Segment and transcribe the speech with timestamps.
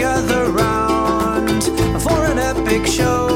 [0.00, 1.62] gather round
[2.02, 3.29] for an epic show.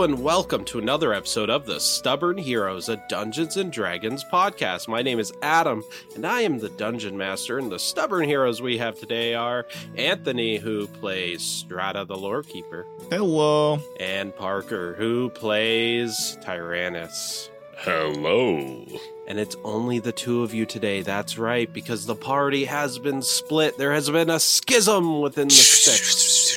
[0.00, 4.88] Hello and welcome to another episode of the Stubborn Heroes, a Dungeons and Dragons podcast.
[4.88, 7.58] My name is Adam, and I am the Dungeon Master.
[7.58, 12.86] And the stubborn heroes we have today are Anthony, who plays Strata the Lore Keeper,
[13.10, 13.78] Hello.
[14.00, 17.50] and Parker, who plays Tyranis.
[17.76, 18.86] Hello.
[19.26, 21.02] And it's only the two of you today.
[21.02, 23.76] That's right, because the party has been split.
[23.76, 26.49] There has been a schism within the six.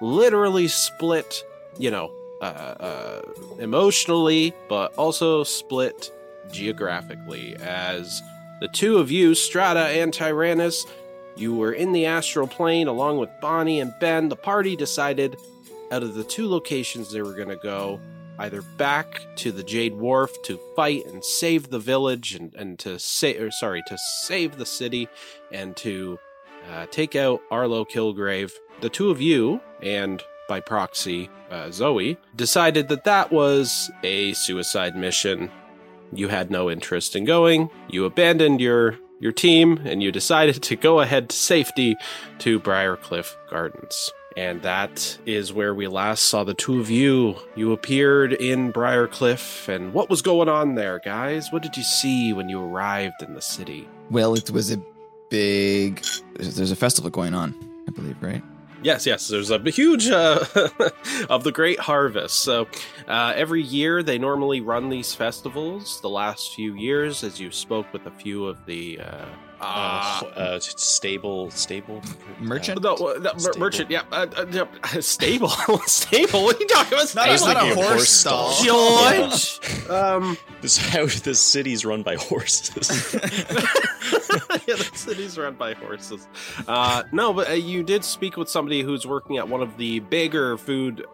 [0.00, 1.44] Literally split,
[1.78, 3.22] you know, uh, uh,
[3.58, 6.10] emotionally, but also split
[6.52, 7.56] geographically.
[7.56, 8.22] As
[8.60, 10.86] the two of you, Strata and Tyranis,
[11.36, 14.28] you were in the astral plane along with Bonnie and Ben.
[14.28, 15.36] The party decided
[15.90, 18.00] out of the two locations they were going to go,
[18.38, 22.94] either back to the Jade Wharf to fight and save the village and, and to
[23.38, 25.08] or sorry, to save the city
[25.52, 26.18] and to
[26.72, 28.52] uh, take out Arlo Kilgrave.
[28.80, 34.96] The two of you, and by proxy, uh, Zoe, decided that that was a suicide
[34.96, 35.50] mission.
[36.12, 37.70] You had no interest in going.
[37.88, 41.96] You abandoned your your team, and you decided to go ahead to safety
[42.40, 44.12] to Briarcliff Gardens.
[44.36, 47.36] And that is where we last saw the two of you.
[47.54, 51.50] You appeared in Briarcliff, and what was going on there, guys?
[51.50, 53.88] What did you see when you arrived in the city?
[54.10, 54.80] Well, it was a
[55.30, 56.04] big.
[56.34, 57.54] There's there's a festival going on,
[57.88, 58.42] I believe, right?
[58.82, 59.28] Yes, yes.
[59.28, 60.44] There's a huge uh,
[61.30, 62.40] of the Great Harvest.
[62.40, 62.68] So
[63.08, 66.00] uh, every year they normally run these festivals.
[66.00, 69.26] The last few years, as you spoke with a few of the uh,
[69.68, 72.00] Uh, uh, stable, stable
[72.40, 72.80] Merchant?
[72.82, 73.58] no, uh, no, mer- Stable.
[73.58, 75.48] merchant, yeah, uh, uh, stable,
[75.86, 76.44] stable.
[76.44, 77.14] What are you talking about?
[77.14, 78.50] Not a- not a horse horse stall.
[78.50, 79.20] stall.
[79.20, 79.90] George.
[79.90, 82.88] um, This how this city's run by horses.
[84.66, 86.28] yeah, the city's run by horses.
[86.68, 90.00] Uh, no, but uh, you did speak with somebody who's working at one of the
[90.00, 91.04] bigger food,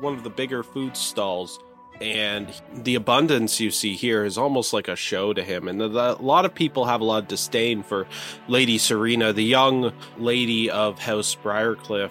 [0.00, 1.58] one of the bigger food stalls,
[2.00, 5.68] and the abundance you see here is almost like a show to him.
[5.68, 8.06] And the, the- a lot of people have a lot of disdain for
[8.48, 12.10] Lady Serena, the young lady of House Briarcliff.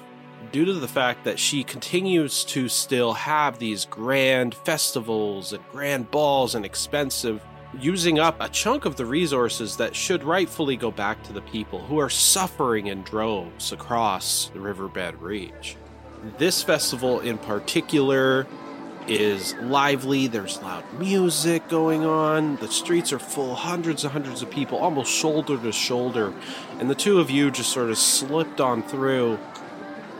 [0.51, 6.09] Due to the fact that she continues to still have these grand festivals and grand
[6.09, 7.43] balls and expensive
[7.79, 11.79] using up a chunk of the resources that should rightfully go back to the people
[11.79, 15.75] who are suffering in droves across the riverbed reach.
[16.39, 18.47] This festival in particular
[19.09, 24.49] is lively, there's loud music going on, the streets are full, hundreds and hundreds of
[24.49, 26.33] people, almost shoulder to shoulder,
[26.79, 29.39] and the two of you just sort of slipped on through.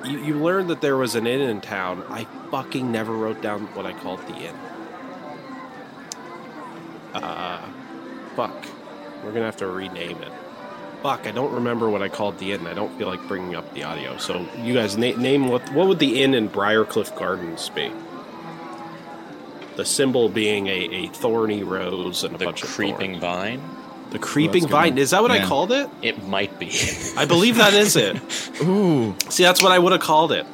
[0.04, 2.04] You, you learned that there was an inn in town.
[2.10, 4.56] I fucking never wrote down what I called the inn.
[7.14, 7.66] Uh,
[8.36, 8.66] fuck.
[9.24, 10.32] We're gonna have to rename it.
[11.04, 12.68] Fuck, I don't remember what I called the inn.
[12.68, 14.18] I don't feel like bringing up the audio.
[14.18, 17.92] So you guys na- name what what would the inn in Briarcliff Gardens be?
[19.76, 23.22] The symbol being a, a thorny rose and a the bunch of creeping thorns.
[23.22, 23.62] vine.
[24.12, 24.98] The creeping Well, that's a good vine.
[24.98, 25.90] Is that what I called it?
[26.02, 26.72] It might be.
[27.16, 28.18] I believe that is it.
[28.64, 29.16] Ooh.
[29.30, 30.46] See, that's what I would have called it.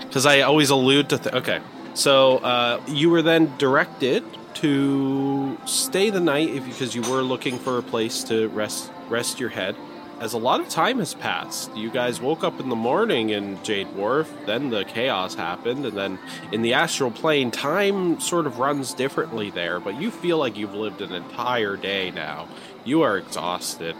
[0.00, 1.18] Because I always allude to.
[1.18, 1.60] Th- okay.
[1.94, 4.24] So uh, you were then directed
[4.54, 9.40] to stay the night if, because you were looking for a place to rest rest
[9.40, 9.74] your head.
[10.22, 13.60] As a lot of time has passed, you guys woke up in the morning in
[13.64, 14.32] Jade Wharf.
[14.46, 16.20] Then the chaos happened, and then
[16.52, 19.80] in the astral plane, time sort of runs differently there.
[19.80, 22.46] But you feel like you've lived an entire day now.
[22.84, 23.96] You are exhausted,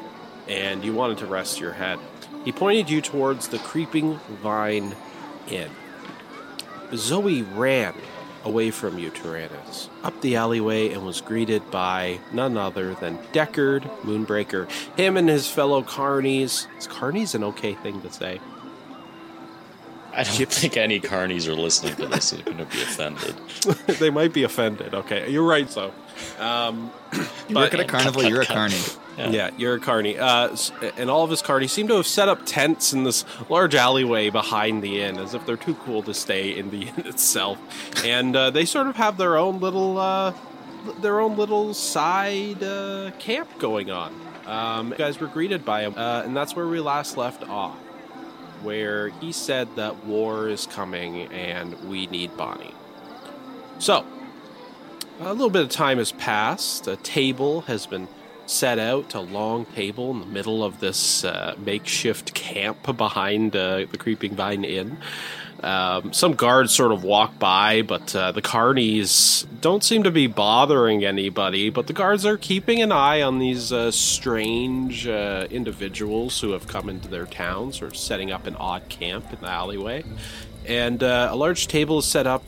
[0.47, 1.99] and you wanted to rest your head.
[2.45, 4.95] He pointed you towards the creeping vine
[5.49, 5.73] inn.
[6.95, 7.95] Zoe ran
[8.45, 13.83] away from you, Tyranis, up the alleyway and was greeted by none other than Deckard
[14.03, 14.71] Moonbreaker.
[14.97, 16.67] Him and his fellow carnies.
[16.79, 18.41] Is carnies an okay thing to say?
[20.15, 23.35] I don't think any carnies are listening to this They're going to be offended.
[23.99, 24.95] they might be offended.
[24.95, 25.93] Okay, you're right, so.
[26.39, 26.91] Um,
[27.49, 28.79] You but- work at a carnival, you're a carny.
[29.19, 30.17] Yeah, you're a carny.
[30.19, 30.57] Uh,
[30.97, 34.31] and all of his carnies seem to have set up tents in this large alleyway
[34.31, 37.59] behind the inn, as if they're too cool to stay in the inn itself.
[38.05, 40.33] And uh, they sort of have their own little, uh,
[41.01, 44.15] their own little side uh, camp going on.
[44.47, 47.79] Um, you guys were greeted by him, uh, and that's where we last left off.
[48.63, 52.75] Where he said that war is coming and we need Bonnie.
[53.79, 54.05] So,
[55.21, 56.87] a little bit of time has passed.
[56.87, 58.09] A table has been
[58.47, 63.87] set out, a long table in the middle of this uh, makeshift camp behind uh,
[63.91, 64.99] the Creeping Vine Inn.
[65.63, 70.27] Um, some guards sort of walk by, but uh, the carnies don't seem to be
[70.27, 71.71] bothering anybody.
[71.71, 76.67] But the guards are keeping an eye on these uh, strange uh, individuals who have
[76.67, 80.05] come into their town, sort of setting up an odd camp in the alleyway.
[80.67, 82.43] And uh, a large table is set up.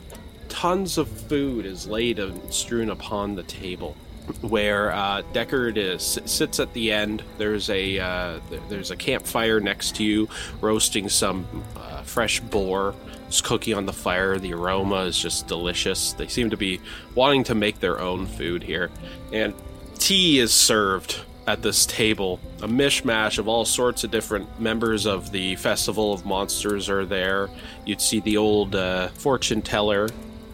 [0.49, 3.95] Tons of food is laid and strewn upon the table
[4.41, 7.23] where uh, Deckard is sits at the end.
[7.37, 8.39] There's a uh,
[8.69, 10.29] there's a campfire next to you,
[10.61, 11.45] roasting some
[11.77, 12.95] uh, fresh boar.
[13.43, 14.39] Cooking on the fire.
[14.39, 16.13] The aroma is just delicious.
[16.13, 16.79] They seem to be
[17.15, 18.91] wanting to make their own food here,
[19.33, 19.53] and
[19.95, 22.39] tea is served at this table.
[22.61, 27.49] A mishmash of all sorts of different members of the Festival of Monsters are there.
[27.85, 30.07] You'd see the old uh, fortune teller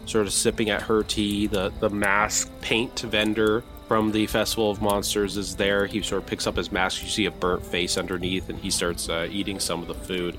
[0.06, 1.46] sort of sipping at her tea.
[1.46, 5.86] The the mask paint vendor from the Festival of Monsters is there.
[5.86, 7.02] He sort of picks up his mask.
[7.02, 10.36] You see a burnt face underneath, and he starts uh, eating some of the food.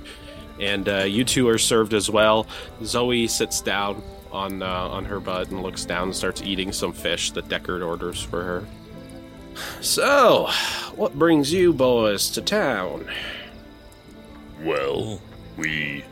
[0.59, 2.47] And uh, you two are served as well.
[2.83, 4.01] Zoe sits down
[4.31, 7.85] on uh, on her butt and looks down and starts eating some fish that Deckard
[7.85, 8.65] orders for her.
[9.81, 10.49] So,
[10.95, 13.07] what brings you boys to town?
[14.61, 15.21] Well,
[15.57, 16.03] we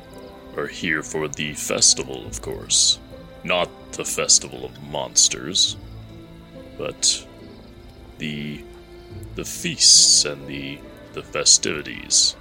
[0.56, 3.00] are here for the festival, of course.
[3.44, 5.78] Not the festival of monsters,
[6.78, 7.26] but
[8.20, 8.64] the
[9.36, 10.80] the feasts and the
[11.14, 12.36] the festivities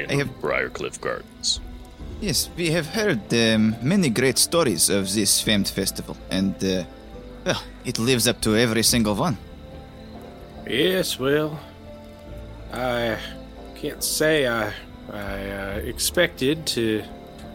[0.00, 1.60] in I have- Briarcliff Gardens.
[2.20, 6.84] Yes, we have heard um, many great stories of this famed festival, and uh,
[7.44, 9.36] well, it lives up to every single one.
[10.66, 11.58] Yes, well,
[12.72, 13.18] I
[13.74, 14.72] can't say I
[15.12, 17.02] I uh, expected to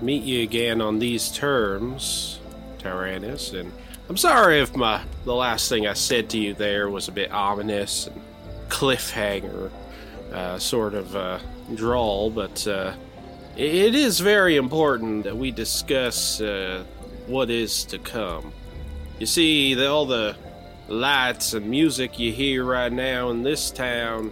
[0.02, 2.40] meet you again on these terms,
[2.78, 3.72] Tyranis, and
[4.08, 7.32] I'm sorry if my the last thing I said to you there was a bit
[7.32, 8.22] ominous and
[8.68, 9.72] cliffhanger
[10.32, 11.40] uh, sort of uh,
[11.76, 12.94] drawl, but uh,
[13.56, 16.84] it- is very important that we discuss uh,
[17.28, 18.52] what is to come.
[19.20, 20.36] You see, the, all the
[20.88, 24.32] lights and music you hear right now in this town,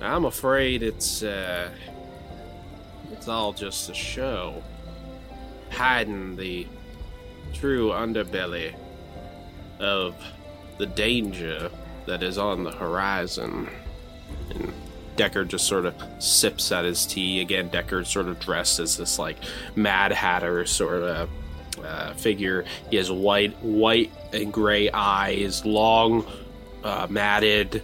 [0.00, 1.70] I'm afraid it's uh,
[3.12, 4.62] it's all just a show,
[5.70, 6.66] hiding the
[7.54, 8.74] true underbelly
[9.80, 10.14] of
[10.78, 11.70] the danger
[12.06, 13.68] that is on the horizon.
[14.50, 14.72] And
[15.18, 17.40] Deckard just sort of sips at his tea.
[17.40, 19.36] Again, Deckard sort of dressed as this like
[19.74, 21.28] Mad Hatter sort of
[21.84, 22.64] uh, figure.
[22.90, 26.26] He has white, white and gray eyes, long,
[26.84, 27.82] uh, matted,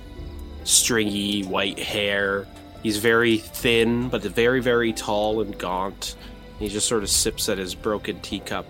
[0.64, 2.46] stringy white hair.
[2.82, 6.16] He's very thin, but very, very tall and gaunt.
[6.58, 8.66] He just sort of sips at his broken teacup.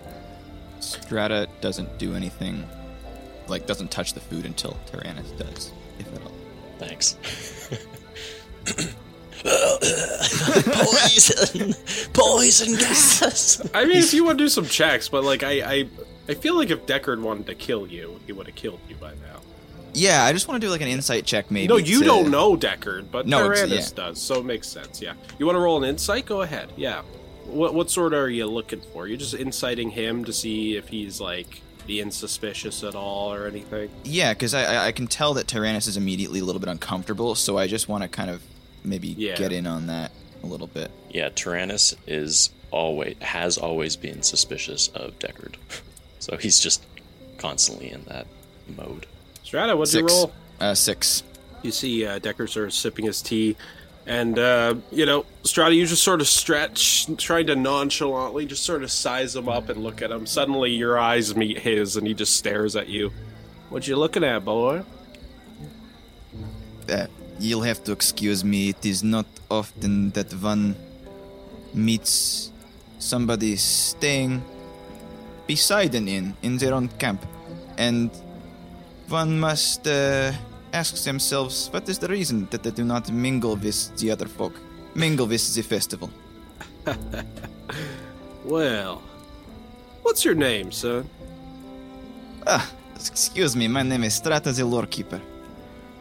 [0.79, 2.67] Strata doesn't do anything,
[3.47, 6.31] like doesn't touch the food until Tyranis does, if at all.
[6.79, 7.17] Thanks.
[10.63, 11.73] poison,
[12.13, 13.61] poison gas.
[13.73, 15.87] I mean, if you want to do some checks, but like I, I,
[16.29, 19.11] I feel like if Deckard wanted to kill you, he would have killed you by
[19.11, 19.41] now.
[19.93, 21.67] Yeah, I just want to do like an insight check, maybe.
[21.67, 24.05] no, you to- don't know Deckard, but No, it's- Tyranis yeah.
[24.07, 25.01] does, so it makes sense.
[25.01, 26.25] Yeah, you want to roll an insight?
[26.25, 26.71] Go ahead.
[26.75, 27.01] Yeah.
[27.45, 29.07] What what sort are you looking for?
[29.07, 33.89] You're just inciting him to see if he's like being suspicious at all or anything.
[34.03, 37.35] Yeah, because I, I I can tell that Tyranis is immediately a little bit uncomfortable,
[37.35, 38.41] so I just want to kind of
[38.85, 39.35] maybe Yeah.
[39.35, 40.11] get in on that
[40.43, 40.91] a little bit.
[41.09, 45.55] Yeah, Tyranis is always has always been suspicious of Deckard,
[46.19, 46.83] so he's just
[47.37, 48.27] constantly in that
[48.77, 49.05] mode.
[49.43, 50.31] Strata, what'd you roll?
[50.59, 51.23] Uh, six.
[51.61, 53.55] You see uh, Deckard sort of sipping his tea,
[54.05, 58.83] and uh, you know Strata, you just sort of stretch, trying to nonchalantly just sort
[58.83, 60.25] of size him up and look at him.
[60.25, 63.11] Suddenly, your eyes meet his, and he just stares at you.
[63.69, 64.83] What you looking at, boy?
[66.89, 67.07] Uh,
[67.39, 68.69] you'll have to excuse me.
[68.69, 70.75] It is not often that one
[71.73, 72.51] meets
[72.99, 74.43] somebody staying
[75.47, 77.25] beside an inn in their own camp,
[77.77, 78.09] and
[79.09, 80.31] one must uh,
[80.73, 84.53] ask themselves what is the reason that they do not mingle with the other folk,
[84.95, 86.09] mingle with the festival.
[88.45, 89.01] Well,
[90.03, 91.09] what's your name, son?
[92.45, 95.19] Ah, excuse me, my name is Strata the Lorekeeper.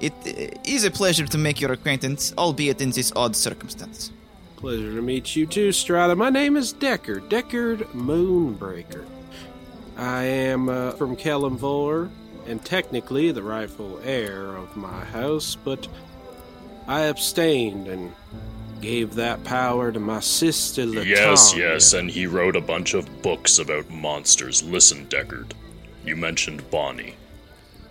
[0.04, 4.12] It uh, a pleasure to make your acquaintance, albeit in this odd circumstance.
[4.56, 6.14] Pleasure to meet you too, Strata.
[6.14, 9.06] My name is Deckard, Deckard Moonbreaker.
[9.96, 12.10] I am uh, from Kellamvor,
[12.46, 15.88] and technically the rightful heir of my house, but
[16.86, 18.12] I abstained and
[18.82, 21.06] gave that power to my sister Latanya.
[21.06, 24.62] Yes, yes, and he wrote a bunch of books about monsters.
[24.62, 25.52] Listen, Deckard.
[26.04, 27.14] You mentioned Bonnie.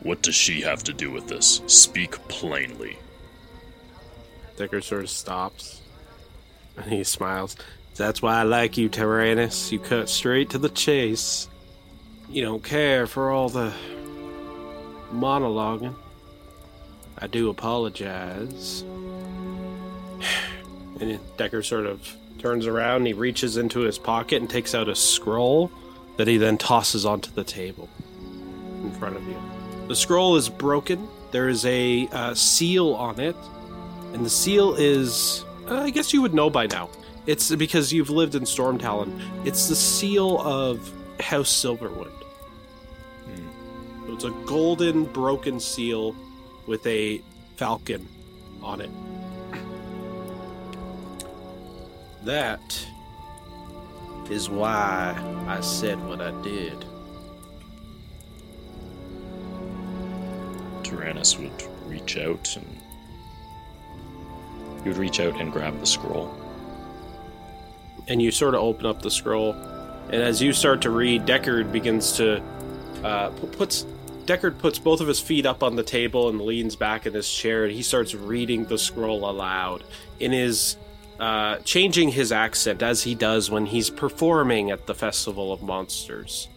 [0.04, 1.62] What does she have to do with this?
[1.68, 2.98] Speak plainly.
[4.58, 5.82] Deckard sort of stops.
[6.78, 7.56] And he smiles.
[7.96, 9.72] That's why I like you, Tyranis.
[9.72, 11.48] You cut straight to the chase.
[12.30, 13.74] You don't care for all the
[15.14, 15.96] monologuing.
[17.18, 18.84] I do apologize.
[21.02, 22.08] And Deckard sort of
[22.38, 25.72] turns around and he reaches into his pocket and takes out a scroll
[26.18, 27.90] that he then tosses onto the table
[28.84, 29.53] in front of you.
[29.88, 31.08] The scroll is broken.
[31.32, 33.36] There is a uh, seal on it,
[34.14, 35.46] and the seal is.
[35.68, 36.90] Uh, I guess you would know by now.
[37.26, 39.20] It's because you've lived in Stormtalon.
[39.46, 42.12] It's the seal of House Silverwood.
[44.06, 46.16] So it's a golden broken seal
[46.68, 47.22] with a
[47.56, 48.08] falcon
[48.62, 48.90] on it.
[52.24, 52.88] That
[54.30, 55.16] is why
[55.48, 56.86] I said what I did.
[60.94, 61.52] Tyranis would
[61.90, 62.82] reach out and.
[64.84, 66.34] He would reach out and grab the scroll.
[68.10, 69.54] and you sort of open up the scroll,
[70.10, 72.44] and as you start to read, Deckard begins to
[73.04, 73.86] uh, pu- puts
[74.26, 77.30] Deckard puts both of his feet up on the table and leans back in his
[77.32, 79.84] chair, and he starts reading the scroll aloud
[80.20, 80.76] in his
[81.20, 86.50] uh, changing his accent as he does when he's performing at the Festival of Monsters,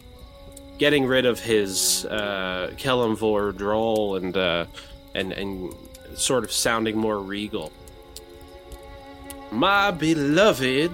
[0.77, 4.65] getting rid of his uh, Kellamvor drawl and uh,
[5.13, 5.73] and and
[6.15, 7.71] sort of sounding more regal.
[9.51, 10.91] My beloved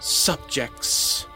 [0.00, 1.26] subjects,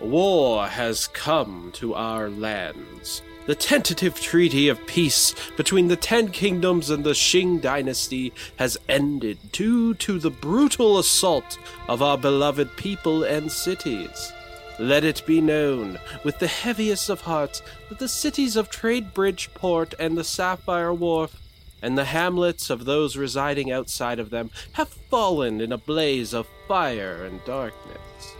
[0.00, 3.22] war has come to our lands.
[3.46, 9.38] The tentative treaty of peace between the Ten Kingdoms and the Qing dynasty has ended
[9.52, 11.56] due to the brutal assault
[11.88, 14.32] of our beloved people and cities.
[14.78, 19.94] Let it be known, with the heaviest of hearts, that the cities of Tradebridge Port
[19.98, 21.40] and the Sapphire Wharf
[21.80, 26.48] and the hamlets of those residing outside of them have fallen in a blaze of
[26.68, 28.34] fire and darkness.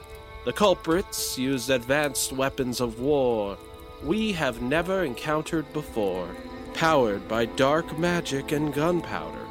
[0.44, 3.56] The culprits used advanced weapons of war
[4.02, 6.28] we have never encountered before,
[6.74, 9.46] powered by dark magic and gunpowder.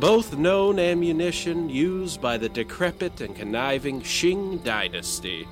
[0.00, 5.46] Both known ammunition used by the decrepit and conniving Qing dynasty.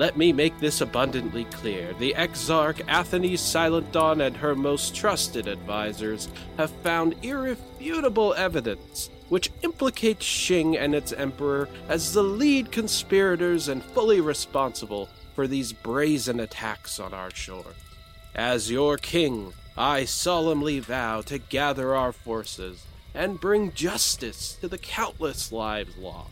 [0.00, 1.92] Let me make this abundantly clear.
[1.92, 9.50] The Exarch Athene Silent Dawn and her most trusted advisors have found irrefutable evidence which
[9.60, 16.40] implicates Qing and its emperor as the lead conspirators and fully responsible for these brazen
[16.40, 17.74] attacks on our shore.
[18.34, 24.78] As your king, I solemnly vow to gather our forces and bring justice to the
[24.78, 26.30] countless lives lost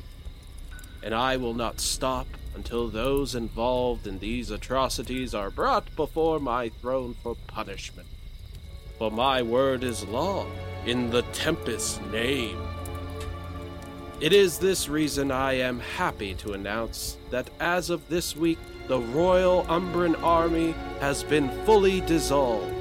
[1.02, 6.68] and I will not stop until those involved in these atrocities are brought before my
[6.68, 8.08] throne for punishment.
[8.98, 10.46] For my word is law,
[10.84, 12.58] in the Tempest's name.
[14.20, 18.98] It is this reason I am happy to announce that as of this week, the
[18.98, 22.74] Royal Umbran Army has been fully dissolved,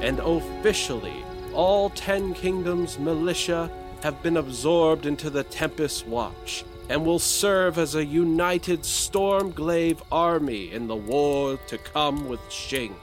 [0.00, 3.70] and officially, all Ten Kingdoms militia
[4.02, 10.70] have been absorbed into the Tempest Watch and will serve as a united Stormglaive army
[10.70, 12.94] in the war to come with Shing.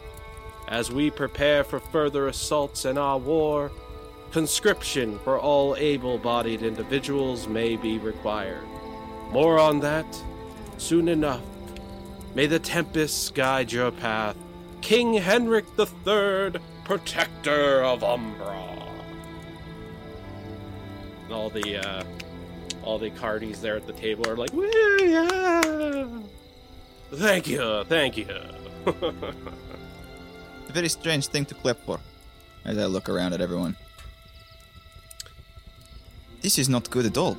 [0.67, 3.71] As we prepare for further assaults in our war,
[4.29, 8.63] conscription for all able bodied individuals may be required.
[9.31, 10.05] More on that
[10.77, 11.41] soon enough.
[12.35, 14.37] May the tempests guide your path.
[14.81, 18.67] King Henrik III, protector of Umbra.
[21.23, 22.03] And all the uh,
[22.89, 24.65] all the cardies there at the table are like, "Woo,
[25.15, 26.07] yeah.
[27.13, 28.27] Thank you, thank you.
[30.69, 31.99] A very strange thing to clap for.
[32.65, 33.75] As I look around at everyone.
[36.41, 37.37] This is not good at all.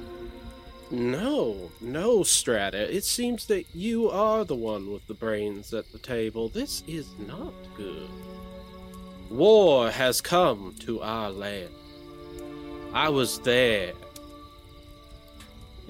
[0.91, 2.83] no, no, Strata.
[2.97, 6.49] It seems that you are the one with the brains at the table.
[6.49, 8.11] This is not good.
[9.31, 11.75] War has come to our land.
[12.93, 13.93] I was there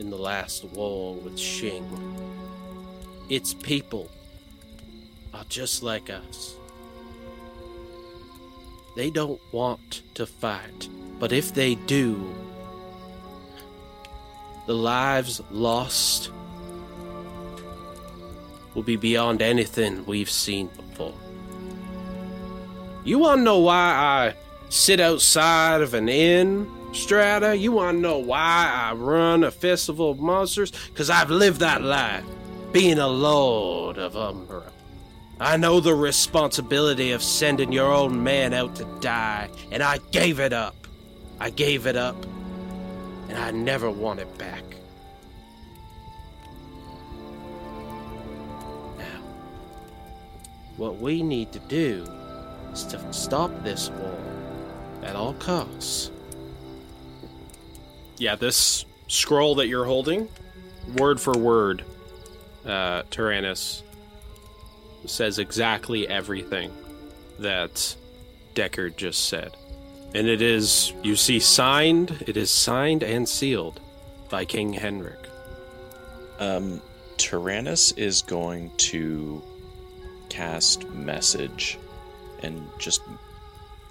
[0.00, 1.87] in the last war with Shing.
[3.28, 4.11] Its people
[5.35, 6.57] are just like us.
[8.97, 10.88] They don't want to fight,
[11.19, 12.35] but if they do,
[14.66, 16.30] the lives lost
[18.75, 21.14] will be beyond anything we've seen before.
[23.04, 24.35] You want to know why I
[24.71, 30.11] sit outside of an inn Strata, you want to know why I run a festival
[30.11, 30.73] of monsters?
[30.89, 32.25] Because I've lived that life,
[32.73, 34.65] being a lord of Umbra.
[35.39, 40.41] I know the responsibility of sending your own man out to die, and I gave
[40.41, 40.75] it up.
[41.39, 42.17] I gave it up,
[43.29, 44.65] and I never want it back.
[48.99, 49.23] Now,
[50.77, 52.07] what we need to do
[52.73, 54.19] is to stop this war
[55.03, 56.11] at all costs.
[58.21, 60.29] Yeah, this scroll that you're holding,
[60.99, 61.83] word for word,
[62.67, 63.81] uh, Tyranis
[65.07, 66.71] says exactly everything
[67.39, 67.97] that
[68.55, 69.57] Deckard just said.
[70.15, 73.81] And it is, you see, signed, it is signed and sealed
[74.29, 75.27] by King Henrik.
[76.39, 76.83] Um,
[77.17, 79.43] Tyranis is going to
[80.29, 81.79] cast message
[82.43, 83.00] and just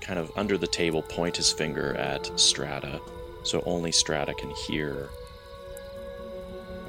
[0.01, 3.01] kind of under the table point his finger at Strata,
[3.43, 5.09] so only Strata can hear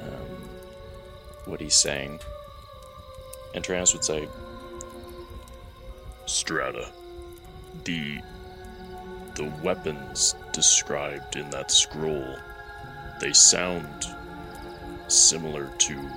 [0.01, 0.49] um,
[1.45, 2.19] what he's saying.
[3.53, 4.27] And Tyranis would say,
[6.25, 6.91] Strata,
[7.83, 8.19] the
[9.35, 12.35] the weapons described in that scroll,
[13.19, 14.05] they sound
[15.07, 16.09] similar to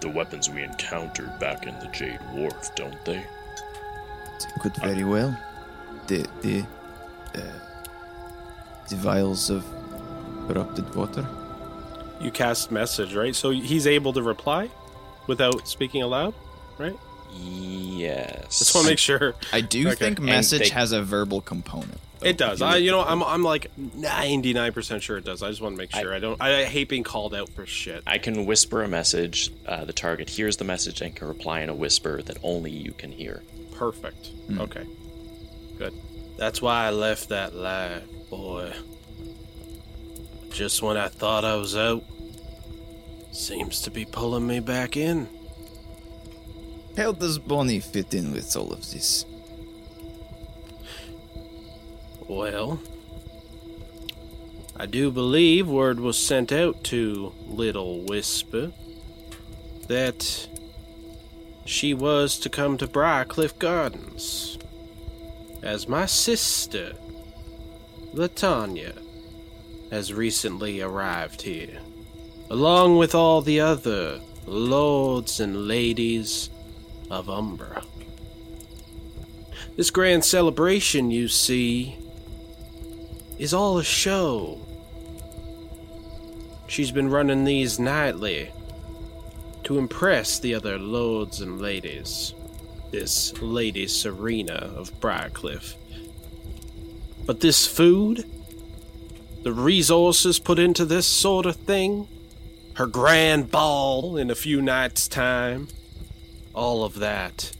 [0.00, 3.18] the weapons we encountered back in the Jade Wharf, don't they?
[3.18, 5.36] It could very well.
[6.06, 6.64] The the
[7.34, 7.73] uh,
[8.88, 9.64] the vials of
[10.48, 11.26] corrupted water.
[12.20, 13.34] You cast message, right?
[13.34, 14.70] So he's able to reply
[15.26, 16.34] without speaking aloud,
[16.78, 16.96] right?
[17.32, 18.58] Yes.
[18.60, 19.34] Just want to make sure.
[19.52, 19.96] I do Okay.
[19.96, 21.98] think message they- has a verbal component.
[22.20, 22.28] though.
[22.28, 22.62] It does.
[22.62, 23.22] I, you know, I'm.
[23.22, 25.42] I'm like 99% sure it does.
[25.42, 26.14] I just want to make sure.
[26.14, 26.40] I, don't.
[26.40, 28.02] I, I hate being called out for shit.
[28.06, 29.50] I can whisper a message.
[29.66, 32.92] Uh, the target hears the message and can reply in a whisper that only you
[32.92, 33.42] can hear.
[33.74, 34.30] Perfect.
[34.58, 34.86] Okay.
[35.76, 35.92] Good.
[36.38, 38.02] That's why I left that life,
[38.36, 38.72] boy.
[40.50, 42.04] Just when I thought I was out,
[43.32, 45.28] seems to be pulling me back in.
[46.96, 49.24] How does Bonnie fit in with all of this?
[52.28, 52.80] Well,
[54.76, 58.72] I do believe word was sent out to Little Whisper
[59.88, 60.48] that
[61.64, 64.58] she was to come to Briarcliff Gardens
[65.62, 66.94] as my sister,
[68.14, 68.96] Latanya,
[69.90, 71.80] has recently arrived here,
[72.48, 76.48] along with all the other lords and ladies
[77.10, 77.82] of Umbra.
[79.76, 81.96] This grand celebration, you see,
[83.38, 84.60] is all a show.
[86.68, 88.52] She's been running these nightly
[89.64, 92.32] to impress the other lords and ladies.
[92.92, 95.74] This Lady Serena of Briarcliff.
[97.26, 98.24] But this food,
[99.42, 102.08] the resources put into this sort of thing,
[102.74, 105.68] her grand ball in a few nights' time,
[106.54, 107.52] all of that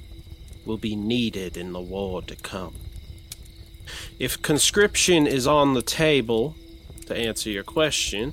[0.64, 2.74] will be needed in the war to come.
[4.18, 6.56] If conscription is on the table,
[7.06, 8.32] to answer your question,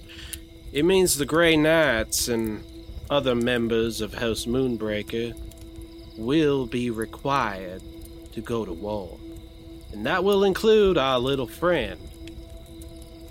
[0.71, 2.63] it means the Grey Knights and
[3.09, 5.35] other members of House Moonbreaker
[6.17, 7.81] will be required
[8.31, 9.19] to go to war.
[9.91, 11.99] And that will include our little friend.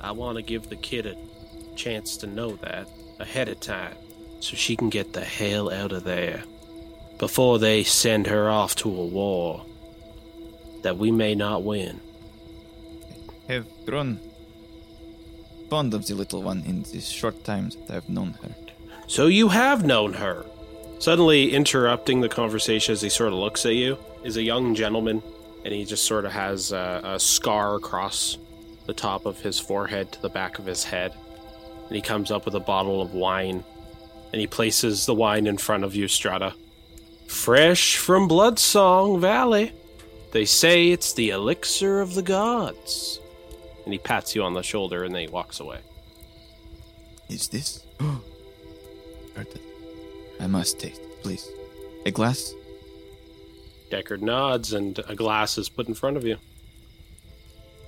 [0.00, 1.16] I want to give the kid a
[1.76, 3.94] chance to know that ahead of time
[4.40, 6.44] so she can get the hell out of there
[7.18, 9.64] before they send her off to a war
[10.82, 12.00] that we may not win.
[13.48, 14.20] Have grown
[15.68, 18.54] fond of the little one in this short time that I've known her.
[19.06, 20.44] So you have known her.
[20.98, 25.22] Suddenly interrupting the conversation as he sort of looks at you is a young gentleman,
[25.64, 28.38] and he just sort of has a, a scar across
[28.86, 31.14] the top of his forehead to the back of his head.
[31.86, 33.64] And he comes up with a bottle of wine,
[34.32, 36.54] and he places the wine in front of you, Strata.
[37.26, 39.72] Fresh from Bloodsong Valley.
[40.32, 43.20] They say it's the elixir of the gods.
[43.84, 45.80] And he pats you on the shoulder, and then he walks away.
[47.28, 47.84] Is this?
[50.40, 51.46] I must taste, please.
[52.06, 52.54] A glass?
[53.90, 56.36] Deckard nods, and a glass is put in front of you.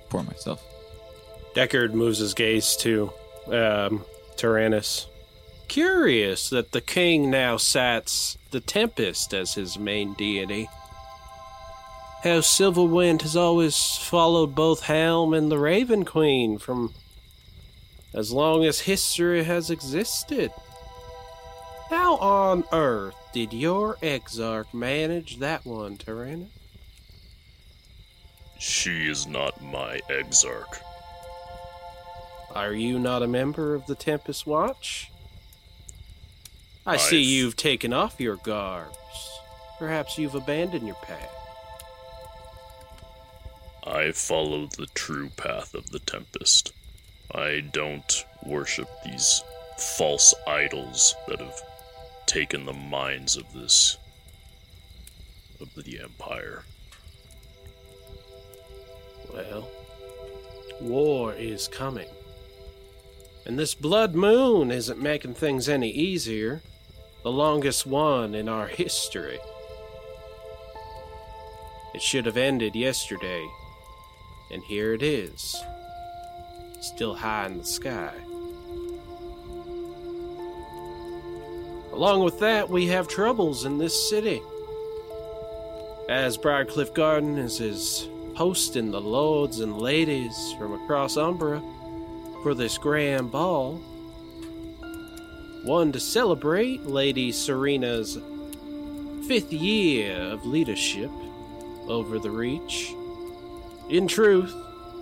[0.09, 0.63] For myself.
[1.55, 3.11] Deckard moves his gaze to
[3.47, 5.07] um, Tyranis.
[5.67, 10.69] Curious that the king now sets the Tempest as his main deity.
[12.23, 16.93] How Silverwind has always followed both Helm and the Raven Queen from
[18.13, 20.51] as long as history has existed.
[21.89, 26.47] How on earth did your Exarch manage that one, Tyranis?
[28.59, 30.79] She is not my exarch.
[32.55, 35.11] Are you not a member of the Tempest Watch?
[36.85, 38.97] I see I've- you've taken off your garbs.
[39.79, 41.29] Perhaps you've abandoned your path.
[43.85, 46.71] I follow the true path of the Tempest.
[47.33, 49.43] I don't worship these
[49.77, 51.61] false idols that have
[52.33, 53.95] taken the minds of this.
[55.61, 56.63] of the Empire.
[59.31, 59.69] Well,
[60.81, 62.07] war is coming.
[63.45, 66.63] And this blood moon isn't making things any easier.
[67.21, 69.37] The longest one in our history.
[71.93, 73.47] It should have ended yesterday.
[74.51, 75.55] And here it is.
[76.81, 78.32] Still high in the sky.
[81.93, 84.41] Along with that, we have troubles in this city.
[86.09, 91.61] As Briarcliff Garden is his host hosting the lords and ladies from across Umbra
[92.41, 93.75] for this grand ball.
[95.65, 98.17] One to celebrate Lady Serena's
[99.27, 101.11] fifth year of leadership
[101.87, 102.95] over the Reach.
[103.89, 104.53] In truth,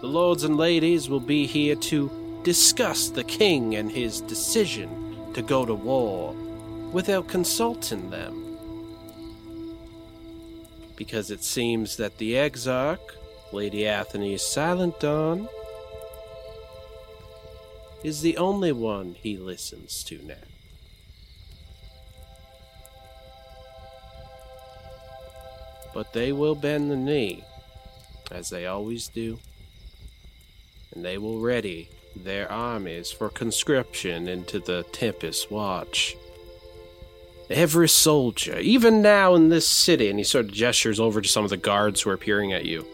[0.01, 2.11] the lords and ladies will be here to
[2.43, 6.35] discuss the king and his decision to go to war
[6.91, 8.51] without consulting them
[11.01, 13.15] because it seems that the Exarch,
[13.51, 15.49] Lady Athene's Silent Dawn,
[18.03, 20.35] is the only one he listens to now.
[25.91, 27.43] But they will bend the knee,
[28.29, 29.39] as they always do,
[30.93, 36.15] and they will ready their armies for conscription into the Tempest Watch.
[37.51, 41.43] Every soldier, even now in this city, and he sort of gestures over to some
[41.43, 42.85] of the guards who are peering at you.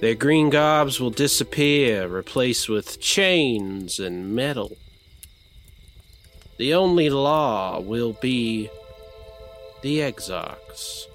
[0.00, 4.76] Their green gobs will disappear, replaced with chains and metal.
[6.58, 8.70] The only law will be
[9.82, 11.06] the exarchs.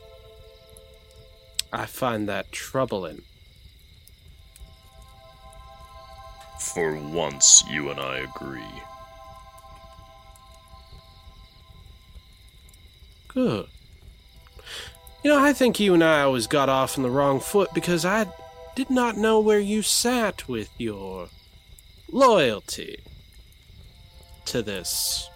[1.71, 3.21] I find that troubling.
[6.59, 8.81] For once, you and I agree.
[13.33, 13.67] Good.
[15.23, 18.03] You know, I think you and I always got off on the wrong foot because
[18.03, 18.25] I
[18.75, 21.29] did not know where you sat with your
[22.11, 22.99] loyalty
[24.45, 25.29] to this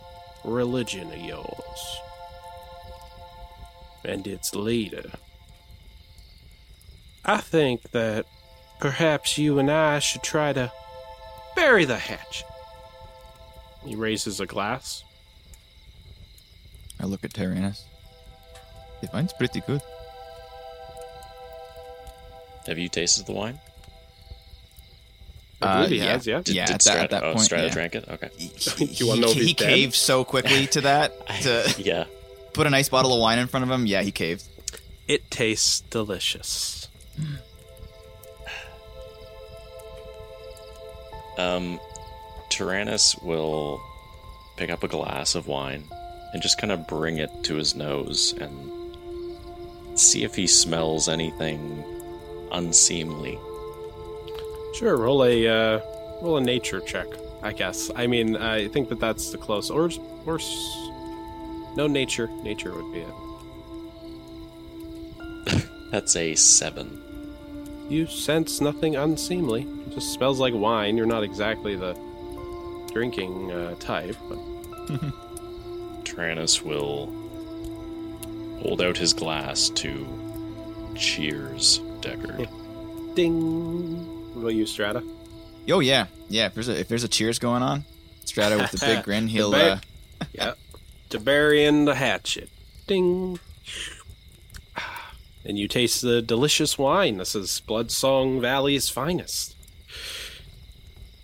[0.43, 1.99] religion of yours
[4.03, 5.11] and its leader.
[7.23, 8.25] I think that
[8.79, 10.71] perhaps you and I should try to
[11.55, 12.45] bury the hatchet.
[13.85, 15.03] He raises a glass.
[17.05, 17.83] I look at Tyranis.
[19.01, 19.79] The wine's pretty good.
[22.65, 23.59] Have you tasted the wine?
[25.61, 26.11] I believe Uh, he yeah.
[26.13, 26.41] has, yeah.
[26.41, 27.73] Did, Yeah, did at that- at that oh, point, Strata yeah.
[27.73, 28.05] drank it?
[28.09, 28.29] Okay.
[28.37, 29.69] He, You wanna know if he, he's he dead?
[29.69, 32.05] caved so quickly to that to yeah.
[32.53, 33.85] put a nice bottle of wine in front of him.
[33.85, 34.43] Yeah, he caved.
[35.07, 36.87] It tastes delicious.
[41.37, 41.79] Um,
[42.49, 43.79] Tyranis will
[44.57, 45.87] pick up a glass of wine
[46.35, 48.69] and just kind of bring it to his nose and
[49.97, 51.81] see if he smells anything
[52.51, 53.39] unseemly.
[54.73, 55.79] Sure, roll a uh,
[56.21, 57.07] roll a nature check.
[57.41, 57.89] I guess.
[57.95, 59.69] I mean, I think that that's the close.
[59.69, 59.89] Or,
[60.25, 60.39] or
[61.77, 62.27] no nature.
[62.43, 63.05] Nature would be
[65.53, 65.65] it.
[65.91, 67.01] That's a seven.
[67.87, 69.61] You sense nothing unseemly.
[69.61, 70.97] It just smells like wine.
[70.97, 71.95] You're not exactly the
[72.91, 74.39] drinking uh, type, but
[76.05, 77.07] Tyranis will
[78.61, 80.07] hold out his glass to
[80.95, 82.47] cheers Deckard.
[83.15, 84.33] ding.
[84.33, 85.03] What about you, Strata?
[85.69, 86.45] Oh yeah, yeah.
[86.47, 87.83] If there's a if there's a cheers going on,
[88.25, 89.81] Strata with the big grin, he'll ba-
[90.21, 90.53] uh, Yeah.
[91.09, 92.49] to bury in the hatchet.
[92.87, 93.39] Ding.
[95.47, 97.17] And you taste the delicious wine.
[97.17, 99.55] This is Bloodsong Valley's finest.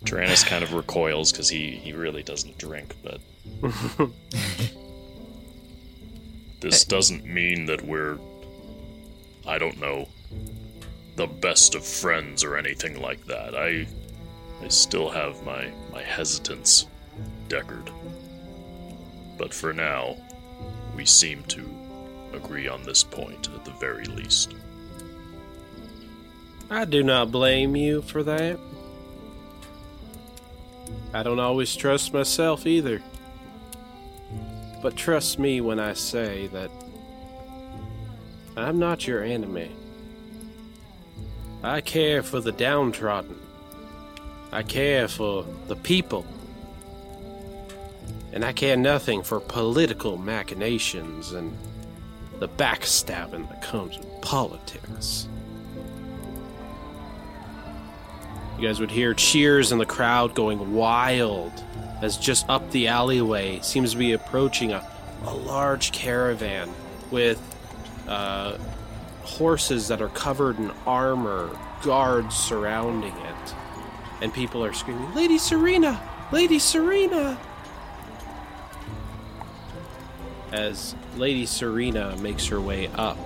[0.04, 3.20] Tyranis kind of recoils because he, he really doesn't drink, but
[6.62, 8.18] This doesn't mean that we're.
[9.44, 10.08] I don't know.
[11.16, 13.56] The best of friends or anything like that.
[13.56, 13.86] I.
[14.62, 16.86] I still have my, my hesitance,
[17.48, 17.90] Deckard.
[19.36, 20.16] But for now,
[20.94, 21.68] we seem to
[22.32, 24.54] agree on this point at the very least.
[26.70, 28.60] I do not blame you for that.
[31.14, 33.02] I don't always trust myself either.
[34.82, 36.70] But trust me when I say that
[38.56, 39.70] I'm not your enemy.
[41.62, 43.38] I care for the downtrodden.
[44.50, 46.26] I care for the people.
[48.32, 51.56] And I care nothing for political machinations and
[52.40, 55.28] the backstabbing that comes with politics.
[58.62, 61.52] You guys would hear cheers in the crowd going wild
[62.00, 64.88] as just up the alleyway seems to be approaching a,
[65.24, 66.70] a large caravan
[67.10, 67.42] with
[68.06, 68.56] uh,
[69.24, 71.50] horses that are covered in armor,
[71.82, 73.54] guards surrounding it.
[74.20, 76.00] And people are screaming, Lady Serena!
[76.30, 77.36] Lady Serena!
[80.52, 83.18] As Lady Serena makes her way up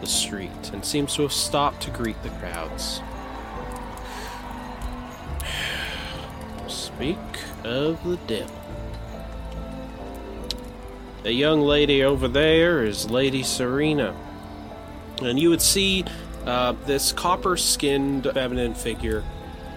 [0.00, 3.02] the street and seems to have stopped to greet the crowds.
[7.02, 7.18] Speak
[7.64, 8.54] of the devil.
[11.24, 14.14] The young lady over there is Lady Serena.
[15.20, 16.04] And you would see
[16.46, 19.24] uh, this copper skinned feminine figure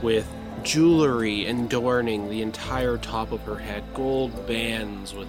[0.03, 5.27] with jewelry adorning the entire top of her head, gold bands with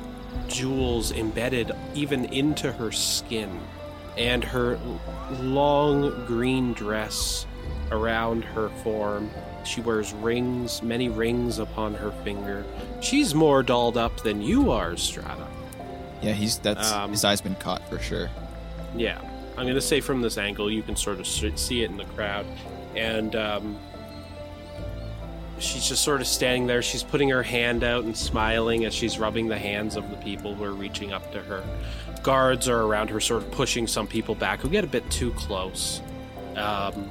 [0.48, 3.58] jewels embedded even into her skin,
[4.18, 4.78] and her
[5.40, 7.46] long green dress
[7.90, 9.30] around her form.
[9.66, 12.64] She wears rings, many rings upon her finger.
[13.00, 15.46] She's more dolled up than you are, Strata.
[16.22, 18.30] Yeah, he's that's Um, his eye's been caught for sure.
[18.96, 19.20] Yeah,
[19.56, 22.04] I'm going to say from this angle, you can sort of see it in the
[22.04, 22.46] crowd.
[22.94, 23.78] And um,
[25.58, 26.82] she's just sort of standing there.
[26.82, 30.54] She's putting her hand out and smiling as she's rubbing the hands of the people
[30.54, 31.62] who are reaching up to her.
[32.22, 35.32] Guards are around her, sort of pushing some people back who get a bit too
[35.32, 36.00] close.
[36.56, 37.10] Um,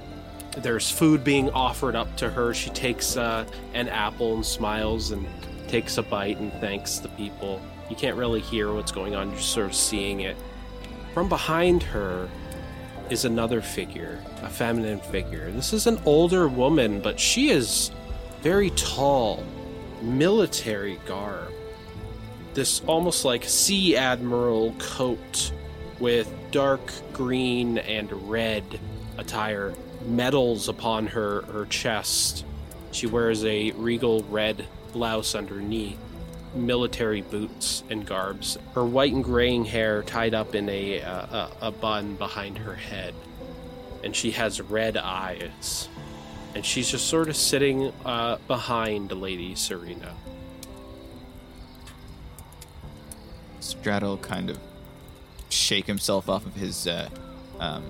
[0.57, 2.53] there's food being offered up to her.
[2.53, 5.27] She takes uh, an apple and smiles and
[5.67, 7.61] takes a bite and thanks the people.
[7.89, 10.37] You can't really hear what's going on, you're sort of seeing it.
[11.13, 12.29] From behind her
[13.09, 15.51] is another figure, a feminine figure.
[15.51, 17.91] This is an older woman, but she is
[18.41, 19.43] very tall,
[20.01, 21.51] military garb.
[22.53, 25.51] This almost like sea admiral coat
[25.99, 26.81] with dark
[27.13, 28.63] green and red
[29.17, 29.73] attire,
[30.05, 32.45] medals upon her, her chest.
[32.91, 35.97] She wears a regal red blouse underneath
[36.55, 38.57] military boots and garbs.
[38.73, 43.13] Her white and graying hair tied up in a, a, a bun behind her head.
[44.03, 45.89] And she has red eyes.
[46.53, 50.13] And she's just sort of sitting uh, behind Lady Serena.
[53.59, 54.59] Strata kind of
[55.49, 57.09] shake himself off of his, uh,
[57.59, 57.83] um,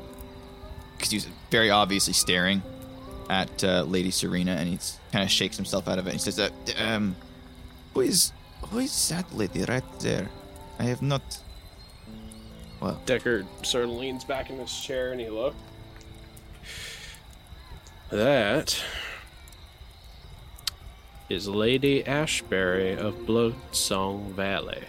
[1.10, 2.62] because very obviously staring
[3.30, 4.80] at uh, Lady Serena, and he
[5.12, 6.12] kind of shakes himself out of it.
[6.12, 7.16] And he says, uh, "Um,
[7.94, 8.32] who is
[8.70, 10.30] who is that lady right there?
[10.80, 11.40] I have not.
[12.82, 15.56] Well, Deckard sort of leans back in his chair and he looks.
[18.12, 18.84] That
[21.30, 24.84] is Lady Ashbury of Bloodsong Valley.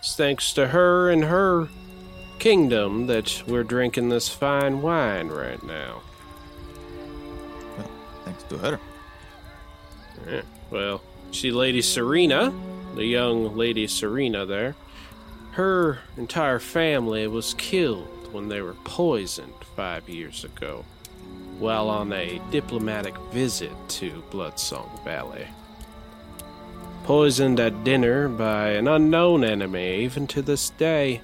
[0.00, 1.68] It's thanks to her and her
[2.44, 6.02] kingdom that we're drinking this fine wine right now.
[7.78, 7.90] well,
[8.26, 8.78] thanks to her.
[10.28, 11.00] Yeah, well,
[11.32, 12.52] see Lady Serena,
[12.96, 14.76] the young Lady Serena there.
[15.52, 20.84] Her entire family was killed when they were poisoned five years ago
[21.58, 25.46] while on a diplomatic visit to Bloodsong Valley.
[27.04, 31.22] Poisoned at dinner by an unknown enemy even to this day.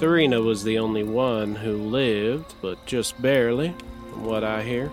[0.00, 3.74] Serena was the only one who lived, but just barely,
[4.08, 4.90] from what I hear.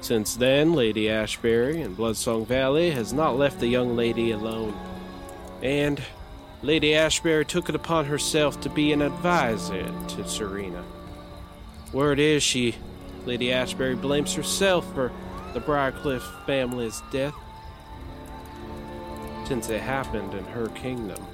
[0.00, 4.74] Since then, Lady Ashbury in Bloodsong Valley has not left the young lady alone.
[5.62, 6.02] And
[6.62, 10.82] Lady Ashbury took it upon herself to be an advisor to Serena.
[11.92, 12.74] Word is she,
[13.24, 15.12] Lady Ashbury blames herself for
[15.54, 17.36] the Briarcliff family's death,
[19.46, 21.24] since it happened in her kingdom.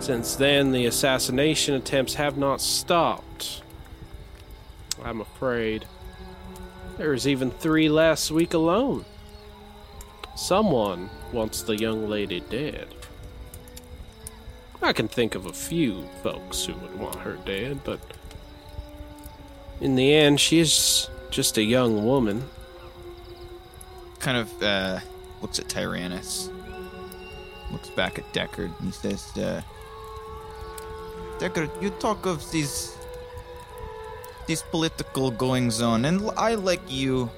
[0.00, 3.62] Since then, the assassination attempts have not stopped.
[5.04, 5.84] I'm afraid.
[6.96, 9.04] There was even three last week alone.
[10.36, 12.88] Someone wants the young lady dead.
[14.82, 18.00] I can think of a few folks who would want her dead, but
[19.82, 22.48] in the end, she is just a young woman.
[24.18, 25.00] Kind of uh,
[25.42, 26.50] looks at Tyranis,
[27.70, 29.60] looks back at Deckard, and says, uh,
[31.40, 32.96] "Deckard, you talk of these
[34.46, 37.30] these political goings on, and I, like you,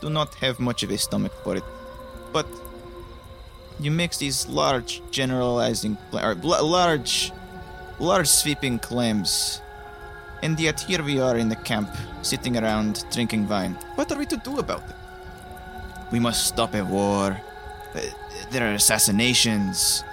[0.00, 1.64] do not have much of a stomach for it.
[2.32, 2.46] But
[3.80, 7.32] you make these large generalizing, or large
[7.98, 9.62] large sweeping claims.
[10.42, 11.88] And yet here we are in the camp,
[12.22, 13.74] sitting around drinking wine.
[13.94, 14.96] What are we to do about it?
[16.12, 17.40] We must stop a war.
[17.94, 18.00] Uh,
[18.50, 20.04] there are assassinations.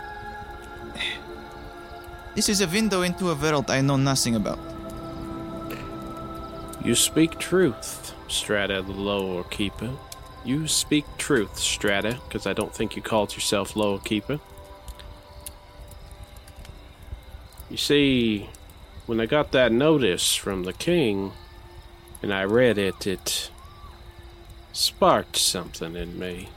[2.36, 4.58] This is a window into a world I know nothing about.
[6.84, 9.92] You speak truth, Strata the Lore Keeper.
[10.44, 14.40] You speak truth, Strata, because I don't think you called yourself Lore Keeper.
[17.70, 18.50] You see,
[19.06, 21.34] when I got that notice from the king
[22.24, 23.52] and I read it, it
[24.72, 26.50] sparked something in me.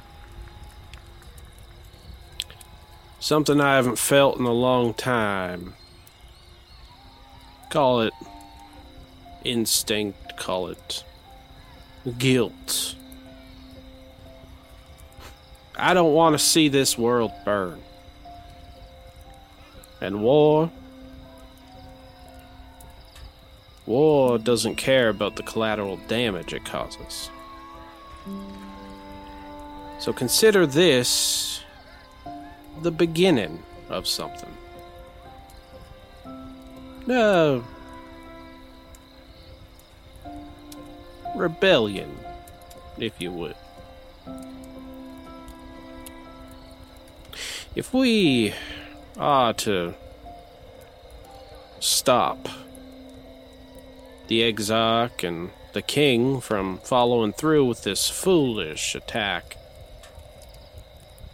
[3.19, 5.75] Something I haven't felt in a long time.
[7.71, 8.13] Call it
[9.45, 11.05] instinct, call it
[12.19, 12.95] guilt.
[15.79, 17.81] I don't want to see this world burn.
[20.01, 20.71] And war.
[23.87, 27.31] War doesn't care about the collateral damage it causes.
[29.99, 31.63] So consider this
[32.83, 34.57] the beginning of something.
[37.07, 37.65] No.
[41.35, 42.19] Rebellion,
[42.99, 43.57] if you would.
[47.75, 48.55] If we
[49.19, 49.95] are to
[51.79, 52.49] stop
[54.29, 59.59] the Exarch and the King from following through with this foolish attack,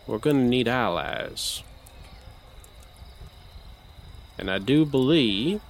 [0.06, 1.62] we're going to need allies.
[4.38, 5.60] And I do believe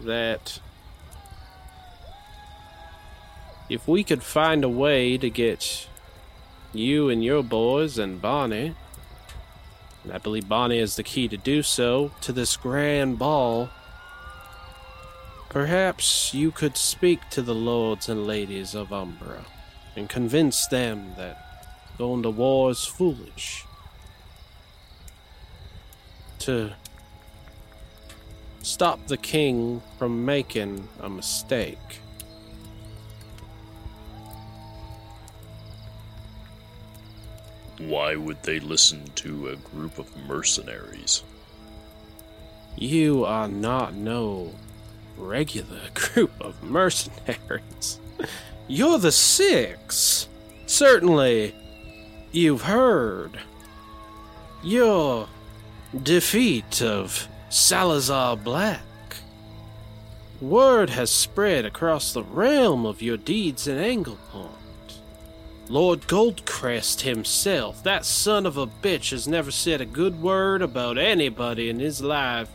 [0.00, 0.60] that
[3.68, 5.88] if we could find a way to get
[6.72, 8.74] you and your boys and Bonnie,
[10.04, 13.70] and I believe Bonnie is the key to do so, to this grand ball,
[15.48, 19.44] perhaps you could speak to the lords and ladies of Umbra
[19.94, 21.41] and convince them that
[22.02, 23.64] going to war is foolish.
[26.40, 26.72] To
[28.60, 32.00] stop the king from making a mistake.
[37.78, 41.22] Why would they listen to a group of mercenaries?
[42.76, 44.52] You are not no
[45.16, 48.00] regular group of mercenaries.
[48.66, 50.26] You're the six.
[50.66, 51.54] Certainly,
[52.32, 53.38] you've heard.
[54.62, 55.28] Your
[56.02, 58.80] defeat of Salazar Black.
[60.40, 64.50] Word has spread across the realm of your deeds in Angleport.
[65.68, 70.98] Lord Goldcrest himself, that son of a bitch, has never said a good word about
[70.98, 72.48] anybody in his life.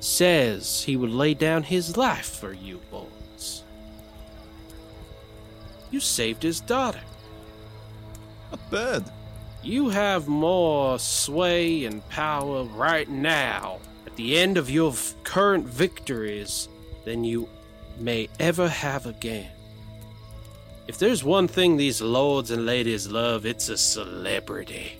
[0.00, 3.64] Says he would lay down his life for you boys.
[5.90, 7.00] You saved his daughter.
[8.56, 9.12] Not bad.
[9.62, 15.66] You have more sway and power right now, at the end of your v- current
[15.66, 16.68] victories,
[17.04, 17.48] than you
[17.98, 19.50] may ever have again.
[20.86, 24.92] If there's one thing these lords and ladies love, it's a celebrity.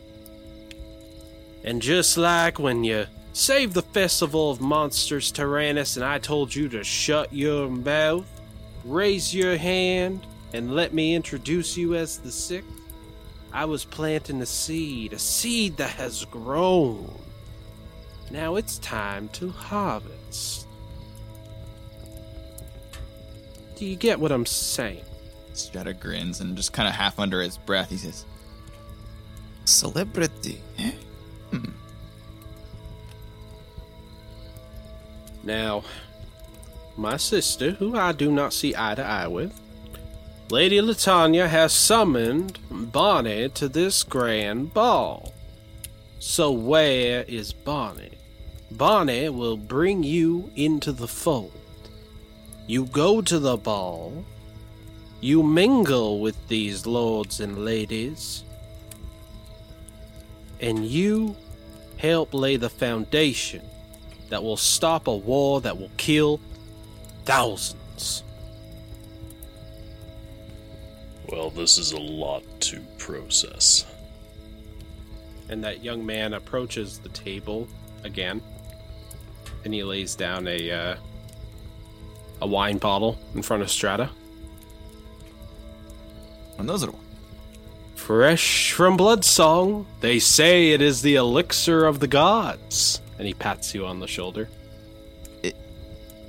[1.62, 6.69] And just like when you saved the Festival of Monsters Tyranis and I told you
[6.71, 8.27] to shut your mouth,
[8.85, 12.76] raise your hand, and let me introduce you as the sixth,
[13.57, 17.11] I was planting a seed, a seed that has grown.
[18.31, 20.69] Now it's time to harvest.
[23.77, 25.07] Do you get what I'm saying?
[25.55, 28.27] Strata grins and just kind of half under his breath, he says,
[29.64, 30.92] Celebrity, eh?
[35.45, 35.83] Now,
[36.99, 39.59] my sister, who I do not see eye to eye with,
[40.49, 45.35] Lady Latanya has summoned Bonnie to this grand ball.
[46.21, 48.17] So where is Bonnie?
[48.71, 51.51] Bonnie will bring you into the fold.
[52.68, 54.25] You go to the ball.
[55.20, 58.45] You mingle with these lords and ladies.
[60.61, 61.35] And you
[61.97, 63.62] help lay the foundation
[64.31, 66.41] that will stop a war that will kill
[67.25, 67.81] thousands.
[71.31, 73.85] Well, this is a lot to process.
[75.49, 77.68] And that young man approaches the table
[78.05, 78.41] again,
[79.64, 80.97] and he lays down a uh,
[82.43, 84.11] a wine bottle in front of Strata.
[86.59, 87.03] Another one.
[87.95, 93.01] Fresh from Bloodsong, they say it is the elixir of the gods.
[93.18, 94.49] and he pats you on the shoulder.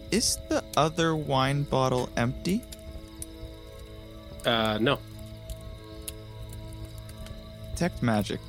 [0.10, 2.64] Is the other wine bottle empty?
[4.48, 4.98] Uh, no.
[7.74, 8.40] Detect magic.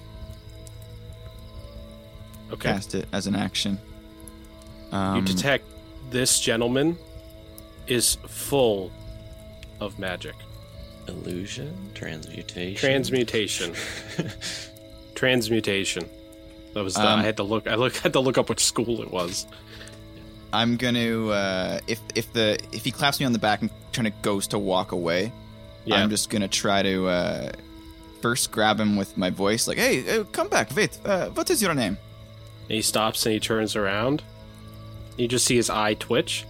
[2.53, 2.71] Okay.
[2.73, 3.79] Cast it as an action.
[4.93, 5.65] Um, you detect
[6.11, 6.97] this gentleman
[7.87, 8.91] is full
[9.81, 10.35] of magic.
[11.09, 12.77] Illusion, transmutation.
[12.77, 13.75] Transmutation.
[15.15, 16.09] Transmutation.
[16.75, 17.67] That was the, Um, I had to look.
[17.67, 19.47] I look had to look up which school it was.
[20.53, 24.07] I'm gonna uh, if if the if he claps me on the back and kind
[24.07, 25.33] of goes to walk away,
[25.89, 25.97] Yeah.
[26.03, 27.53] I'm just gonna try to uh,
[28.21, 30.75] first grab him with my voice, like, "Hey, uh, come back!
[30.77, 31.97] Wait, uh, what is your name?"
[32.69, 34.23] And he stops and he turns around.
[35.17, 36.45] You just see his eye twitch.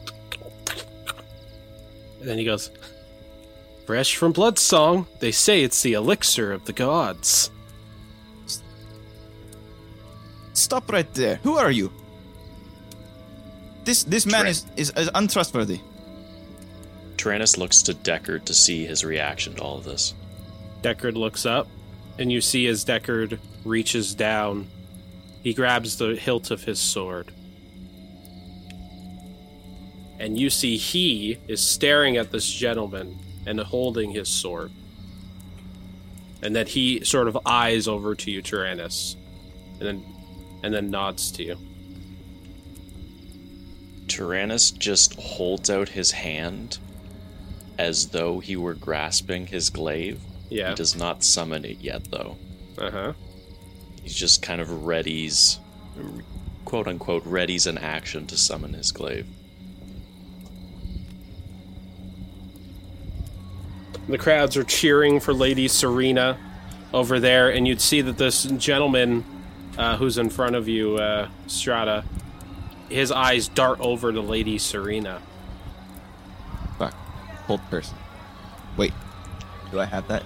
[2.21, 2.71] And then he goes,
[3.87, 5.07] Fresh from Bloodsong.
[5.21, 7.51] They say it's the elixir of the gods.
[10.53, 11.37] Stop right there.
[11.43, 11.91] Who are you?
[13.85, 15.81] This this man is, is is untrustworthy.
[17.19, 20.15] Tyranis looks to Deckard to see his reaction to all of this.
[20.83, 21.69] Deckard looks up,
[22.19, 24.69] and you see as Deckard reaches down,
[25.43, 27.33] he grabs the hilt of his sword.
[30.21, 34.71] And you see he is staring at this gentleman and holding his sword.
[36.43, 39.17] And that he sort of eyes over to you, Tyranis,
[39.81, 40.15] and then
[40.63, 41.57] and then nods to you.
[44.07, 46.79] Tyranis just holds out his hand
[47.79, 50.21] as though he were grasping his glaive.
[50.51, 50.71] Yeah.
[50.71, 52.37] He does not summon it yet, though.
[52.77, 53.13] Uh huh.
[54.03, 55.59] He's just kind of readies,
[56.65, 59.27] quote unquote, readies an action to summon his glaive.
[64.09, 66.39] The crowds are cheering for Lady Serena
[66.95, 69.25] over there, and you'd see that this gentleman
[69.77, 72.05] uh, who's in front of you, uh, Strata,
[72.89, 75.21] his eyes dart over to Lady Serena.
[77.49, 77.61] Fuck.
[77.61, 77.97] Hold person.
[78.77, 78.93] Wait.
[79.71, 80.23] Do I have that?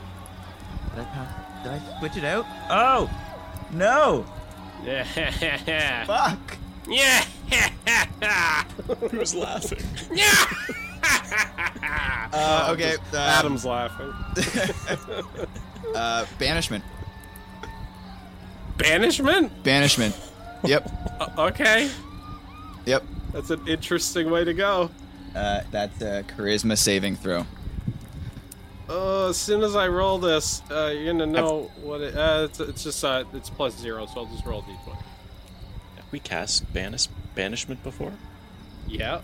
[0.91, 1.63] Did I pass?
[1.63, 2.45] Did I switch it out?
[2.71, 3.09] Oh
[3.73, 4.27] no!
[4.85, 5.05] Yeah.
[6.05, 6.59] Fuck.
[6.89, 7.25] Yeah.
[9.11, 9.79] Who's laughing?
[12.35, 12.95] Uh, okay.
[12.95, 14.13] um, Adam's laughing.
[15.95, 16.83] Uh, banishment.
[18.79, 19.63] Banishment?
[19.63, 20.19] Banishment.
[20.65, 20.91] Yep.
[21.21, 21.91] Uh, okay.
[22.87, 23.05] Yep.
[23.33, 24.91] That's an interesting way to go.
[25.35, 27.47] Uh, that's a charisma saving throw.
[28.89, 32.15] Oh, as soon as I roll this, uh, you're gonna know what it.
[32.15, 34.97] Uh, it's, it's just uh, it's plus zero, so I'll just roll d20.
[35.97, 38.13] Have we cast banish- banishment before?
[38.87, 39.21] Yeah.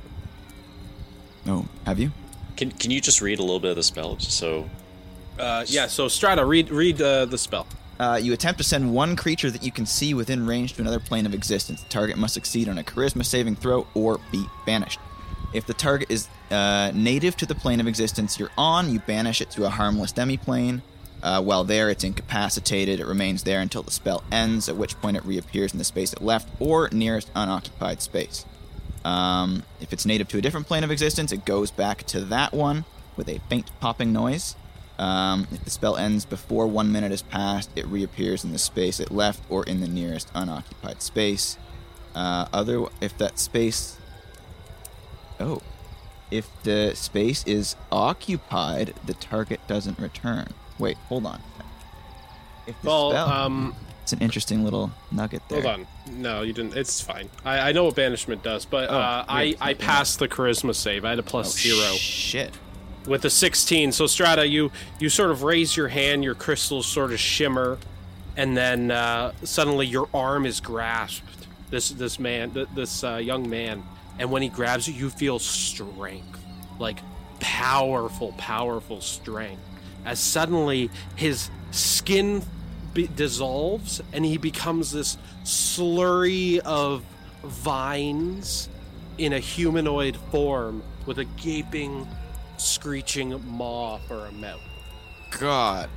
[1.47, 2.13] Oh, have you?
[2.57, 4.69] Can Can you just read a little bit of the spell, just so?
[5.39, 5.87] Uh, yeah.
[5.87, 7.67] So Strata, read read uh, the spell.
[8.01, 11.01] Uh, you attempt to send one creature that you can see within range to another
[11.01, 11.83] plane of existence.
[11.83, 15.01] The target must succeed on a charisma saving throw or be banished.
[15.53, 19.41] If the target is uh, native to the plane of existence you're on, you banish
[19.41, 20.83] it to a harmless demiplane.
[21.23, 23.01] Uh, while there, it's incapacitated.
[23.01, 26.13] It remains there until the spell ends, at which point it reappears in the space
[26.13, 28.45] it left or nearest unoccupied space.
[29.05, 32.53] Um, if it's native to a different plane of existence, it goes back to that
[32.53, 32.85] one
[33.17, 34.55] with a faint popping noise.
[34.99, 38.99] Um, if the spell ends before one minute has passed, it reappears in the space
[39.01, 41.57] it left or in the nearest unoccupied space.
[42.15, 43.98] Uh, other, if that space,
[45.41, 45.61] oh,
[46.31, 50.49] if the space is occupied, the target doesn't return.
[50.79, 51.41] Wait, hold on.
[52.67, 55.63] If the Well, spell, um, it's an interesting little nugget there.
[55.63, 55.87] hold on.
[56.13, 56.77] No, you didn't.
[56.77, 57.29] It's fine.
[57.45, 59.55] I, I know what banishment does, but Oh, uh, I.
[59.61, 61.05] I passed the charisma save.
[61.05, 62.53] I had a Oh, plus zero Shit.
[63.07, 63.93] with a 16.
[63.93, 67.79] So Strata, you you sort of raise your hand, your crystals sort of shimmer,
[68.37, 71.47] and then uh, suddenly your arm is grasped.
[71.71, 73.83] This this man, this uh, young man,
[74.19, 76.45] and when he grabs you, you feel strength,
[76.79, 76.99] like
[77.41, 79.63] powerful, powerful strength.
[80.05, 82.43] As suddenly his skin
[82.95, 87.05] be- dissolves and he becomes this slurry of
[87.45, 88.69] vines
[89.19, 92.07] in a humanoid form with a gaping,
[92.57, 94.61] screeching maw for a mouth.
[95.39, 95.89] God.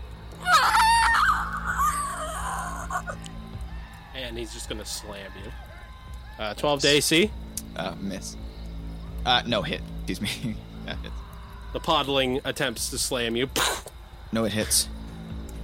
[4.15, 5.51] And he's just gonna slam you.
[6.39, 7.31] Uh, 12 to AC.
[7.75, 8.35] Uh, miss.
[9.25, 9.81] Uh, no hit.
[10.07, 10.55] Excuse me.
[10.85, 11.15] that hits.
[11.73, 13.49] The podling attempts to slam you.
[14.31, 14.89] No, it hits.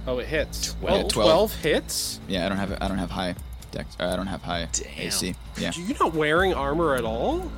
[0.06, 0.74] Oh, it hits.
[0.74, 1.04] Twelve.
[1.04, 1.10] Oh, 12.
[1.10, 2.20] 12 hits?
[2.28, 2.78] Yeah, I don't have.
[2.80, 3.34] I don't have high
[3.70, 3.96] dex.
[4.00, 5.34] Or I don't have high AC.
[5.58, 5.72] Yeah.
[5.76, 7.50] You're not wearing armor at all?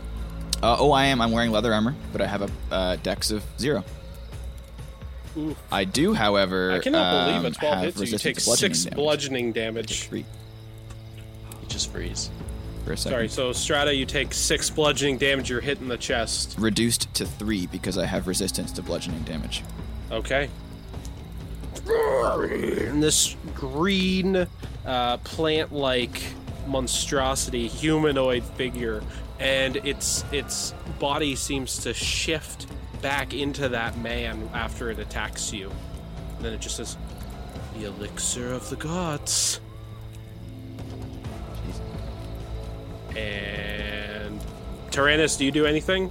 [0.63, 1.21] Uh, oh, I am.
[1.21, 3.85] I'm wearing leather armor, but I have a uh, dex of zero.
[5.37, 5.57] Oof.
[5.71, 6.73] I do, however.
[6.73, 8.13] I cannot believe a um, 12 hits.
[8.13, 8.97] You take to bludgeoning six damage.
[8.97, 10.09] bludgeoning damage.
[10.09, 10.25] Three.
[11.63, 12.31] You just freeze.
[12.85, 13.13] For a second.
[13.13, 15.51] Sorry, so Strata, you take six bludgeoning damage.
[15.51, 16.57] You're hit in the chest.
[16.59, 19.63] Reduced to three because I have resistance to bludgeoning damage.
[20.11, 20.49] Okay.
[21.87, 24.47] And this green,
[24.87, 26.23] uh, plant-like
[26.67, 29.03] monstrosity, humanoid figure,
[29.39, 32.67] and its its body seems to shift
[33.01, 35.73] back into that man after it attacks you.
[36.37, 36.97] And then it just says,
[37.79, 39.61] "The elixir of the gods."
[43.17, 44.41] And
[44.91, 46.11] Tyranis, do you do anything?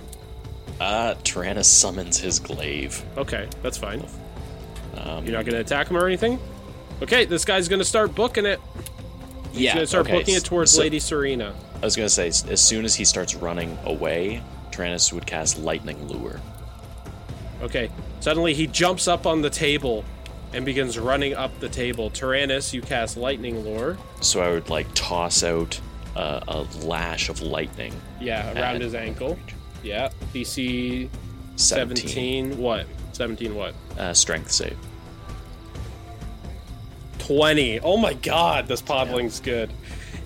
[0.79, 3.03] Uh, Tyranis summons his glaive.
[3.17, 4.05] Okay, that's fine.
[4.95, 6.39] Um, You're not going to attack him or anything?
[7.01, 8.59] Okay, this guy's going to start booking it.
[9.51, 11.55] He's yeah, going to start okay, booking it towards so- Lady Serena.
[11.81, 16.09] I was gonna say, as soon as he starts running away, Tyranis would cast Lightning
[16.09, 16.41] Lure.
[17.61, 17.89] Okay,
[18.19, 20.03] suddenly he jumps up on the table
[20.51, 22.09] and begins running up the table.
[22.09, 23.97] Tyranis, you cast Lightning Lure.
[24.19, 25.79] So I would like toss out
[26.19, 27.93] uh, a lash of lightning.
[28.19, 29.39] Yeah, around his ankle.
[29.83, 31.09] Yeah, DC
[31.55, 32.57] 17.
[32.57, 32.85] What?
[33.13, 33.73] 17 what?
[33.97, 34.77] Uh, strength save.
[37.19, 37.79] 20.
[37.81, 39.71] Oh my god, this podling's good.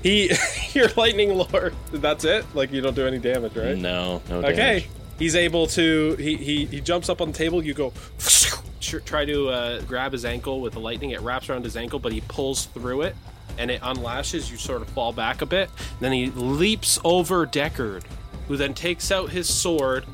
[0.02, 0.32] He,
[0.74, 1.72] your Lightning Lure.
[1.92, 2.46] that's it?
[2.56, 3.78] Like, you don't do any damage, right?
[3.78, 4.56] No, no Okay.
[4.56, 4.90] damage.
[5.20, 6.16] He's able to.
[6.16, 7.64] He, he he jumps up on the table.
[7.64, 7.94] You go
[8.82, 11.12] try to uh, grab his ankle with the lightning.
[11.12, 13.16] It wraps around his ankle, but he pulls through it,
[13.58, 14.50] and it unlashes.
[14.52, 15.70] You sort of fall back a bit.
[16.00, 18.04] Then he leaps over Deckard,
[18.48, 20.06] who then takes out his sword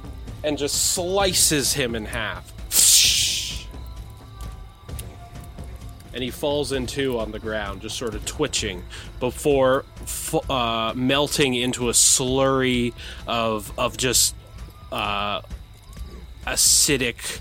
[0.43, 2.53] and just slices him in half.
[6.11, 8.83] And he falls in two on the ground, just sort of twitching
[9.19, 12.93] before f- uh, melting into a slurry
[13.27, 14.35] of of just
[14.91, 15.41] uh,
[16.47, 17.39] acidic,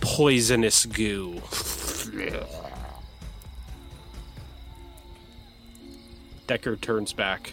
[0.00, 1.42] poisonous goo.
[6.46, 7.52] Deckard turns back.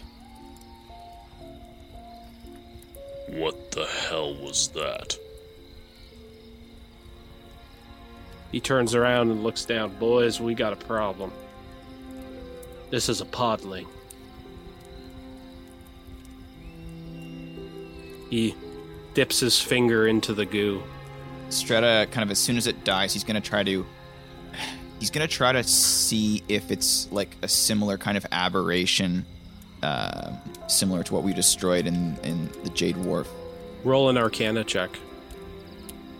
[3.28, 5.16] What the hell was that?
[8.50, 9.94] He turns around and looks down.
[9.96, 11.32] Boys, we got a problem.
[12.90, 13.86] This is a podling.
[18.28, 18.54] He
[19.14, 20.82] dips his finger into the goo.
[21.48, 23.86] Strata, kind of as soon as it dies, he's gonna try to.
[25.02, 29.26] He's gonna try to see if it's like a similar kind of aberration,
[29.82, 30.30] uh,
[30.68, 33.28] similar to what we destroyed in in the Jade Wharf.
[33.82, 34.96] Roll an Arcana check.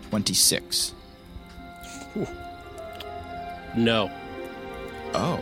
[0.09, 0.93] Twenty six.
[3.77, 4.11] No.
[5.13, 5.39] Oh,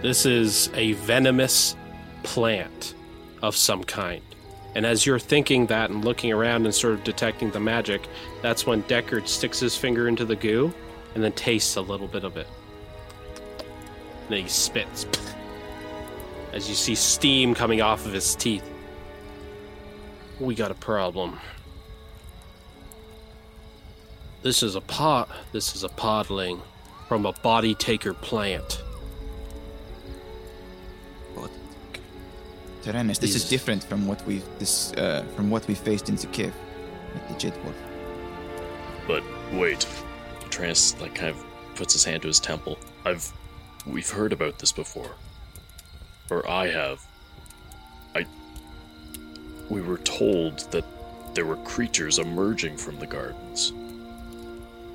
[0.00, 1.74] This is a venomous
[2.22, 2.94] plant
[3.42, 4.22] of some kind.
[4.76, 8.08] And as you're thinking that and looking around and sort of detecting the magic,
[8.42, 10.72] that's when Deckard sticks his finger into the goo
[11.16, 12.46] and then tastes a little bit of it.
[14.30, 15.06] Then he spits.
[16.52, 18.64] As you see steam coming off of his teeth.
[20.38, 21.38] We got a problem.
[24.42, 25.28] This is a pot.
[25.52, 26.60] This is a podling
[27.08, 28.82] from a body taker plant.
[32.82, 36.26] Tyranis, this is different from what we this uh, from what we faced in the
[36.28, 36.54] cave
[37.14, 37.76] at the Jade Wharf.
[39.06, 39.22] But
[39.52, 39.86] wait,
[40.48, 42.78] Tyranis like kind of puts his hand to his temple.
[43.04, 43.30] I've.
[43.86, 45.12] We've heard about this before.
[46.30, 47.04] Or I have.
[48.14, 48.26] I.
[49.68, 50.84] We were told that
[51.34, 53.72] there were creatures emerging from the gardens.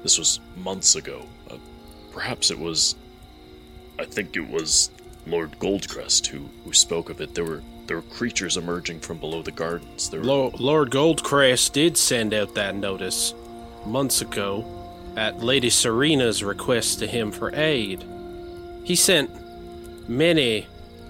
[0.03, 1.25] This was months ago.
[1.49, 1.57] Uh,
[2.11, 2.95] perhaps it was.
[3.97, 4.91] I think it was
[5.25, 7.33] Lord Goldcrest who, who spoke of it.
[7.33, 10.11] There were there were creatures emerging from below the gardens.
[10.11, 13.33] Were, Lo- Lord Goldcrest did send out that notice
[13.85, 14.65] months ago
[15.15, 18.03] at Lady Serena's request to him for aid.
[18.85, 19.31] He sent
[20.07, 20.67] many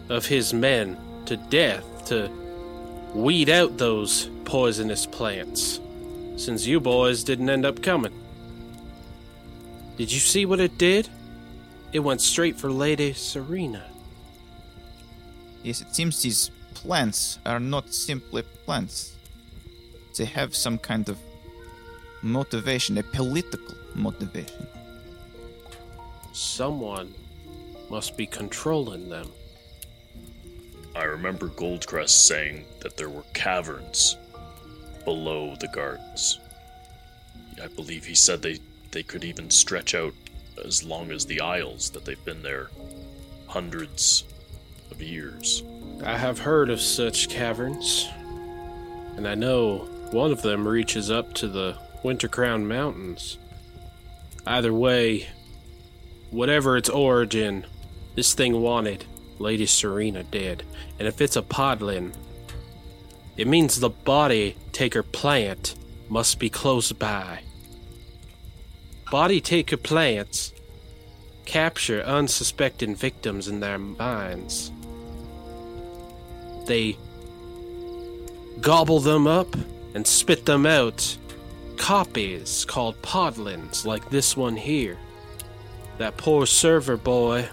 [0.07, 2.29] of his men to death to
[3.13, 5.81] weed out those poisonous plants,
[6.37, 8.13] since you boys didn't end up coming.
[9.97, 11.09] Did you see what it did?
[11.91, 13.83] It went straight for Lady Serena.
[15.61, 19.17] Yes, it seems these plants are not simply plants.
[20.17, 21.17] They have some kind of
[22.21, 24.65] motivation, a political motivation.
[26.31, 27.13] Someone
[27.89, 29.31] must be controlling them.
[30.95, 34.17] I remember Goldcrest saying that there were caverns
[35.03, 36.39] below the gardens.
[37.61, 38.59] I believe he said they,
[38.91, 40.13] they could even stretch out
[40.63, 42.69] as long as the Isles, that they've been there
[43.47, 44.23] hundreds
[44.91, 45.63] of years.
[46.03, 48.07] I have heard of such caverns,
[49.17, 53.37] and I know one of them reaches up to the Winter Crown Mountains.
[54.45, 55.27] Either way,
[56.31, 57.65] whatever its origin,
[58.15, 59.05] this thing wanted
[59.39, 60.63] Lady Serena did.
[60.97, 62.13] And if it's a podlin,
[63.37, 65.75] it means the body taker plant
[66.09, 67.41] must be close by.
[69.11, 70.53] Body taker plants
[71.45, 74.71] capture unsuspecting victims in their minds.
[76.65, 76.97] They
[78.61, 79.55] gobble them up
[79.93, 81.17] and spit them out.
[81.77, 84.97] Copies called podlins, like this one here.
[85.97, 87.47] That poor server boy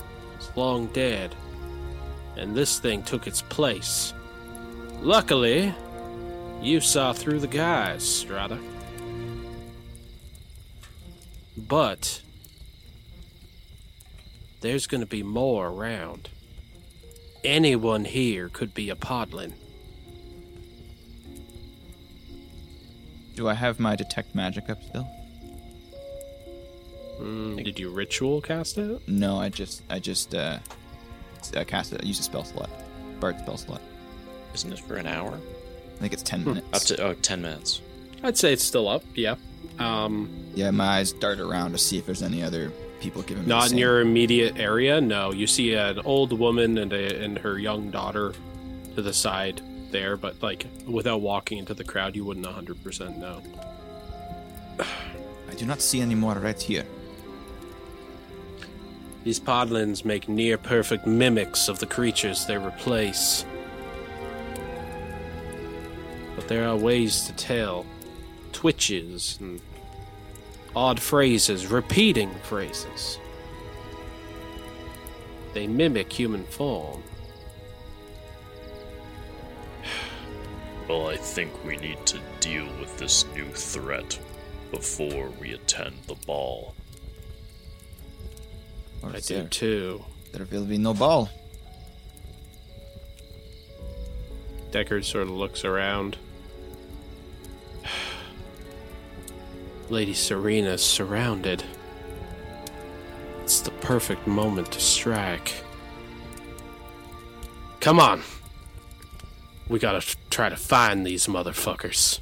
[0.56, 1.34] long dead,
[2.36, 4.14] and this thing took its place.
[5.00, 5.74] Luckily,
[6.60, 8.58] you saw through the guys, Strata.
[11.56, 12.22] But
[14.60, 16.28] there's gonna be more around.
[17.44, 19.52] Anyone here could be a podlin.
[23.34, 25.08] Do I have my detect magic up still?
[27.22, 29.06] Mm, did you ritual cast it?
[29.08, 30.58] No, I just I just uh,
[31.38, 32.02] s- uh cast it.
[32.02, 32.70] I used a spell slot,
[33.20, 33.80] bard spell slot.
[34.54, 35.38] Isn't it for an hour?
[35.96, 36.66] I think it's ten minutes.
[36.72, 37.80] Up to oh, 10 minutes.
[38.22, 39.02] I'd say it's still up.
[39.14, 39.36] Yeah.
[39.78, 42.70] Um, yeah, my eyes dart around to see if there's any other
[43.00, 43.48] people giving me.
[43.48, 45.00] not in your immediate area.
[45.00, 48.34] No, you see an old woman and a, and her young daughter
[48.94, 49.60] to the side
[49.90, 53.40] there, but like without walking into the crowd, you wouldn't hundred percent know.
[54.78, 56.84] I do not see any more right here.
[59.24, 63.44] These podlins make near perfect mimics of the creatures they replace.
[66.34, 67.86] But there are ways to tell.
[68.52, 69.60] Twitches and
[70.74, 73.18] odd phrases, repeating phrases.
[75.54, 77.02] They mimic human form.
[80.88, 84.18] Well, I think we need to deal with this new threat
[84.72, 86.74] before we attend the ball.
[89.02, 90.04] Or I is do there, too.
[90.32, 91.28] there will be no ball.
[94.70, 96.16] Deckard sort of looks around.
[99.90, 101.64] Lady Serena's surrounded.
[103.42, 105.52] It's the perfect moment to strike.
[107.80, 108.22] Come on.
[109.68, 112.20] We gotta try to find these motherfuckers.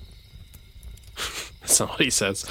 [1.71, 2.45] That's not what he says.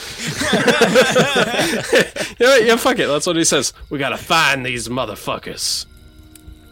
[2.40, 3.08] yeah, yeah, fuck it.
[3.08, 3.74] That's what he says.
[3.90, 5.86] We gotta find these motherfuckers.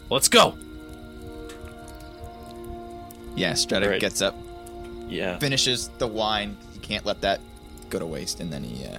[0.08, 0.56] Let's go.
[3.36, 4.00] Yeah, Strata Right.
[4.00, 4.34] gets up,
[5.10, 5.38] Yeah.
[5.38, 6.56] finishes the wine.
[6.72, 7.40] He can't let that
[7.90, 8.96] go to waste, and then he uh,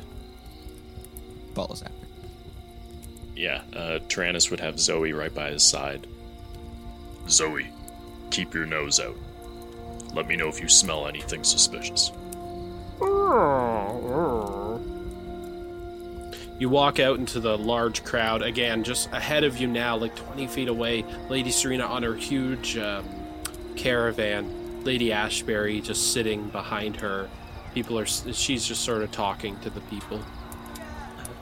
[1.56, 1.96] follows after.
[3.36, 3.62] Yeah.
[3.76, 6.06] Uh, Tyranis would have Zoe right by his side.
[7.28, 7.68] Zoe,
[8.30, 9.18] keep your nose out.
[10.14, 12.12] Let me know if you smell anything suspicious.
[16.60, 20.48] You walk out into the large crowd again, just ahead of you now, like 20
[20.48, 21.06] feet away.
[21.30, 23.06] Lady Serena on her huge um,
[23.78, 24.84] caravan.
[24.84, 27.30] Lady Ashbury just sitting behind her.
[27.74, 30.20] People are, she's just sort of talking to the people.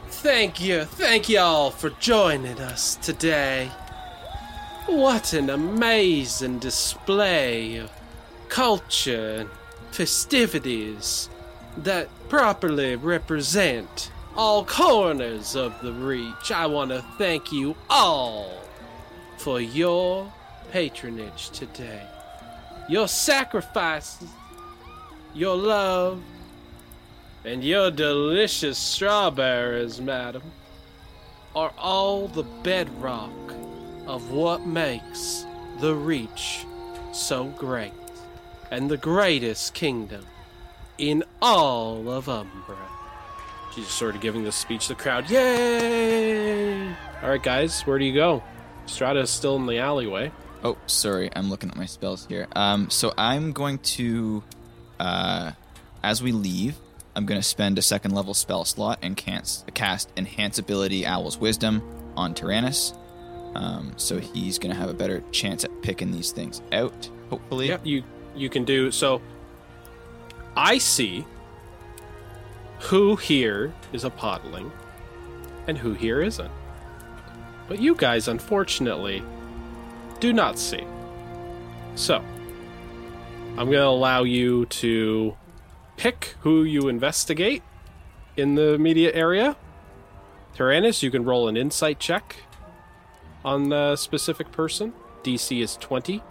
[0.10, 3.72] Thank you, thank y'all for joining us today.
[4.86, 7.92] What an amazing display of
[8.50, 9.50] culture and
[9.92, 11.30] festivities
[11.84, 16.52] that properly represent all corners of the Reach.
[16.52, 18.62] I want to thank you all
[19.38, 20.32] for your
[20.72, 22.06] patronage today.
[22.90, 24.30] Your sacrifices,
[25.34, 26.22] your love,
[27.46, 30.44] and your delicious strawberries, madam,
[31.56, 33.32] are all the bedrock
[34.06, 35.46] of what makes
[35.80, 36.66] the Reach
[37.14, 37.94] so great
[38.72, 40.26] and the greatest kingdom
[40.98, 42.78] in all of Umbra.
[43.74, 45.30] She's sort of giving this speech to the crowd.
[45.30, 46.88] Yay!
[47.22, 48.44] All right, guys, where do you go?
[48.86, 50.32] Strata is still in the alleyway.
[50.64, 52.48] Oh, sorry, I'm looking at my spells here.
[52.56, 54.44] Um, so I'm going to,
[55.00, 55.52] uh,
[56.04, 56.76] as we leave,
[57.16, 61.38] I'm going to spend a second level spell slot and cast, cast Enhance Ability Owl's
[61.38, 61.84] Wisdom
[62.16, 62.98] on Tyranis.
[63.56, 67.70] Um, so he's going to have a better chance at picking these things out, hopefully.
[67.70, 68.04] Yeah, you
[68.36, 69.22] you can do so.
[70.58, 71.24] I see
[72.80, 74.72] who here is a podling
[75.68, 76.50] and who here isn't.
[77.68, 79.22] But you guys, unfortunately,
[80.20, 80.84] do not see.
[81.94, 82.24] So,
[83.52, 85.38] I'm going to allow you to
[85.96, 87.62] pick who you investigate
[88.36, 89.56] in the immediate area.
[90.56, 92.36] Tyranis, you can roll an insight check
[93.46, 94.94] on the specific person.
[95.24, 96.24] DC is 20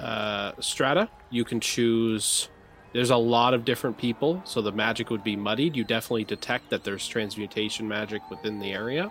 [0.00, 1.08] uh, strata.
[1.30, 2.48] You can choose.
[2.96, 5.76] There's a lot of different people, so the magic would be muddied.
[5.76, 9.10] You definitely detect that there's transmutation magic within the area.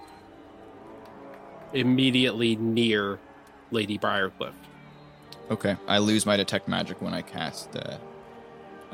[1.73, 3.19] immediately near
[3.69, 4.53] Lady Briarcliff.
[5.51, 7.75] Okay, I lose my detect magic when I cast.
[7.75, 7.97] Uh,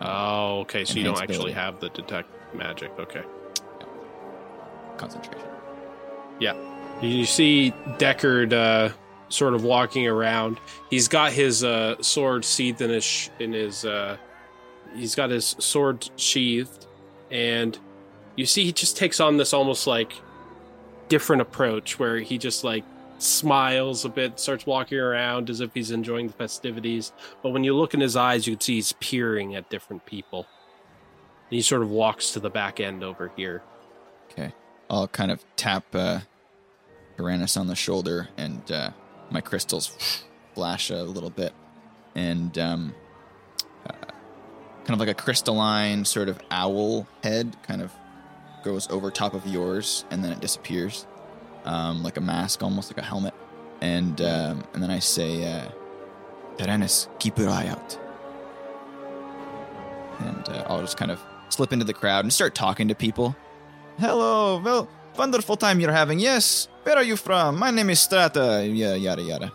[0.03, 0.83] Oh, okay.
[0.83, 2.91] So you don't actually have the detect magic.
[2.99, 3.21] Okay.
[4.97, 5.47] concentration.
[6.39, 6.53] You-
[7.01, 8.93] You see Deckard uh,
[9.29, 10.57] sort of walking around.
[10.89, 13.85] He's got his uh, sword sheathed in his sh- in his.
[13.85, 14.17] Uh,
[14.95, 16.87] he's got his sword sheathed,
[17.29, 17.77] and
[18.35, 20.13] you see he just takes on this almost like
[21.09, 22.83] different approach where he just like
[23.17, 27.11] smiles a bit, starts walking around as if he's enjoying the festivities.
[27.43, 30.47] But when you look in his eyes, you can see he's peering at different people.
[31.49, 33.61] And he sort of walks to the back end over here.
[34.31, 34.53] Okay,
[34.89, 36.21] I'll kind of tap uh,
[37.17, 38.91] Tyranis on the shoulder, and uh,
[39.29, 40.23] my crystals
[40.55, 41.53] flash a little bit,
[42.15, 42.95] and um,
[44.85, 47.91] kind of like a crystalline sort of owl head kind of
[48.63, 51.07] goes over top of yours, and then it disappears,
[51.65, 53.33] um, like a mask, almost like a helmet.
[53.81, 55.69] And um, and then I say, uh,
[56.57, 57.97] Tyranis, keep your eye out.
[60.19, 61.19] And uh, I'll just kind of
[61.49, 63.35] slip into the crowd and start talking to people.
[63.97, 66.19] Hello, well, wonderful time you're having.
[66.19, 67.57] Yes, where are you from?
[67.57, 68.67] My name is Strata.
[68.71, 69.51] Yeah, yada yada.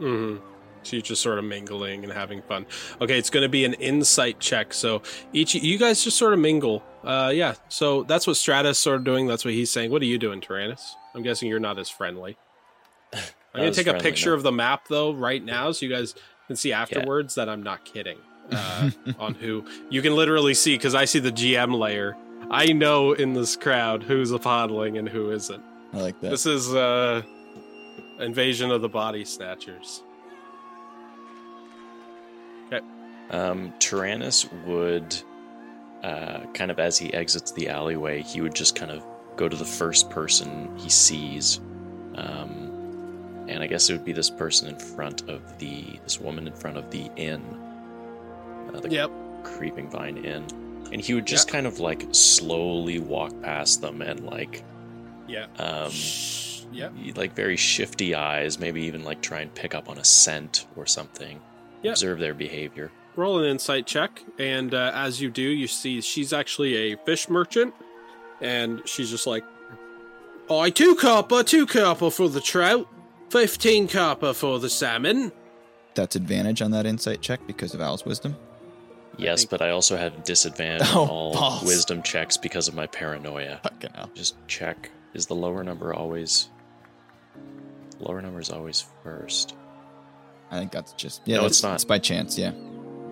[0.00, 0.53] Mm-hmm.
[0.86, 2.66] So you're just sort of mingling and having fun.
[3.00, 4.72] Okay, it's going to be an insight check.
[4.72, 6.82] So each you guys just sort of mingle.
[7.02, 7.54] Uh, yeah.
[7.68, 9.26] So that's what Strata's sort of doing.
[9.26, 9.90] That's what he's saying.
[9.90, 10.92] What are you doing, Tyranis?
[11.14, 12.36] I'm guessing you're not as friendly.
[13.12, 13.20] I'm
[13.60, 14.36] going to take a picture no.
[14.36, 16.14] of the map though right now, so you guys
[16.46, 18.18] can see afterwards that I'm not kidding.
[18.50, 22.14] Uh, on who you can literally see because I see the GM layer.
[22.50, 25.62] I know in this crowd who's a podling and who isn't.
[25.94, 26.30] I like that.
[26.30, 27.22] This is uh
[28.20, 30.02] invasion of the body snatchers.
[33.30, 35.16] Um, Tyranis would,
[36.02, 39.04] uh, kind of as he exits the alleyway, he would just kind of
[39.36, 41.60] go to the first person he sees.
[42.16, 46.46] Um, and I guess it would be this person in front of the, this woman
[46.46, 47.42] in front of the inn.
[48.72, 49.10] Uh, the Yep.
[49.42, 50.46] Creeping Vine Inn.
[50.92, 54.62] And he would just kind of like slowly walk past them and like,
[55.26, 55.46] Yeah.
[55.58, 55.90] um,
[56.72, 56.92] Yep.
[57.16, 60.86] like very shifty eyes, maybe even like try and pick up on a scent or
[60.86, 61.40] something.
[61.82, 61.92] Yep.
[61.92, 62.90] Observe their behavior.
[63.16, 67.28] Roll an insight check, and uh, as you do, you see she's actually a fish
[67.28, 67.72] merchant,
[68.40, 69.44] and she's just like,
[70.50, 72.88] "I two copper, two copper for the trout,
[73.30, 75.30] fifteen copper for the salmon."
[75.94, 78.34] That's advantage on that insight check because of Owl's Wisdom.
[79.16, 81.62] Yes, think- but I also have disadvantage Oh, on all balls.
[81.62, 83.60] wisdom checks because of my paranoia.
[83.62, 84.10] Fucking hell.
[84.14, 84.90] Just check.
[85.12, 86.48] Is the lower number always.
[88.00, 89.54] Lower number is always first.
[90.50, 91.36] I think that's just yeah.
[91.36, 91.74] No, that's- it's not.
[91.76, 92.36] It's by chance.
[92.36, 92.50] Yeah.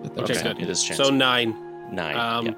[0.03, 0.61] That- that Okay, just good.
[0.61, 0.97] It is chance.
[0.97, 1.55] So nine.
[1.93, 2.15] Nine.
[2.17, 2.53] Um, yeah.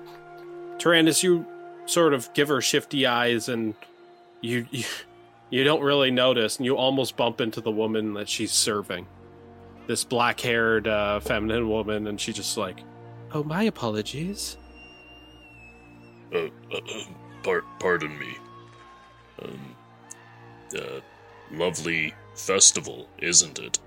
[0.77, 1.45] Tyranis, you
[1.85, 3.73] sort of give her shifty eyes, and
[4.41, 4.83] you, you
[5.49, 9.07] you don't really notice, and you almost bump into the woman that she's serving.
[9.87, 12.79] This black-haired, uh, feminine woman, and she just like,
[13.33, 14.57] "Oh, my apologies."
[16.33, 17.03] Uh, uh, uh,
[17.43, 18.35] par- pardon me.
[19.41, 19.75] Um,
[20.75, 20.99] uh,
[21.51, 23.79] lovely festival, isn't it?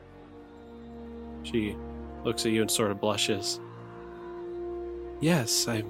[1.42, 1.76] She
[2.24, 3.60] looks at you and sort of blushes.
[5.20, 5.82] Yes, I.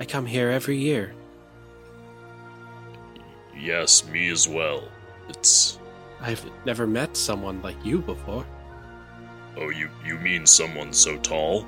[0.00, 1.12] I come here every year.
[3.58, 4.86] Yes, me as well.
[5.28, 5.78] It's
[6.20, 8.46] I've never met someone like you before.
[9.56, 11.66] oh, you you mean someone so tall?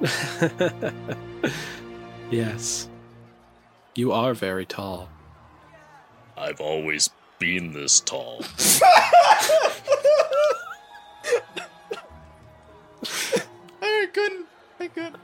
[2.30, 2.88] yes.
[3.94, 5.08] You are very tall.
[6.36, 8.44] I've always been this tall.
[14.02, 14.46] I couldn't.
[14.80, 15.16] I couldn't.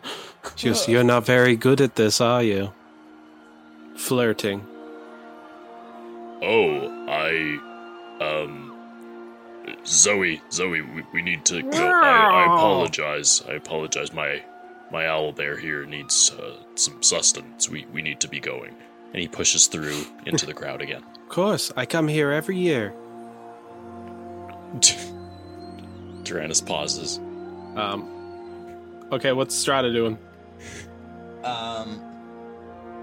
[0.57, 2.73] She goes, You're not very good at this, are you?
[3.97, 4.67] Flirting.
[6.43, 7.59] Oh, I
[8.21, 8.75] um
[9.85, 11.91] Zoe, Zoe, we, we need to go.
[11.91, 13.43] I, I apologize.
[13.49, 14.13] I apologize.
[14.13, 14.43] My
[14.91, 17.69] my owl bear here needs uh, some sustenance.
[17.69, 18.75] We we need to be going.
[19.13, 21.03] and he pushes through into the crowd again.
[21.29, 22.95] Of course, I come here every year.
[26.25, 27.19] Tyranis pauses.
[27.77, 28.09] Um,
[29.13, 30.19] okay, what's Strata doing?
[31.45, 32.01] Um,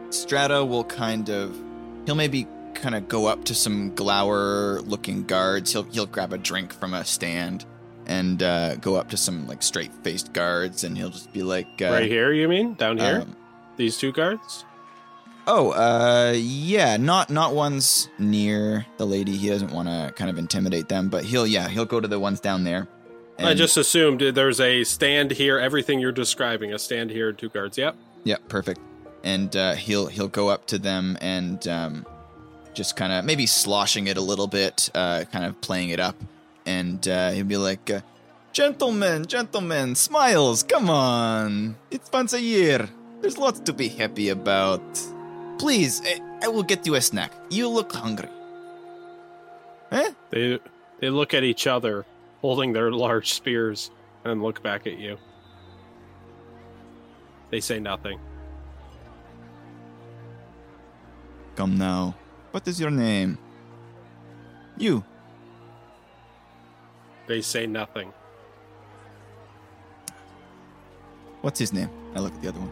[0.10, 1.56] Strata will kind of,
[2.06, 5.72] he'll maybe kind of go up to some glower-looking guards.
[5.72, 7.66] He'll he'll grab a drink from a stand
[8.06, 11.86] and uh, go up to some like straight-faced guards, and he'll just be like, uh,
[11.86, 12.76] right here, you mean?
[12.76, 13.22] Down here?
[13.22, 13.36] um,
[13.78, 14.66] These two guards?
[15.48, 19.36] Oh, uh, yeah, not not ones near the lady.
[19.38, 22.20] He doesn't want to kind of intimidate them, but he'll yeah he'll go to the
[22.20, 22.88] ones down there.
[23.38, 27.78] I just assumed there's a stand here, everything you're describing, a stand here, two guards.
[27.78, 27.96] Yep.
[28.24, 28.48] Yep.
[28.48, 28.80] perfect.
[29.24, 32.06] And uh, he'll he'll go up to them and um,
[32.74, 36.16] just kind of maybe sloshing it a little bit, uh, kind of playing it up,
[36.66, 38.02] and uh, he'll be like, uh,
[38.54, 41.76] "Gentlemen, gentlemen, smiles, come on!
[41.90, 42.88] It's once a year.
[43.22, 44.84] There's lots to be happy about.
[45.58, 47.32] Please, I, I will get you a snack.
[47.50, 48.30] You look hungry."
[49.92, 50.12] Eh?
[50.30, 50.60] They
[51.00, 52.06] they look at each other,
[52.46, 53.90] holding their large spears,
[54.24, 55.18] and look back at you.
[57.50, 58.20] They say nothing.
[61.56, 62.14] Come now.
[62.52, 63.40] What is your name?
[64.78, 65.04] You.
[67.26, 68.14] They say nothing.
[71.42, 71.90] What's his name?
[72.14, 72.70] I look at the other one.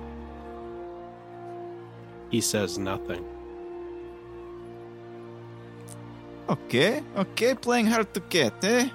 [2.29, 3.25] He says nothing.
[6.47, 8.89] Okay, okay, playing hard to get, eh?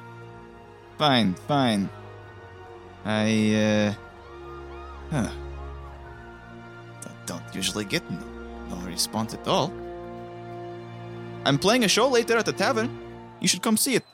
[0.98, 1.88] Fine, fine.
[3.04, 3.94] I, uh.
[5.10, 5.30] Huh.
[7.24, 8.18] Don't usually get no,
[8.70, 9.72] no response at all.
[11.44, 12.98] I'm playing a show later at the tavern.
[13.40, 14.04] You should come see it.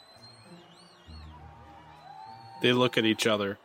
[2.61, 3.59] They look at each other.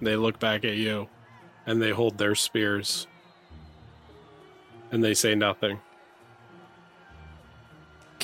[0.00, 1.08] They look back at you,
[1.66, 3.06] and they hold their spears.
[4.90, 5.80] And they say nothing.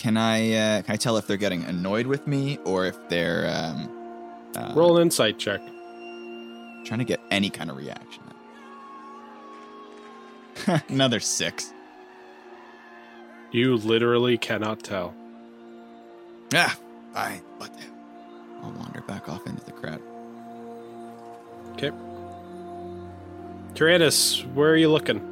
[0.04, 3.50] Can I, uh, can I tell if they're getting annoyed with me or if they're,
[3.50, 3.88] um.
[4.54, 5.62] Uh, Roll an insight check.
[6.84, 8.22] Trying to get any kind of reaction.
[10.90, 11.72] Another six.
[13.50, 15.14] You literally cannot tell.
[16.52, 16.78] Ah,
[17.14, 17.84] I What the?
[18.62, 20.02] I'll wander back off into the crowd.
[21.72, 21.92] Okay.
[23.72, 25.22] Tyranis, where are you looking?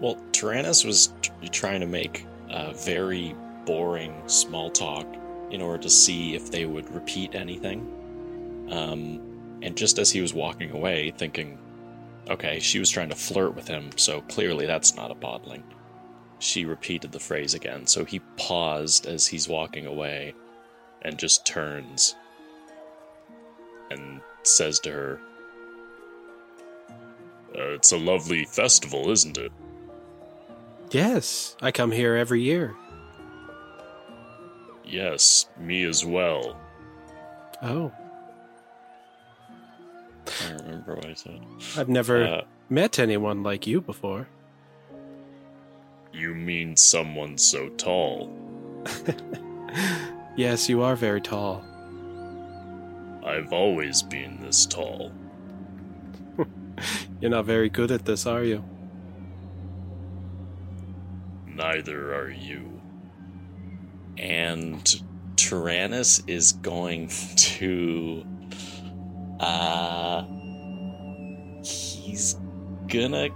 [0.00, 5.06] Well, Tyranis was t- trying to make a very boring small talk
[5.50, 8.68] in order to see if they would repeat anything.
[8.70, 11.58] Um, and just as he was walking away, thinking,
[12.28, 15.62] okay, she was trying to flirt with him, so clearly that's not a podling.
[16.38, 20.34] She repeated the phrase again, so he paused as he's walking away
[21.02, 22.16] and just turns
[23.90, 25.20] and says to her,
[27.54, 29.52] Uh, it's a lovely festival, isn't it?
[30.90, 32.74] Yes, I come here every year.
[34.92, 36.60] Yes, me as well.
[37.62, 37.90] Oh,
[40.26, 41.40] I don't remember what I said.
[41.78, 44.28] I've never Uh, met anyone like you before.
[46.12, 48.30] You mean someone so tall?
[50.36, 51.62] Yes, you are very tall.
[53.24, 55.12] I've always been this tall.
[57.20, 58.64] You're not very good at this, are you?
[61.46, 62.81] Neither are you.
[64.18, 64.84] And
[65.36, 68.24] Tyranis is going to
[69.40, 70.24] uh
[71.64, 72.36] he's
[72.86, 73.28] gonna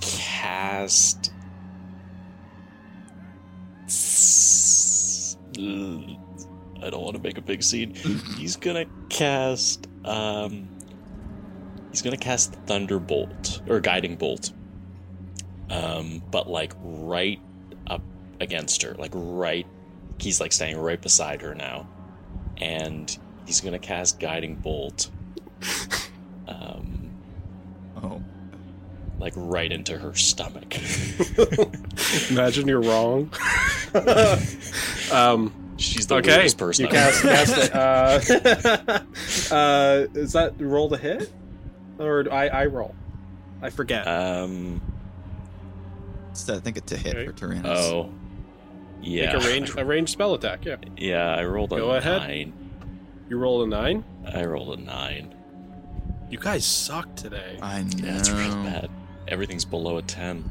[0.00, 1.32] cast
[6.82, 7.94] I don't want to make a big scene.
[8.36, 10.68] He's gonna cast um
[11.90, 14.52] he's gonna cast Thunderbolt or Guiding Bolt.
[15.70, 17.40] Um but like right
[18.42, 19.66] against her, like right.
[20.18, 21.88] He's like standing right beside her now,
[22.58, 23.16] and
[23.46, 25.08] he's gonna cast Guiding Bolt,
[26.46, 27.10] um,
[28.02, 28.22] Oh.
[29.18, 30.74] like right into her stomach.
[32.30, 33.32] Imagine you're wrong.
[35.12, 36.84] um, She's the okay, weirdest person.
[36.86, 39.52] you I've ever cast, cast it.
[39.52, 41.32] Uh, uh, is that roll to hit,
[41.98, 42.94] or do I I roll?
[43.60, 44.06] I forget.
[44.06, 44.80] Um.
[46.30, 47.26] It's, I think it's a hit Okay.
[47.26, 47.66] for Tyranis.
[47.66, 48.10] Oh.
[49.02, 49.34] Yeah.
[49.34, 50.64] Make a range a ranged spell attack.
[50.64, 52.22] Yeah, Yeah, I rolled a Go ahead.
[52.22, 52.52] nine.
[53.28, 54.04] you roll a nine.
[54.32, 55.34] I rolled a nine.
[56.30, 57.58] You guys suck today.
[57.60, 57.88] I know.
[57.96, 58.90] Yeah, it's real bad.
[59.28, 60.48] Everything's below a ten.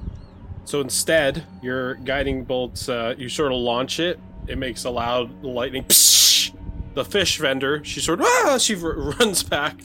[0.65, 4.19] So instead, your guiding bolts, uh, you sort of launch it.
[4.47, 5.83] It makes a loud lightning.
[5.85, 6.53] Psh!
[6.93, 9.77] The fish vendor, she sort of ah, she r- runs back.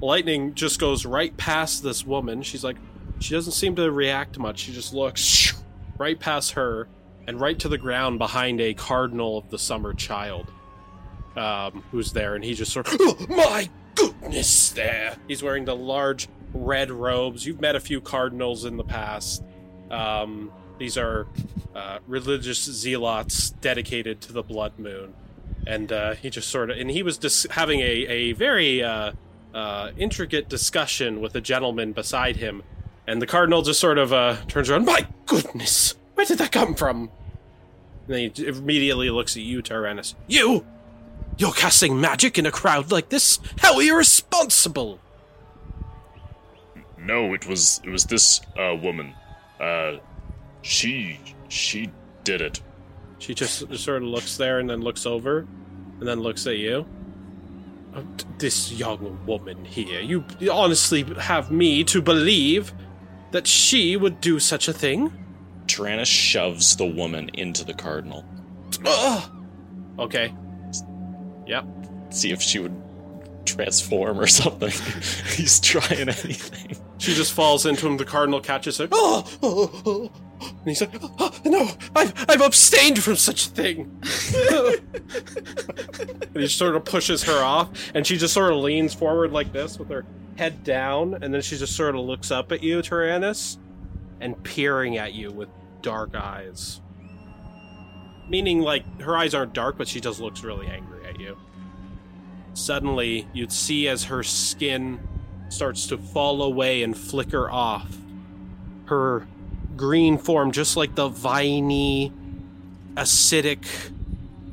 [0.00, 2.42] Lightning just goes right past this woman.
[2.42, 2.76] She's like,
[3.18, 4.60] she doesn't seem to react much.
[4.60, 5.54] She just looks
[5.98, 6.86] right past her
[7.30, 10.50] and right to the ground behind a cardinal of the summer child,
[11.36, 15.16] um, who's there, and he just sort of, oh, my goodness, there.
[15.28, 17.46] He's wearing the large red robes.
[17.46, 19.44] You've met a few cardinals in the past.
[19.92, 21.28] Um, these are
[21.72, 25.14] uh, religious zealots dedicated to the blood moon,
[25.68, 29.12] and uh, he just sort of and he was dis- having a a very uh,
[29.54, 32.64] uh, intricate discussion with a gentleman beside him,
[33.06, 34.84] and the cardinal just sort of uh, turns around.
[34.84, 37.10] My goodness, where did that come from?
[38.10, 40.14] And then he immediately looks at you, Tyranis.
[40.26, 40.66] You,
[41.38, 43.38] you're casting magic in a crowd like this?
[43.58, 44.98] How irresponsible!
[46.98, 49.14] No, it was it was this uh woman.
[49.60, 49.98] Uh
[50.62, 51.90] she she
[52.24, 52.60] did it.
[53.20, 55.46] She just sort of looks there and then looks over
[56.00, 56.86] and then looks at you.
[57.94, 62.72] Uh, t- This young woman here, you honestly have me to believe
[63.30, 65.12] that she would do such a thing?
[65.66, 68.24] Tyranis shoves the woman into the cardinal.
[68.84, 69.30] Ugh.
[69.98, 70.34] Okay.
[71.46, 71.66] Yep.
[72.10, 72.76] See if she would
[73.44, 74.70] transform or something.
[75.36, 76.76] He's trying anything.
[76.98, 77.96] She just falls into him.
[77.96, 78.88] The cardinal catches her.
[78.92, 79.82] Oh, oh, oh.
[79.86, 80.12] oh.
[80.42, 84.00] And he's like, oh, no, I've, I've abstained from such a thing.
[86.34, 89.52] and he sort of pushes her off, and she just sort of leans forward like
[89.52, 90.06] this with her
[90.38, 93.58] head down, and then she just sort of looks up at you, Tyranis,
[94.20, 95.48] and peering at you with
[95.82, 96.80] dark eyes.
[98.28, 101.36] Meaning, like, her eyes aren't dark, but she just looks really angry at you.
[102.54, 105.00] Suddenly, you'd see as her skin
[105.48, 107.96] starts to fall away and flicker off.
[108.86, 109.26] Her
[109.76, 112.12] green form, just like the viney,
[112.94, 113.66] acidic,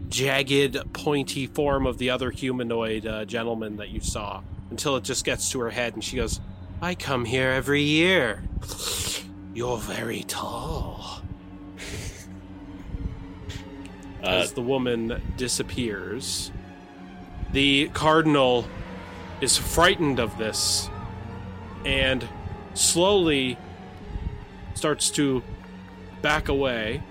[0.09, 4.41] jagged, pointy form of the other humanoid uh, gentleman that you saw,
[4.72, 6.39] until it just gets to her head and she goes,
[6.82, 8.43] I come here every year.
[9.58, 11.24] You're very tall.
[14.24, 16.51] Uh, As the woman disappears,
[17.53, 18.68] the cardinal
[19.41, 20.89] is frightened of this
[21.86, 22.28] and
[22.74, 23.60] slowly
[24.74, 25.43] starts to
[26.24, 27.03] back away.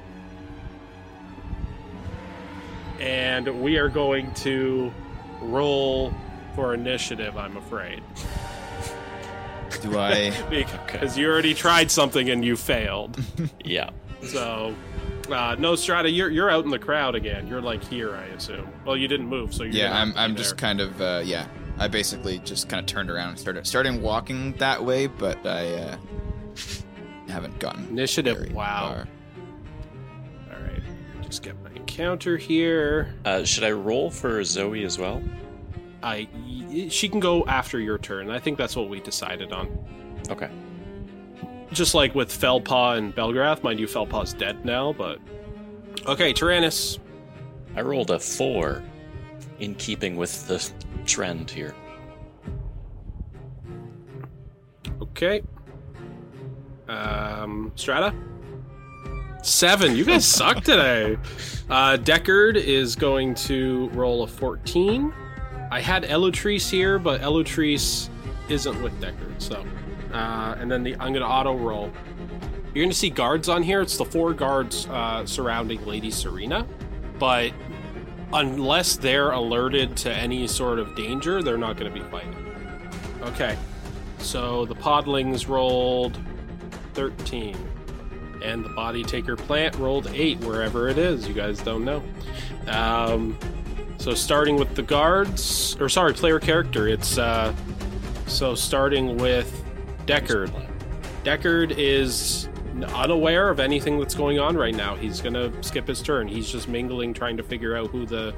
[2.99, 4.93] And we are going to
[5.41, 6.13] roll
[6.57, 8.03] for initiative, I'm afraid.
[9.83, 10.33] Do I?
[10.87, 13.19] Because you already tried something and you failed.
[13.65, 13.91] yeah.
[14.23, 14.75] So,
[15.31, 17.47] uh, no, Strata, you're, you're out in the crowd again.
[17.47, 18.69] You're like here, I assume.
[18.85, 20.17] Well, you didn't move, so you're yeah, I'm.
[20.17, 21.01] I'm be just kind of.
[21.01, 21.47] Uh, yeah,
[21.79, 25.75] I basically just kind of turned around and started starting walking that way, but I
[25.75, 25.97] uh,
[27.29, 28.89] haven't gotten Initiative, very wow.
[28.89, 29.09] far.
[30.57, 30.83] All right,
[31.23, 33.15] just get my encounter here.
[33.25, 35.23] Uh, should I roll for Zoe as well?
[36.03, 36.29] I
[36.89, 38.31] she can go after your turn.
[38.31, 39.69] I think that's what we decided on.
[40.31, 40.51] Okay.
[41.73, 45.19] Just like with Felpaw and Belgrath, mind you, Felpaw's dead now, but
[46.07, 46.99] okay, Tyranis.
[47.75, 48.83] I rolled a four,
[49.59, 50.71] in keeping with the
[51.05, 51.75] trend here.
[55.01, 55.43] Okay.
[56.89, 58.15] Um, Strata.
[59.43, 59.97] Seven.
[59.97, 61.17] You guys suck today.
[61.69, 65.13] Uh, Deckard is going to roll a fourteen.
[65.71, 68.09] I had Elutrice here, but Elutrice
[68.49, 69.65] isn't with Deckard, so.
[70.13, 71.91] Uh, and then the I'm gonna auto roll.
[72.75, 73.81] You're gonna see guards on here.
[73.81, 76.67] It's the four guards uh, surrounding Lady Serena,
[77.19, 77.53] but
[78.33, 82.35] unless they're alerted to any sort of danger, they're not gonna be fighting.
[83.23, 83.57] Okay.
[84.19, 86.19] So the podlings rolled
[86.95, 87.57] 13.
[88.43, 91.27] And the body taker plant rolled 8, wherever it is.
[91.27, 92.03] You guys don't know.
[92.69, 93.39] Um,
[94.07, 97.19] so starting with the guards, or sorry, player character, it's.
[97.19, 97.53] Uh,
[98.29, 99.65] so starting with
[100.07, 100.53] Deckard.
[101.25, 102.49] Deckard is
[102.95, 104.95] unaware of anything that's going on right now.
[104.95, 106.29] He's gonna skip his turn.
[106.29, 108.33] He's just mingling, trying to figure out who the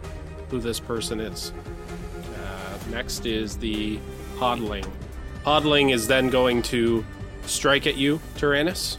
[0.49, 1.53] who this person is.
[2.17, 3.99] Uh, next is the
[4.39, 4.89] Podling.
[5.45, 7.05] Podling is then going to
[7.45, 8.97] strike at you, Tyranis.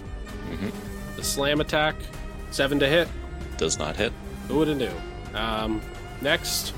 [0.52, 0.72] Mhm.
[1.16, 1.96] The slam attack,
[2.52, 3.08] seven to hit.
[3.58, 4.14] Does not hit.
[4.48, 4.92] Who would have knew?
[5.34, 5.82] Um,
[6.22, 6.74] next,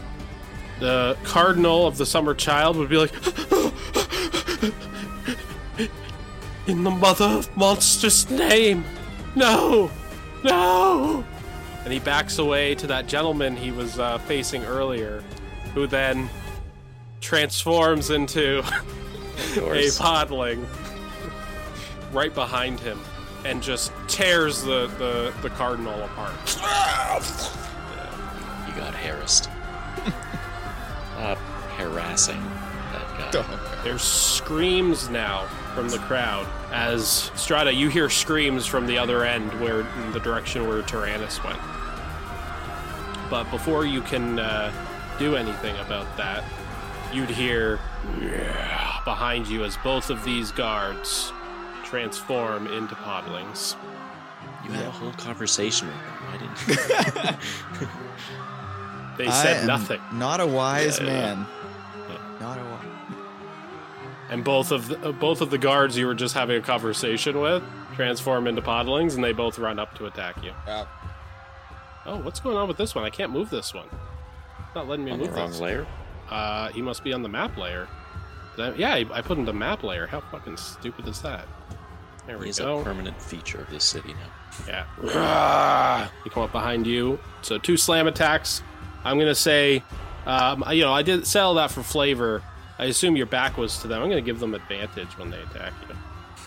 [0.80, 3.14] the Cardinal of the Summer Child would be like,
[6.68, 8.86] In the Mother of Monsters' name,
[9.36, 9.89] no,
[10.44, 11.26] no!
[11.84, 15.24] And he backs away to that gentleman he was uh, facing earlier,
[15.74, 16.30] who then
[17.22, 18.60] transforms into
[19.56, 20.66] a podling
[22.12, 23.00] right behind him
[23.46, 26.36] and just tears the, the, the cardinal apart.
[28.72, 29.50] You got harassed.
[31.18, 31.36] uh,
[31.78, 32.42] harassing
[32.94, 33.82] that guy.
[33.84, 39.52] There's screams now from the crowd as Strata, you hear screams from the other end,
[39.60, 41.60] where in the direction where Tyranis went.
[43.30, 44.72] But before you can uh,
[45.20, 46.44] do anything about that,
[47.14, 47.80] you'd hear
[48.22, 51.32] "Yeah," behind you as both of these guards
[51.84, 53.76] transform into podlings.
[54.66, 56.14] You had a whole conversation with them.
[56.26, 57.88] Why didn't you?
[59.18, 61.12] They I said am nothing, Not a wise Yeah, yeah.
[61.12, 61.45] man.
[62.09, 62.18] Yeah.
[62.39, 63.18] Not a wise.
[64.30, 67.39] and both of the, uh, both of the guards you were just having a conversation
[67.39, 67.64] with
[67.95, 70.51] transform into podlings, and they both run up to attack you.
[70.66, 70.86] Yeah.
[72.05, 73.03] Oh, what's going on with this one?
[73.03, 73.86] I can't move this one.
[74.66, 75.59] It's not letting me On the move wrong this.
[75.59, 75.86] layer?
[76.30, 77.88] Uh, he must be on the map layer.
[78.57, 80.07] I- yeah, I I put him the map layer.
[80.07, 81.45] How fucking stupid is that?
[82.28, 82.80] There we He's go.
[82.80, 84.86] a permanent feature of this city now.
[85.01, 86.07] Yeah.
[86.24, 87.20] He come up behind you.
[87.41, 88.62] So two slam attacks.
[89.04, 89.84] I'm gonna say,
[90.26, 92.43] um, you know, I did sell that for flavor.
[92.80, 94.02] I assume your back was to them.
[94.02, 95.74] I'm gonna give them advantage when they attack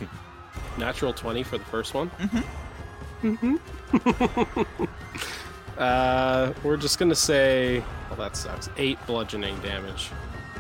[0.01, 0.09] you.
[0.79, 2.11] Natural twenty for the first one.
[3.23, 3.57] Mm-hmm.
[5.79, 8.69] uh, we're just gonna say, well, that sucks.
[8.77, 10.11] Eight bludgeoning damage.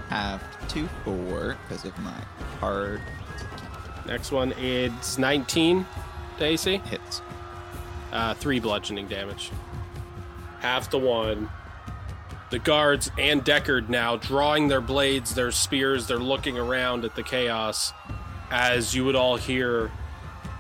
[0.09, 2.15] Have two four because of my
[2.61, 3.01] hard
[4.07, 5.87] Next one is 19
[6.39, 6.77] to AC.
[6.79, 7.23] hits.
[8.13, 9.51] Uh, three bludgeoning damage.
[10.61, 11.49] Half to one.
[12.55, 17.25] The guards and Deckard now drawing their blades, their spears, they're looking around at the
[17.25, 17.93] chaos
[18.49, 19.91] as you would all hear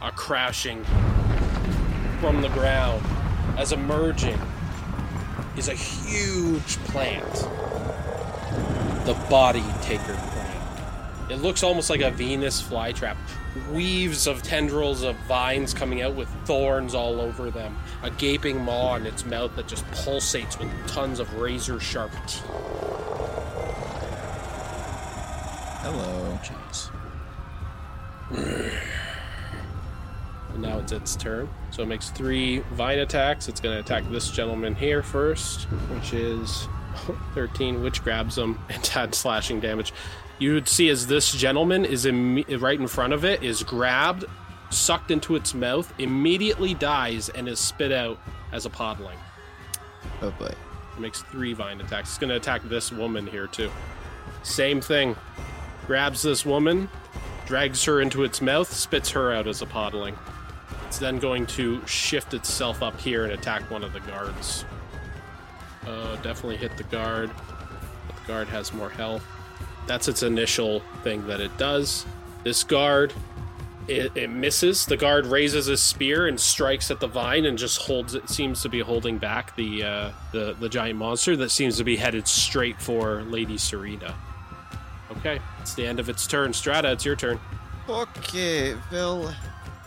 [0.03, 0.83] a crashing
[2.19, 3.01] from the ground
[3.57, 4.41] as emerging
[5.57, 7.33] is a huge plant.
[9.07, 11.31] The body taker plant.
[11.31, 13.17] It looks almost like a Venus flytrap.
[13.71, 17.77] Weaves of tendrils of vines coming out with thorns all over them.
[18.03, 22.43] A gaping maw in its mouth that just pulsates with tons of razor sharp teeth.
[25.83, 26.39] Hello.
[26.43, 26.91] Jeez.
[30.53, 31.49] And now it's its turn.
[31.71, 33.49] So it makes three vine attacks.
[33.49, 36.69] It's going to attack this gentleman here first, which is
[37.35, 39.93] 13, which grabs him and adds slashing damage.
[40.39, 44.25] You would see as this gentleman is imme- right in front of it, is grabbed,
[44.71, 48.19] sucked into its mouth, immediately dies, and is spit out
[48.53, 49.17] as a podling.
[50.23, 50.47] Oh boy.
[50.97, 52.11] It makes three vine attacks.
[52.11, 53.71] It's going to attack this woman here too.
[54.43, 55.17] Same thing.
[55.87, 56.89] Grabs this woman,
[57.47, 60.17] drags her into its mouth, spits her out as a podling.
[60.87, 64.65] It's then going to shift itself up here and attack one of the guards.
[65.87, 67.31] Uh, definitely hit the guard.
[68.07, 69.27] But the guard has more health.
[69.87, 72.07] That's its initial thing that it does.
[72.43, 73.13] This guard,
[73.89, 74.87] it, it misses.
[74.87, 78.29] The guard raises his spear and strikes at the vine and just holds it.
[78.29, 81.97] Seems to be holding back the uh, the the giant monster that seems to be
[81.97, 84.15] headed straight for Lady Serena.
[85.19, 86.53] Okay, it's the end of its turn.
[86.53, 87.39] Strata, it's your turn.
[87.89, 89.33] Okay, Phil.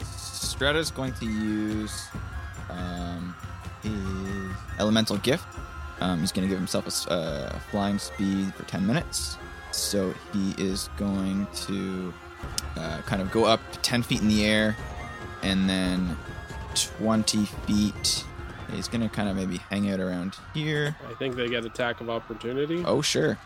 [0.05, 2.07] Strata's going to use
[2.69, 3.35] um,
[3.81, 5.45] his elemental gift.
[5.99, 9.37] Um, he's going to give himself a uh, flying speed for 10 minutes.
[9.77, 12.13] So he is going to
[12.75, 14.75] uh, kind of go up 10 feet in the air
[15.43, 16.17] and then
[16.97, 18.23] 20 feet.
[18.73, 20.95] He's going to kind of maybe hang out around here.
[21.09, 22.83] I think they get attack of opportunity.
[22.85, 23.37] Oh, sure.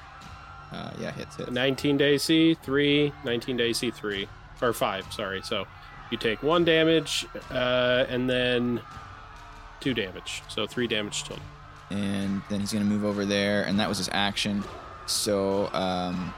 [0.71, 1.51] Uh, yeah, hits it.
[1.51, 4.27] 19 to AC, 3, 19 to AC, 3.
[4.61, 5.41] Or 5, sorry.
[5.43, 5.65] So
[6.11, 8.79] you take 1 damage, uh, and then
[9.81, 10.43] 2 damage.
[10.47, 11.43] So 3 damage total.
[11.89, 14.63] and then he's going to move over there, and that was his action.
[15.05, 16.33] So um,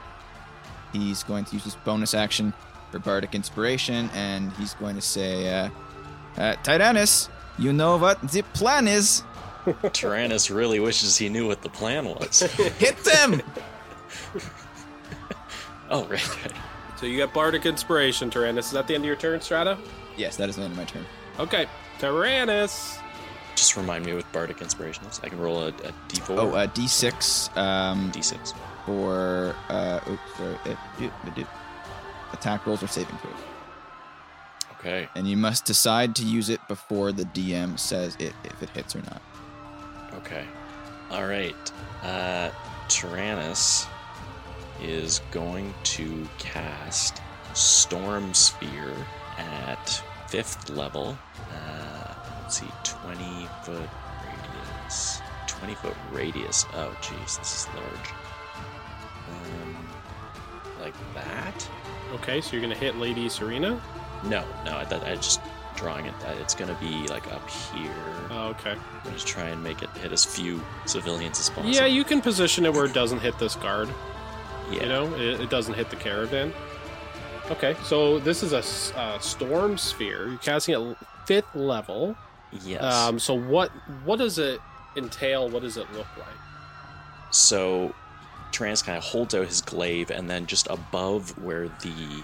[0.92, 2.52] he's going to use his bonus action
[2.90, 5.70] for Bardic Inspiration, and he's going to say, uh,
[6.36, 9.22] uh, Tyranis, you know what the plan is.
[9.66, 12.40] Tyranis really wishes he knew what the plan was.
[12.78, 13.42] Hit them!
[15.90, 16.52] oh, right, right.
[16.98, 18.58] So you got Bardic Inspiration, Tyranis.
[18.58, 19.78] Is that the end of your turn, Strata?
[20.16, 21.04] yes, that is the end of my turn.
[21.38, 21.66] Okay,
[21.98, 22.98] Tyranis.
[23.56, 25.20] Just remind me what Bardic Inspiration is.
[25.22, 28.54] I can roll a, a D4, Oh, uh, D6 um, D6.
[28.84, 31.46] for uh, oops, sorry, uh, do- do-
[32.32, 33.34] attack rolls or saving throws.
[34.80, 35.08] Okay.
[35.14, 38.94] And you must decide to use it before the DM says it if it hits
[38.94, 39.22] or not.
[40.14, 40.44] Okay.
[41.10, 41.54] All right.
[42.02, 42.50] Uh,
[42.88, 43.86] Tyranis
[44.82, 47.22] is going to cast
[47.54, 48.92] Storm Sphere
[49.38, 51.16] at fifth level.
[51.50, 51.93] Uh,
[52.44, 53.88] let's see, 20 foot
[54.22, 55.22] radius.
[55.46, 56.66] 20 foot radius.
[56.74, 58.10] Oh, jeez, this is large.
[59.30, 59.76] Um,
[60.78, 61.68] like that?
[62.12, 63.80] Okay, so you're going to hit Lady Serena?
[64.24, 65.40] No, no, I, thought I just
[65.74, 66.14] drawing it.
[66.20, 67.90] that It's going to be like up here.
[68.30, 68.76] Oh, okay.
[69.04, 71.70] I'm just try and make it hit as few civilians as possible.
[71.74, 73.88] Yeah, you can position it where it doesn't hit this guard.
[74.70, 74.82] Yeah.
[74.82, 76.52] You know, it, it doesn't hit the caravan.
[77.50, 80.28] Okay, so this is a, uh, storm sphere.
[80.28, 80.96] You're casting at
[81.26, 82.16] fifth level.
[82.64, 82.82] Yes.
[82.82, 83.70] Um, so what
[84.04, 84.60] what does it
[84.96, 85.48] entail?
[85.48, 86.28] What does it look like?
[87.34, 87.92] so
[88.52, 92.22] Trans kind of holds out his glaive, and then just above where the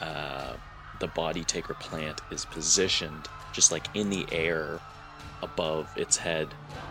[0.00, 0.52] uh,
[0.98, 4.78] the body taker plant is positioned, just like in the air
[5.42, 6.48] above its head,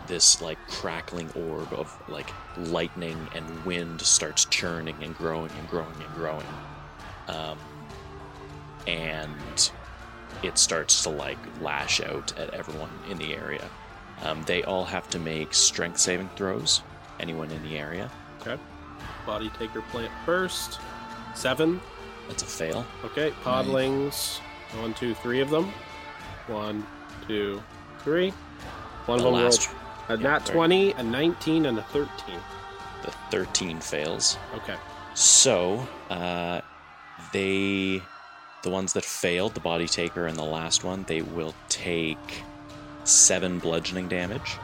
[0.08, 5.94] this like crackling orb of like lightning and wind starts churning and growing and growing
[6.04, 6.46] and growing.
[7.28, 7.58] Um,
[8.88, 9.70] and
[10.42, 13.68] it starts to like lash out at everyone in the area.
[14.22, 16.82] Um, they all have to make strength saving throws.
[17.18, 18.10] Anyone in the area.
[18.40, 18.60] Okay.
[19.26, 20.78] Body taker plant first.
[21.34, 21.80] Seven.
[22.28, 22.86] That's a fail.
[23.04, 23.30] Okay.
[23.42, 24.38] Podlings.
[24.80, 25.72] One, two, three of them.
[26.46, 26.86] One,
[27.26, 27.62] two,
[28.04, 28.30] three.
[29.06, 29.76] One The of them last- rolled
[30.08, 32.08] a yeah, nat 20, a 19, and a 13.
[33.02, 34.36] The 13 fails.
[34.56, 34.74] Okay.
[35.14, 36.60] So, uh,
[37.32, 38.02] they,
[38.62, 42.18] the ones that failed, the body taker and the last one, they will take
[43.04, 44.56] seven bludgeoning damage.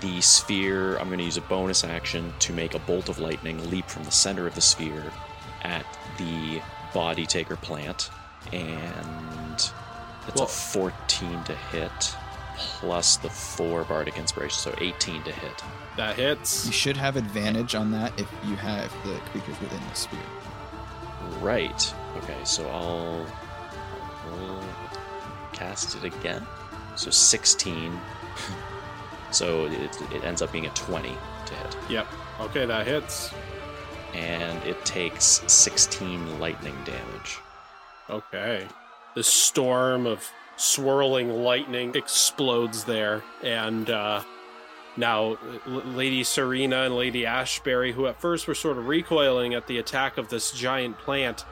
[0.00, 3.70] The sphere, I'm going to use a bonus action to make a bolt of lightning
[3.70, 5.12] leap from the center of the sphere
[5.62, 5.86] at
[6.18, 6.60] the
[6.92, 8.10] body taker plant,
[8.52, 9.72] and it's
[10.36, 12.16] Well- a 14 to hit,
[12.56, 15.62] plus the four bardic inspiration, so 18 to hit.
[15.96, 16.64] That hits.
[16.66, 20.18] You should have advantage on that if you have the creatures within the sphere.
[21.40, 21.94] Right.
[22.18, 23.26] Okay, so I'll,
[24.30, 24.64] I'll
[25.52, 26.46] cast it again.
[26.96, 27.98] So 16.
[29.30, 31.08] so it, it ends up being a 20
[31.46, 31.76] to hit.
[31.88, 32.06] Yep.
[32.40, 33.32] Okay, that hits.
[34.14, 37.38] And it takes 16 lightning damage.
[38.10, 38.66] Okay.
[39.14, 44.22] The storm of swirling lightning explodes there, and uh,
[44.96, 49.78] now Lady Serena and Lady Ashbury, who at first were sort of recoiling at the
[49.78, 51.44] attack of this giant plant,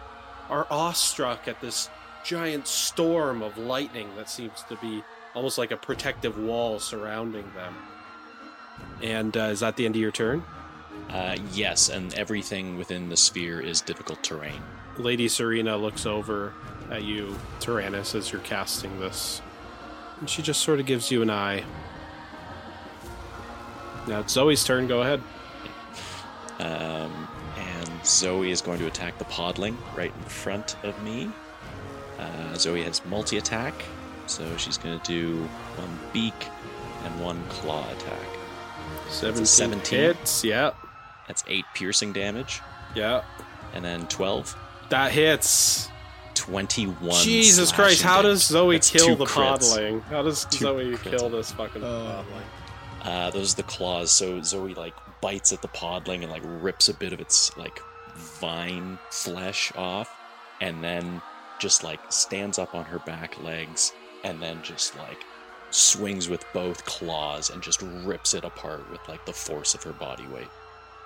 [0.51, 1.89] are awestruck at this
[2.25, 5.03] giant storm of lightning that seems to be
[5.35, 7.75] almost like a protective wall surrounding them.
[9.03, 10.43] And uh, is that the end of your turn?
[11.09, 14.61] Uh, yes, and everything within the sphere is difficult terrain.
[14.99, 16.53] Lady Serena looks over
[16.91, 19.41] at you, Tyranis, as you're casting this.
[20.19, 21.65] And she just sort of gives you an eye.
[24.07, 24.87] Now it's Zoe's turn.
[24.89, 25.23] Go ahead.
[26.59, 27.29] Um,
[28.05, 31.31] Zoe is going to attack the podling right in front of me.
[32.19, 33.75] Uh, Zoe has multi attack,
[34.27, 35.43] so she's going to do
[35.77, 36.35] one beak
[37.05, 38.27] and one claw attack.
[39.09, 39.99] 17, 17.
[40.01, 40.45] hits.
[40.45, 40.73] Yeah.
[41.27, 42.61] That's eight piercing damage,
[42.95, 43.23] Yeah.
[43.73, 44.57] and then 12,
[44.91, 45.89] That hits.
[46.35, 47.13] 21.
[47.23, 48.03] Jesus Christ.
[48.03, 48.33] How damage.
[48.39, 49.59] does Zoe That's kill the crits.
[49.75, 50.03] podling?
[50.05, 51.03] How does Two Zoe crits.
[51.19, 52.25] kill this fucking Oh.
[52.25, 53.07] podling?
[53.09, 54.11] Uh, those are the claws.
[54.11, 57.81] So Zoe like bites at the podling and like rips a bit of its like
[58.15, 60.15] vine flesh off,
[60.61, 61.21] and then
[61.59, 63.93] just like stands up on her back legs,
[64.25, 65.25] and then just like
[65.71, 69.93] swings with both claws and just rips it apart with like the force of her
[69.93, 70.49] body weight.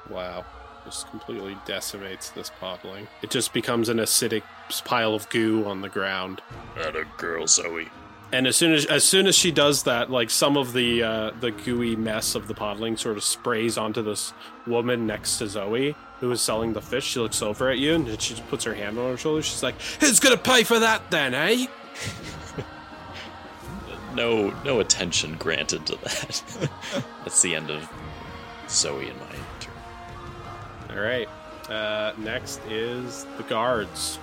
[0.09, 0.45] Wow.
[0.85, 3.07] Just completely decimates this podling.
[3.23, 4.43] It just becomes an acidic
[4.85, 6.43] pile of goo on the ground.
[6.77, 7.89] That a girl, Zoe.
[8.33, 11.31] And as soon as as soon as she does that, like some of the uh,
[11.41, 14.35] the gooey mess of the podling sort of sprays onto this
[14.67, 15.95] woman next to Zoe,
[16.25, 17.05] who is selling the fish.
[17.05, 19.43] She looks over at you and she just puts her hand on her shoulder.
[19.43, 21.67] She's like, "Who's gonna pay for that then, eh?"
[24.15, 26.71] No, no attention granted to that.
[27.25, 27.91] That's the end of
[28.69, 29.27] Zoe and my
[29.59, 29.75] turn.
[30.97, 31.29] All right.
[31.69, 34.21] Uh, next is the guards.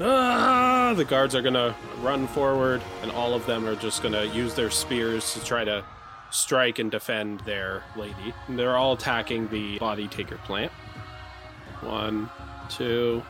[0.00, 4.54] Ah, the guards are gonna run forward, and all of them are just gonna use
[4.54, 5.84] their spears to try to
[6.34, 8.34] strike and defend their lady.
[8.48, 10.72] And they're all attacking the body taker plant.
[11.80, 12.28] One,
[12.68, 13.22] two,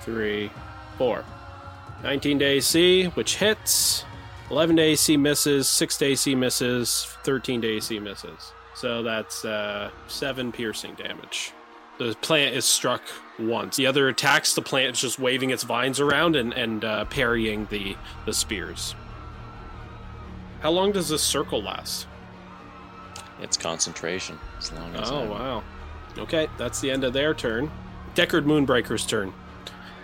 [0.00, 0.50] three,
[0.98, 1.24] four.
[2.02, 4.04] 19 to AC, which hits.
[4.50, 5.68] 11 to AC misses.
[5.68, 7.06] 6 to AC misses.
[7.24, 8.52] 13 to AC misses.
[8.74, 11.52] So that's uh, 7 piercing damage.
[11.98, 13.02] The plant is struck
[13.38, 13.76] once.
[13.76, 17.66] The other attacks, the plant is just waving its vines around and, and uh, parrying
[17.70, 17.96] the,
[18.26, 18.94] the spears.
[20.60, 22.06] How long does this circle last?
[23.40, 25.62] It's concentration, as long as Oh, I'm- wow.
[26.18, 27.70] Okay, that's the end of their turn.
[28.14, 29.34] Deckard Moonbreaker's turn.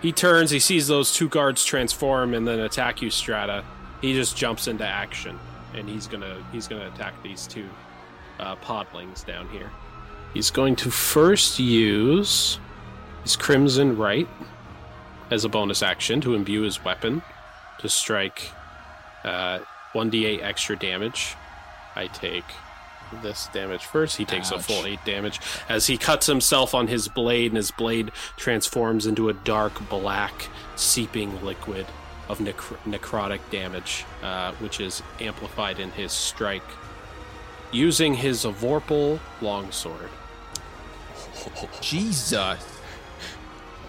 [0.01, 3.63] He turns, he sees those two guards transform and then attack you, Strata.
[4.01, 5.39] He just jumps into action,
[5.73, 7.67] and he's gonna he's gonna attack these two
[8.39, 9.71] uh, podlings down here.
[10.33, 12.59] He's going to first use
[13.23, 14.27] his Crimson Rite
[15.31, 17.21] as a bonus action to imbue his weapon
[17.79, 18.51] to strike
[19.23, 19.59] uh,
[19.93, 21.35] 1d8 extra damage.
[21.95, 22.43] I take
[23.21, 24.17] this damage first.
[24.17, 27.71] He takes a full 8 damage as he cuts himself on his blade, and his
[27.71, 31.85] blade transforms into a dark black, seeping liquid
[32.29, 36.63] of necr- necrotic damage, uh, which is amplified in his strike.
[37.71, 40.09] Using his Vorpal longsword.
[41.81, 42.79] Jesus.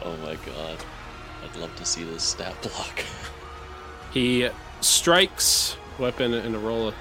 [0.03, 0.79] Oh my god.
[1.45, 3.05] I'd love to see this stat block.
[4.13, 4.49] He
[4.81, 6.95] strikes weapon in a roll a,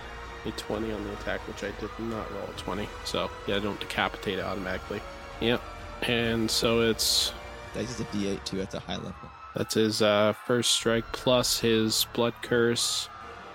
[0.45, 2.88] a 20 on the attack, which I did not roll a 20.
[3.06, 5.02] So, yeah, I don't decapitate it automatically.
[5.41, 5.61] Yep.
[6.03, 7.34] And so it's
[7.74, 9.14] That is a D8 too at the high level.
[9.56, 13.10] That's his uh, first strike plus his blood curse.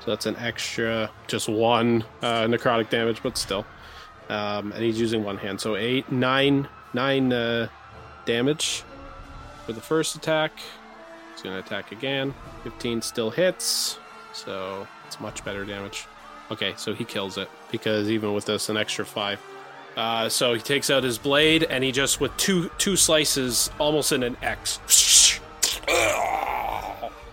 [0.05, 3.67] So that's an extra, just one uh, necrotic damage, but still.
[4.29, 7.69] Um, and he's using one hand, so eight, nine, nine uh,
[8.27, 8.85] damage
[9.65, 10.53] for the first attack.
[11.33, 12.35] He's going to attack again.
[12.63, 13.99] 15 still hits,
[14.33, 16.07] so it's much better damage.
[16.51, 19.41] Okay, so he kills it because even with this, an extra five.
[19.97, 24.13] Uh, so he takes out his blade and he just with two two slices, almost
[24.13, 24.79] in an X.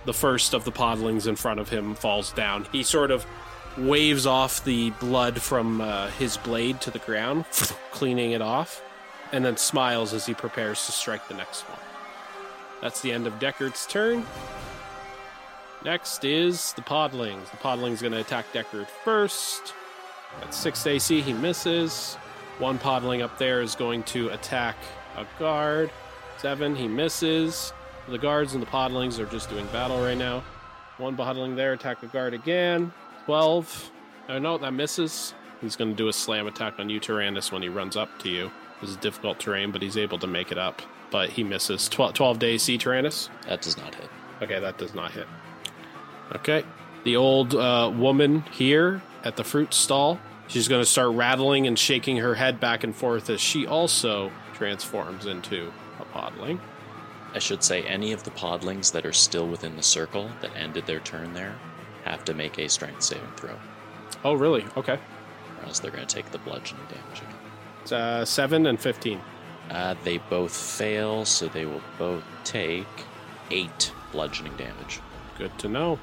[0.06, 2.68] The first of the podlings in front of him falls down.
[2.72, 3.26] He sort of
[3.78, 7.46] waves off the blood from uh, his blade to the ground,
[7.92, 8.82] cleaning it off,
[9.32, 11.80] and then smiles as he prepares to strike the next one.
[12.82, 14.26] That's the end of Deckard's turn.
[15.86, 17.52] Next is the Podlings.
[17.52, 19.76] The Podling's going to attack Deckard first.
[20.42, 22.16] At 6 AC, he misses.
[22.58, 24.78] One Podling up there is going to attack
[25.16, 25.92] a guard.
[26.38, 27.72] 7, he misses.
[28.08, 30.44] The guards and the Podlings are just doing battle right now.
[30.98, 32.92] One Podling there, attack a guard again.
[33.26, 33.92] 12.
[34.30, 35.36] Oh no, that misses.
[35.62, 38.30] He's going to do a slam attack on you, Tyranis, when he runs up to
[38.30, 38.52] you.
[38.82, 40.82] This is difficult terrain, but he's able to make it up.
[41.12, 41.88] But he misses.
[41.90, 43.30] 12, 12 to AC, Tyranis.
[43.48, 44.10] That does not hit.
[44.42, 45.28] Okay, that does not hit.
[46.34, 46.64] Okay.
[47.04, 51.78] The old uh, woman here at the fruit stall, she's going to start rattling and
[51.78, 56.60] shaking her head back and forth as she also transforms into a podling.
[57.34, 60.86] I should say any of the podlings that are still within the circle that ended
[60.88, 61.56] their turn there
[62.06, 63.56] have to make a strength saving throw,
[64.24, 64.66] Oh, really?
[64.78, 64.94] Okay.
[65.60, 67.36] or else they're going to take the bludgeoning damage again.
[67.82, 69.20] It's uh, 7 and 15.
[69.70, 72.86] Uh, they both fail, so they will both take
[73.52, 75.00] eight bludgeoning damage.
[75.38, 76.00] Good to know.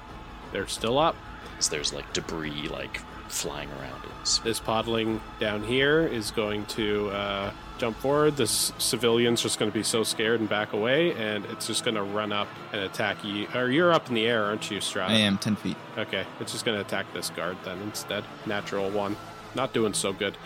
[0.53, 1.16] They're still up.
[1.59, 4.41] As there's like debris like flying around it.
[4.45, 8.37] This podling down here is going to uh, jump forward.
[8.37, 11.95] This civilian's just going to be so scared and back away, and it's just going
[11.95, 13.49] to run up and attack you.
[13.55, 15.12] Or you're up in the air, aren't you, Strata?
[15.12, 15.77] I am 10 feet.
[15.99, 18.23] Okay, it's just going to attack this guard then instead.
[18.47, 19.16] Natural one.
[19.55, 20.37] Not doing so good.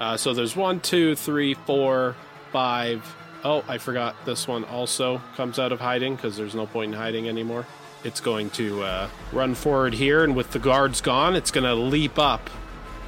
[0.00, 2.16] Uh, so there's one, two, three, four,
[2.50, 3.16] five.
[3.44, 4.14] Oh, I forgot.
[4.24, 7.66] This one also comes out of hiding because there's no point in hiding anymore.
[8.04, 11.74] It's going to uh, run forward here, and with the guards gone, it's going to
[11.74, 12.50] leap up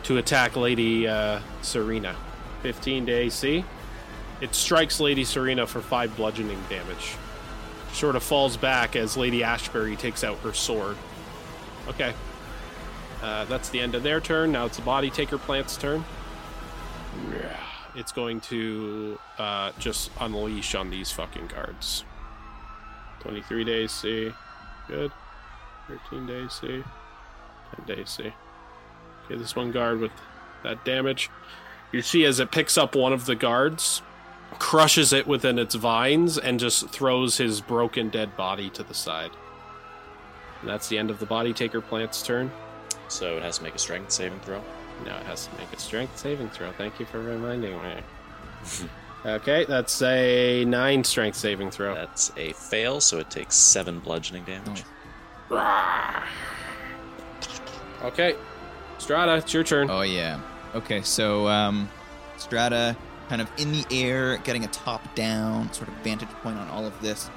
[0.04, 2.14] to attack Lady uh, Serena.
[2.62, 3.64] 15 to AC.
[4.40, 7.16] It strikes Lady Serena for five bludgeoning damage.
[7.92, 10.96] Sort of falls back as Lady Ashbury takes out her sword.
[11.88, 12.14] Okay.
[13.22, 14.52] Uh, that's the end of their turn.
[14.52, 16.04] Now it's the body taker plant's turn.
[17.96, 22.04] It's going to uh, just unleash on these fucking guards.
[23.20, 24.32] 23 days C.
[24.88, 25.12] Good.
[25.88, 26.82] 13 days C.
[27.86, 28.32] 10 days C.
[29.24, 30.12] Okay, this one guard with
[30.62, 31.30] that damage.
[31.92, 34.02] You see as it picks up one of the guards,
[34.58, 39.30] crushes it within its vines, and just throws his broken dead body to the side.
[40.60, 42.50] And that's the end of the body taker plant's turn.
[43.08, 44.62] So it has to make a strength saving throw.
[45.04, 46.72] Now it has to make a strength saving throw.
[46.72, 47.94] Thank you for reminding me.
[49.24, 51.94] okay, that's a nine strength saving throw.
[51.94, 54.84] That's a fail, so it takes seven bludgeoning damage.
[58.02, 58.36] Okay,
[58.98, 59.88] Strata, it's your turn.
[59.90, 60.40] Oh yeah.
[60.74, 61.88] Okay, so um,
[62.36, 62.96] Strata,
[63.28, 67.00] kind of in the air, getting a top-down sort of vantage point on all of
[67.00, 67.30] this.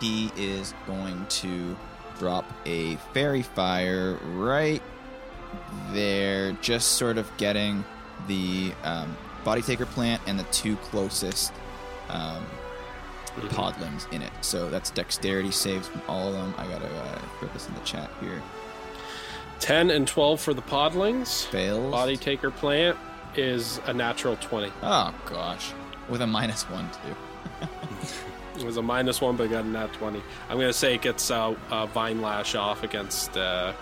[0.00, 1.76] He is going to
[2.18, 4.82] drop a fairy fire right
[5.92, 7.84] there, just sort of getting
[8.28, 11.52] the um, body taker plant and the two closest
[12.08, 12.44] um,
[13.48, 14.32] podlings in it.
[14.40, 16.54] So that's dexterity saves from all of them.
[16.58, 18.42] I gotta uh, put this in the chat here.
[19.60, 21.46] 10 and 12 for the podlings.
[21.46, 21.90] Fails.
[21.90, 22.98] Body taker plant
[23.36, 24.72] is a natural 20.
[24.82, 25.72] Oh gosh,
[26.08, 27.68] with a minus one too.
[28.56, 30.22] It was a minus one, but got a nat 20.
[30.48, 33.72] I'm going to say it gets uh, uh, Vine Lash off against uh,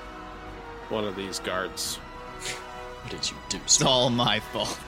[0.88, 1.96] one of these guards.
[1.96, 3.58] What did you do?
[3.58, 4.78] It's all my fault.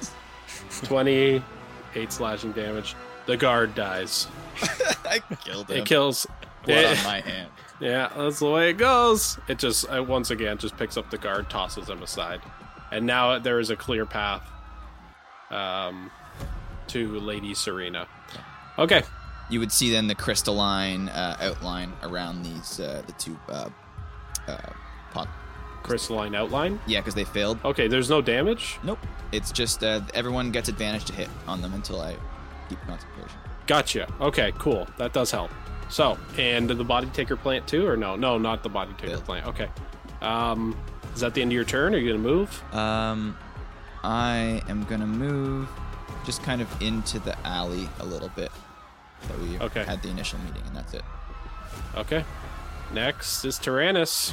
[0.83, 1.43] 20,
[1.95, 2.95] 8 slashing damage.
[3.27, 4.29] The guard dies.
[5.05, 5.79] I killed him.
[5.79, 6.27] It kills.
[6.65, 7.51] Blood it- on my hand.
[7.81, 9.39] Yeah, that's the way it goes.
[9.49, 12.41] It just uh, once again just picks up the guard, tosses him aside,
[12.93, 14.49] and now there is a clear path
[15.51, 16.11] um,
[16.87, 18.07] to Lady Serena.
[18.79, 19.03] Okay,
[19.51, 23.69] You would see then the crystalline uh, outline around these uh, the two uh,
[24.47, 24.57] uh,
[25.13, 25.29] pod.
[25.85, 26.81] Crystalline outline.
[26.87, 27.59] Yeah, because they failed.
[27.65, 28.79] Okay, there's no damage.
[28.83, 28.99] Nope.
[29.31, 32.17] It's just uh, everyone gets advantage to hit on them until I
[32.69, 33.39] keep concentration.
[33.69, 34.13] Gotcha.
[34.21, 34.89] Okay, cool.
[34.99, 35.51] That does help.
[35.91, 38.17] So, and the body taker plant too, or no?
[38.17, 39.25] No, not the body taker Failed.
[39.25, 39.47] plant.
[39.47, 39.69] Okay.
[40.23, 40.77] Um,
[41.15, 41.95] is that the end of your turn?
[41.95, 42.63] Are you gonna move?
[42.75, 43.37] Um,
[44.03, 45.69] I am gonna move
[46.25, 48.51] just kind of into the alley a little bit
[49.29, 49.85] that we Okay.
[49.85, 51.03] had the initial meeting, and that's it.
[51.97, 52.25] Okay.
[52.93, 54.33] Next is Tyranis.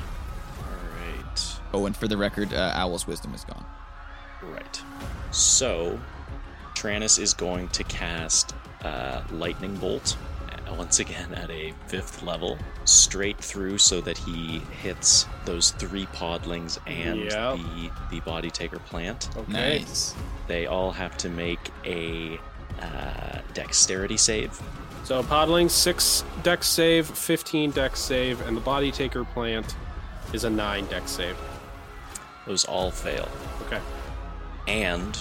[1.73, 1.83] All right.
[1.83, 3.65] Oh, and for the record, uh, Owl's wisdom is gone.
[4.43, 4.81] Right.
[5.31, 5.99] So,
[6.75, 8.53] Tyranis is going to cast
[8.83, 10.17] uh, Lightning Bolt
[10.67, 16.05] uh, once again at a fifth level, straight through so that he hits those three
[16.07, 17.57] podlings and Yep.
[17.57, 19.29] the the body taker plant.
[19.37, 19.51] Okay.
[19.79, 20.15] Nice.
[20.47, 22.39] They all have to make a
[22.81, 24.59] uh, dexterity save.
[25.03, 29.75] So Podling, 6 dex save, 15 dex save, and the Body Taker plant
[30.31, 31.35] is a 9 dex save.
[32.47, 33.27] Those all fail.
[33.67, 33.79] Okay.
[34.67, 35.15] And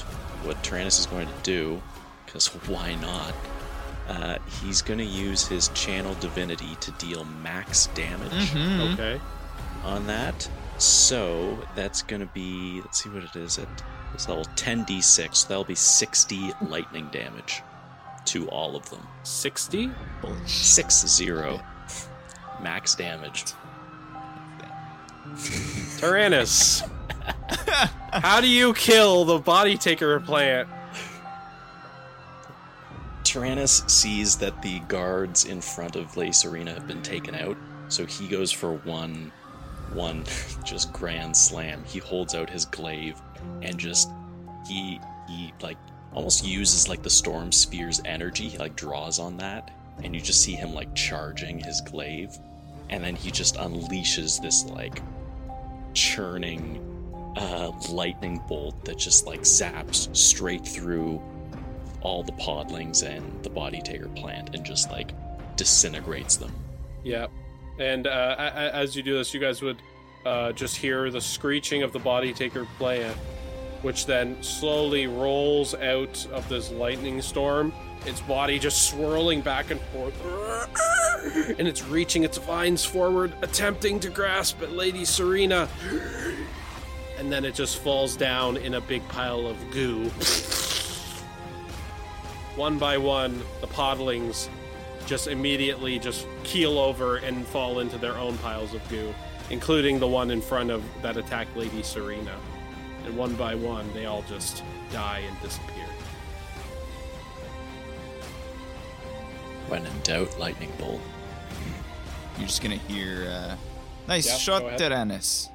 [0.44, 1.80] what Tyranis is going to do,
[2.26, 3.34] because why not?
[4.08, 8.54] Uh, he's going to use his channel divinity to deal max damage
[8.92, 9.20] Okay.
[9.84, 10.48] on that.
[10.78, 13.68] So that's going to be, let's see what it is at
[14.12, 15.34] this level 10d6.
[15.36, 17.62] So That'll be 60 lightning damage
[18.26, 19.06] to all of them.
[19.22, 19.90] 60?
[20.46, 21.60] Six zero.
[22.62, 23.44] Max damage.
[25.98, 26.88] Tyranis.
[28.12, 30.68] How do you kill the Body Taker plant?
[33.22, 37.56] Tyranis sees that the guards in front of Serena have been taken out,
[37.88, 39.30] so he goes for one,
[39.92, 40.24] one
[40.64, 41.84] just grand slam.
[41.84, 43.20] He holds out his glaive
[43.62, 44.10] and just
[44.66, 45.78] he he like
[46.12, 48.48] almost uses like the storm sphere's energy.
[48.48, 49.70] He like draws on that,
[50.02, 52.36] and you just see him like charging his glaive,
[52.88, 55.00] and then he just unleashes this like
[55.94, 56.89] churning
[57.36, 61.22] uh, lightning bolt that just like zaps straight through
[62.00, 65.12] all the podlings and the body taker plant and just like
[65.56, 66.52] disintegrates them.
[67.04, 67.26] Yeah.
[67.78, 68.34] And uh,
[68.72, 69.80] as you do this, you guys would
[70.26, 73.16] uh, just hear the screeching of the Body Taker plant,
[73.82, 77.72] which then slowly rolls out of this lightning storm.
[78.06, 80.14] Its body just swirling back and forth.
[81.58, 85.68] And it's reaching its vines forward, attempting to grasp at Lady Serena.
[87.30, 90.06] And then it just falls down in a big pile of goo.
[92.56, 94.48] One by one, the podlings
[95.06, 99.14] just immediately just keel over and fall into their own piles of goo,
[99.48, 102.36] including the one in front of that attacked Lady Serena.
[103.04, 105.86] And one by one, they all just die and disappear.
[109.68, 111.00] When in doubt, lightning bolt.
[112.38, 113.56] You're just gonna hear, uh,
[114.08, 114.80] nice Yep, go shot, ahead.
[114.80, 115.48] Tyranis.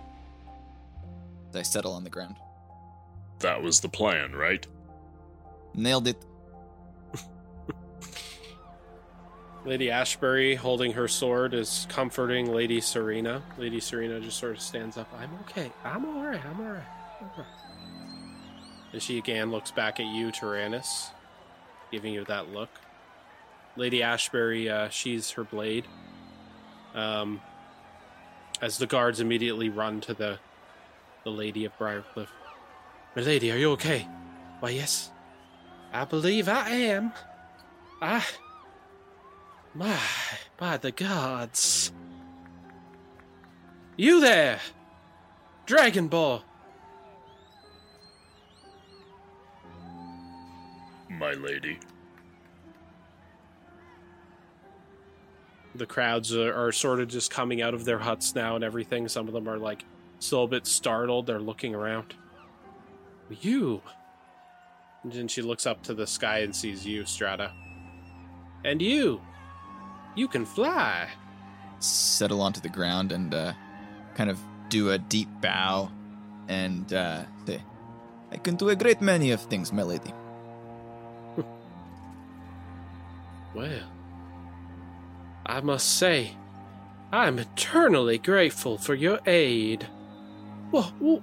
[1.56, 2.36] As I settle on the ground.
[3.40, 4.68] That was the plan, right?
[5.74, 6.18] Nailed it.
[9.66, 13.42] Lady Ashbury, holding her sword, is comforting Lady Serena.
[13.58, 15.10] Lady Serena just sort of stands up.
[15.18, 15.72] I'm okay.
[15.86, 16.46] I'm all right.
[16.46, 16.84] I'm all right.
[17.22, 17.48] I'm all right."
[18.92, 21.12] And she again looks back at you, Tyranis,
[21.90, 22.70] giving you that look.
[23.78, 25.88] Lady Ashbury uh, sheathes her blade.
[26.94, 27.40] Um,
[28.62, 30.40] as the guards immediately run to the
[31.26, 32.28] the Lady of Briarcliff.
[33.16, 34.08] My lady, are you okay?
[34.60, 35.12] Why, yes.
[35.92, 37.12] I believe I am.
[38.00, 38.24] I.
[39.74, 40.00] My,
[40.58, 41.92] by the gods.
[43.98, 44.60] You there!
[45.66, 46.44] Dragon Ball!
[51.10, 51.80] My lady.
[55.74, 59.08] The crowds are, are sort of just coming out of their huts now and everything.
[59.08, 59.86] Some of them are like
[60.26, 61.28] still a bit startled.
[61.28, 62.16] They're looking around.
[63.30, 63.82] You!
[65.04, 67.52] And then she looks up to the sky and sees you, Strata.
[68.64, 69.22] And you!
[70.16, 71.10] You can fly!
[71.80, 73.54] Settle onto the ground and uh,
[74.16, 74.40] kind of
[74.70, 75.92] do a deep bow
[76.48, 77.62] and uh, say,
[78.32, 80.14] I can do a great many of things, my lady.
[83.54, 83.88] Well,
[85.46, 86.32] I must say,
[87.10, 89.88] I'm eternally grateful for your aid.
[90.76, 91.22] Wha wha-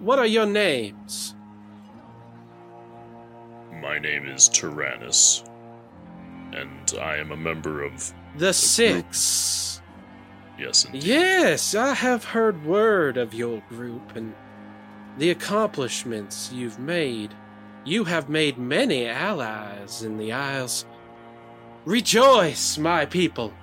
[0.00, 1.34] what are your names?
[3.80, 5.42] My name is Tyranis,
[6.52, 8.12] and I am a member of.
[8.36, 9.80] The Six.
[10.58, 11.04] Yes, indeed.
[11.04, 14.34] Yes, I have heard word of your group and
[15.16, 17.34] the accomplishments you've made.
[17.86, 20.84] You have made many allies in the Isles.
[21.86, 23.54] Rejoice, my people,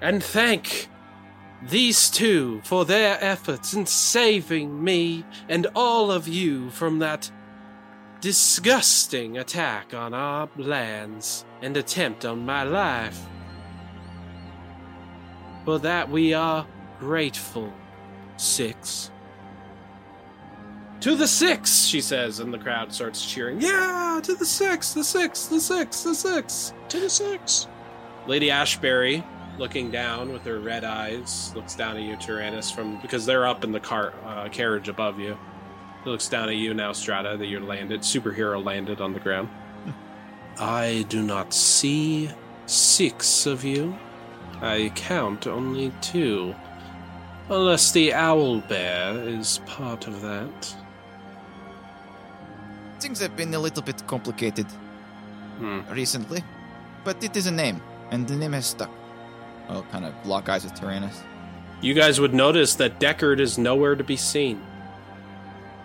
[0.00, 0.88] and thank
[1.68, 7.30] these two for their efforts in saving me and all of you from that
[8.20, 13.20] disgusting attack on our lands and attempt on my life.
[15.64, 16.66] For that we are
[16.98, 17.72] grateful.
[18.36, 19.10] Six.
[21.00, 23.60] To the six, she says, and the crowd starts cheering.
[23.60, 26.74] Yeah, to the six, the six, the six, the six.
[26.90, 27.66] To the six.
[28.28, 29.24] Lady Ashbury,
[29.62, 33.62] looking down with her red eyes, looks down at you, Tyranis, from because they're up
[33.62, 35.38] in the car uh, carriage above you.
[36.02, 39.48] She looks down at you now, Strata, that you're landed, superhero landed on the ground.
[40.58, 42.28] I do not see
[42.66, 43.96] six of you.
[44.60, 46.56] I count only two.
[47.48, 50.76] Unless the owl bear is part of that.
[52.98, 54.66] Things have been a little bit complicated
[55.58, 55.80] Hmm.
[55.92, 56.42] recently,
[57.04, 57.80] but it is a name,
[58.10, 58.90] and the name has stuck.
[59.68, 61.22] I'll kind of lock eyes with Tyranis.
[61.80, 64.62] You guys would notice that Deckard is nowhere to be seen.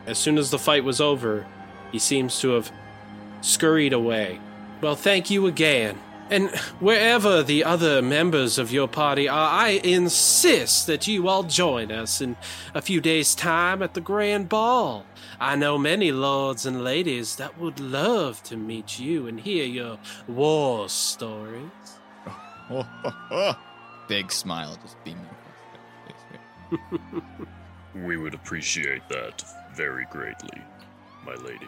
[0.06, 1.46] As soon as the fight was over,
[1.92, 2.72] he seems to have
[3.42, 4.40] scurried away.
[4.82, 5.98] Well, thank you again.
[6.30, 6.50] And
[6.80, 12.20] wherever the other members of your party are, I insist that you all join us
[12.20, 12.36] in
[12.74, 15.06] a few days' time at the Grand Ball.
[15.40, 20.00] I know many lords and ladies that would love to meet you and hear your
[20.28, 21.72] war stories.
[24.08, 26.16] Big smile just beaming across
[26.72, 27.48] his face.
[28.06, 29.44] We would appreciate that
[29.76, 30.62] very greatly,
[31.26, 31.68] my lady.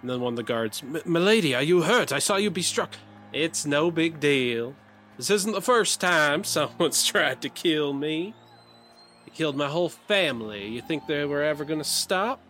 [0.00, 2.12] And then one of the guards, "M- Milady, are you hurt?
[2.12, 2.90] I saw you be struck.
[3.32, 4.74] It's no big deal.
[5.16, 8.34] This isn't the first time someone's tried to kill me.
[9.24, 10.66] They killed my whole family.
[10.68, 12.40] You think they were ever going to stop?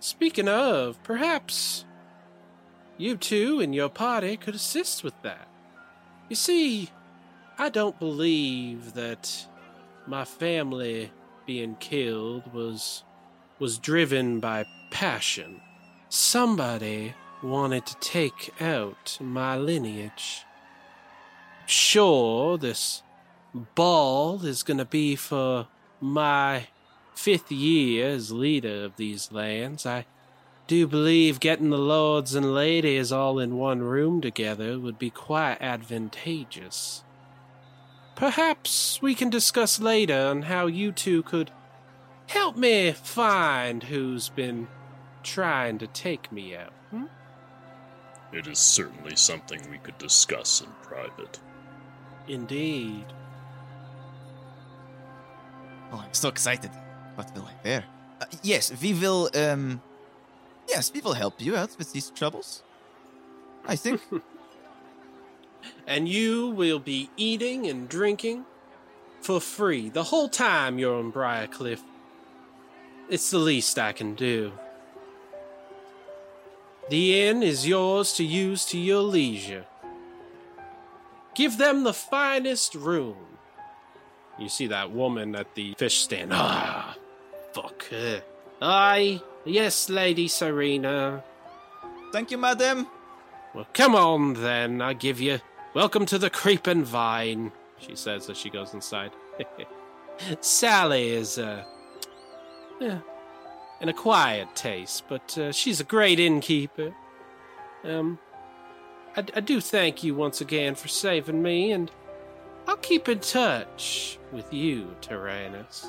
[0.00, 1.84] Speaking of, perhaps
[2.98, 5.48] you two and your party could assist with that.
[6.28, 6.90] You see,
[7.56, 9.46] I don't believe that
[10.08, 11.12] my family
[11.46, 13.04] being killed was
[13.60, 15.60] was driven by passion.
[16.08, 20.44] Somebody wanted to take out my lineage.
[21.64, 23.02] Sure, this
[23.76, 25.68] ball is going to be for
[26.00, 26.66] my
[27.14, 29.86] fifth year as leader of these lands.
[29.86, 30.06] I
[30.66, 35.58] do believe getting the lords and ladies all in one room together would be quite
[35.60, 37.03] advantageous.
[38.16, 41.50] Perhaps we can discuss later on how you two could
[42.28, 44.68] help me find who's been
[45.22, 46.72] trying to take me out.
[46.90, 47.04] Hmm?
[48.32, 51.40] It is certainly something we could discuss in private.
[52.28, 53.04] Indeed.
[55.92, 56.70] Oh, I'm so excited.
[57.14, 57.84] What will I wear?
[58.20, 59.30] Uh, yes, we will.
[59.34, 59.80] Um,
[60.68, 62.62] yes, we will help you out with these troubles.
[63.66, 64.00] I think.
[65.86, 68.44] And you will be eating and drinking
[69.20, 71.80] for free the whole time you're on Briarcliff.
[73.08, 74.52] It's the least I can do.
[76.90, 79.64] The inn is yours to use to your leisure.
[81.34, 83.16] Give them the finest room.
[84.38, 86.32] You see that woman at the fish stand.
[86.32, 86.96] Ah,
[87.52, 88.22] fuck her.
[88.60, 91.22] Aye, yes, Lady Serena.
[92.12, 92.86] Thank you, madam.
[93.54, 95.40] Well, come on then, I give you.
[95.74, 99.10] Welcome to the Creeping Vine, she says as she goes inside.
[100.40, 101.64] Sally is, uh,
[102.80, 103.00] yeah,
[103.80, 106.94] an acquired taste, but uh, she's a great innkeeper.
[107.82, 108.20] Um,
[109.16, 111.90] I, I do thank you once again for saving me, and
[112.68, 115.86] I'll keep in touch with you, Tyranis.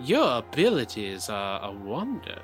[0.00, 2.42] Your abilities are a wonder.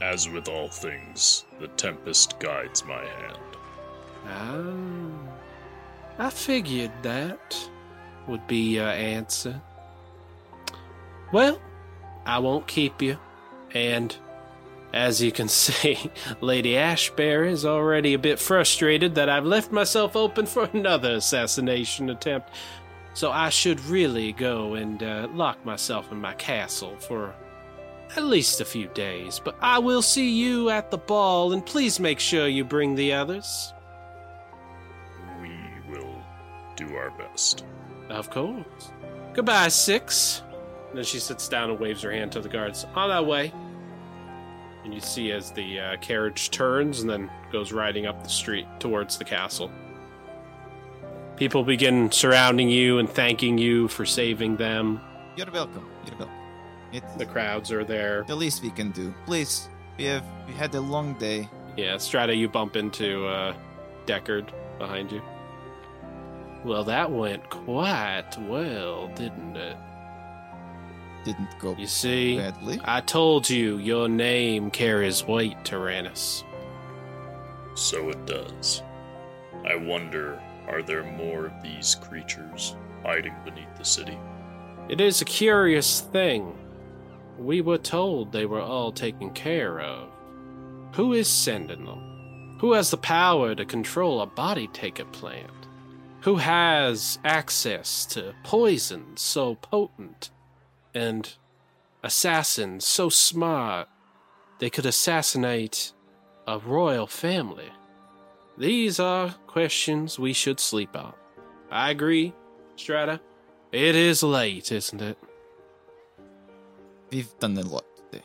[0.00, 3.38] As with all things, the tempest guides my hand.
[4.26, 5.33] Ah,
[6.18, 7.68] I figured that
[8.28, 9.60] would be your answer.
[11.32, 11.60] Well,
[12.24, 13.18] I won't keep you,
[13.72, 14.16] and
[14.92, 16.10] as you can see,
[16.40, 22.10] Lady Ashbury is already a bit frustrated that I've left myself open for another assassination
[22.10, 22.50] attempt.
[23.14, 27.34] So I should really go and uh, lock myself in my castle for
[28.16, 29.40] at least a few days.
[29.44, 33.12] But I will see you at the ball, and please make sure you bring the
[33.12, 33.72] others.
[36.78, 37.64] We will do our best.
[38.08, 38.92] Of course.
[39.32, 40.42] Goodbye, Six.
[40.90, 42.86] And then she sits down and waves her hand to the guards.
[42.94, 43.52] On our way.
[44.84, 48.66] And you see as the uh, carriage turns and then goes riding up the street
[48.78, 49.70] towards the castle.
[51.36, 55.00] People begin surrounding you and thanking you for saving them.
[55.36, 55.88] You're welcome.
[56.06, 56.34] You're welcome.
[56.92, 58.22] It's The crowds are there.
[58.28, 59.12] the least we can do.
[59.26, 59.68] Please,
[59.98, 61.48] we have we had a long day.
[61.76, 63.56] Yeah, Strata, you bump into uh,
[64.06, 65.20] Deckard behind you.
[66.64, 69.76] Well, that went quite well, didn't it?
[71.24, 72.80] Didn't go You see, badly.
[72.84, 76.42] I told you your name carries weight, Tyranis.
[77.74, 78.82] So it does.
[79.68, 84.18] I wonder, are there more of these creatures hiding beneath the city?
[84.88, 86.56] It is a curious thing.
[87.38, 90.08] We were told they were all taken care of.
[90.94, 92.56] Who is sending them?
[92.60, 95.50] Who has the power to control a body taker plant?
[96.24, 100.30] Who has access to poison so potent
[100.94, 101.30] and
[102.02, 103.88] assassins so smart
[104.58, 105.92] they could assassinate
[106.46, 107.70] a royal family?
[108.56, 111.12] these are questions we should sleep on.
[111.70, 112.32] I agree,
[112.76, 113.20] Strata.
[113.70, 115.18] It is late, isn't it?
[117.10, 118.24] We've done a lot today.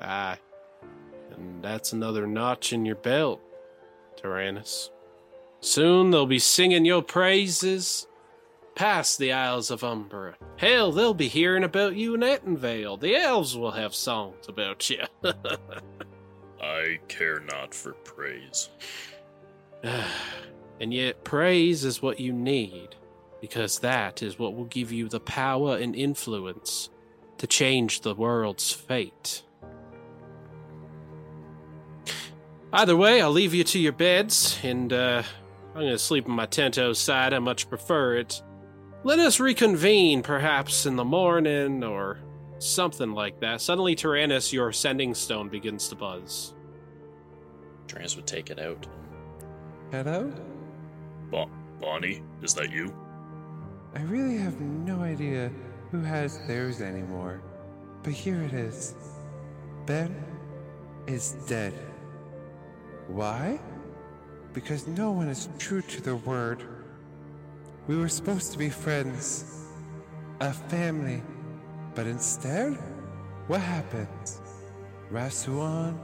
[0.00, 0.38] Aye.
[1.32, 3.42] And that's another notch in your belt,
[4.16, 4.88] Tyranis.
[5.60, 8.06] Soon they'll be singing your praises
[8.74, 10.36] past the Isles of Umbra.
[10.56, 12.98] Hell, they'll be hearing about you in Ettenvale.
[12.98, 15.02] The elves will have songs about you.
[16.62, 18.68] I care not for praise.
[20.80, 22.94] and yet, praise is what you need,
[23.40, 26.90] because that is what will give you the power and influence
[27.38, 29.42] to change the world's fate.
[32.72, 35.22] Either way, I'll leave you to your beds, and uh,
[35.74, 37.32] I'm going to sleep in my tent outside.
[37.32, 38.42] I much prefer it.
[39.04, 42.18] Let us reconvene, perhaps in the morning or
[42.58, 43.60] something like that.
[43.60, 46.54] Suddenly, Tyranis, your sending stone begins to buzz.
[47.86, 48.86] Tyranis would take it out.
[49.92, 50.32] Hello?
[51.30, 51.50] Bon-
[51.80, 52.92] Bonnie, is that you?
[53.94, 55.50] I really have no idea
[55.90, 57.40] who has theirs anymore.
[58.02, 58.94] But here it is.
[59.86, 60.24] Ben
[61.06, 61.72] is dead.
[63.06, 63.60] Why?
[64.52, 66.62] Because no one is true to their word.
[67.86, 69.44] We were supposed to be friends,
[70.40, 71.22] a family,
[71.94, 72.74] but instead,
[73.46, 74.40] what happens?
[75.10, 75.96] Rasuan,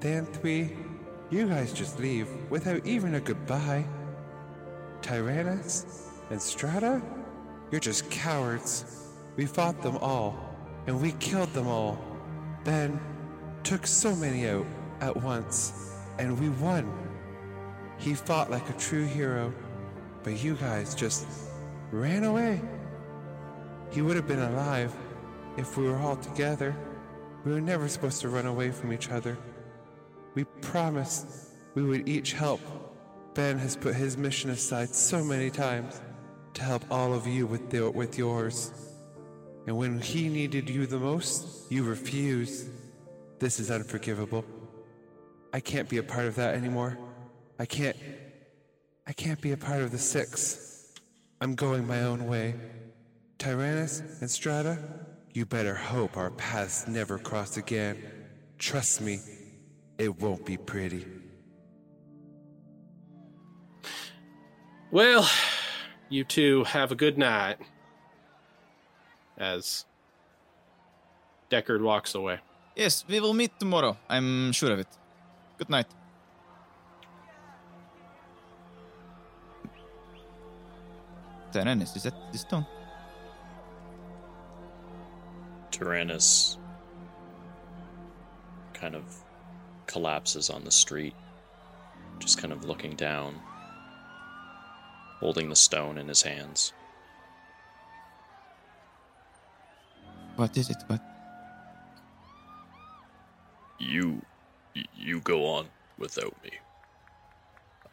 [0.00, 0.76] Thanthui,
[1.30, 3.84] you guys just leave without even a goodbye.
[5.00, 7.02] Tyranis and Strata,
[7.70, 9.08] you're just cowards.
[9.36, 10.36] We fought them all,
[10.86, 11.98] and we killed them all.
[12.64, 13.00] Then,
[13.64, 14.66] took so many out
[15.00, 17.01] at once, and we won.
[18.02, 19.54] He fought like a true hero,
[20.24, 21.24] but you guys just
[21.92, 22.60] ran away.
[23.92, 24.92] He would have been alive
[25.56, 26.74] if we were all together.
[27.44, 29.38] We were never supposed to run away from each other.
[30.34, 31.28] We promised
[31.76, 32.60] we would each help.
[33.34, 36.02] Ben has put his mission aside so many times
[36.54, 38.72] to help all of you with, the, with yours.
[39.68, 42.68] And when he needed you the most, you refused.
[43.38, 44.44] This is unforgivable.
[45.52, 46.98] I can't be a part of that anymore.
[47.58, 47.96] I can't.
[49.06, 50.94] I can't be a part of the Six.
[51.40, 52.54] I'm going my own way.
[53.38, 54.78] Tyranis and Strata,
[55.32, 57.98] you better hope our paths never cross again.
[58.58, 59.18] Trust me,
[59.98, 61.04] it won't be pretty.
[64.92, 65.28] Well,
[66.08, 67.56] you two have a good night.
[69.36, 69.86] As
[71.50, 72.38] Deckard walks away.
[72.76, 73.96] Yes, we will meet tomorrow.
[74.08, 74.86] I'm sure of it.
[75.58, 75.86] Good night.
[81.52, 82.66] Tyranis, is that the stone?
[85.70, 86.56] Tyranis
[88.72, 89.04] kind of
[89.86, 91.14] collapses on the street,
[92.18, 93.34] just kind of looking down,
[95.20, 96.72] holding the stone in his hands.
[100.36, 100.78] What is it?
[100.86, 101.02] What?
[103.78, 104.22] You.
[104.96, 105.66] You go on
[105.98, 106.50] without me.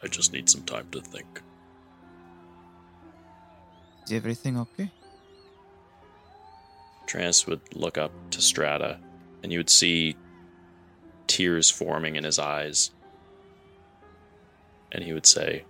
[0.02, 1.42] I just need some time to think.
[4.10, 4.90] Is everything okay?
[7.06, 8.98] Tyranis would look up to Strata,
[9.44, 10.16] and you would see
[11.28, 12.90] tears forming in his eyes.
[14.90, 15.64] And he would say,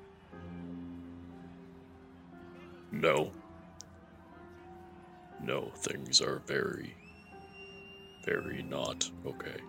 [2.91, 3.31] No.
[5.43, 6.95] No, things are very,
[8.25, 9.61] very not okay.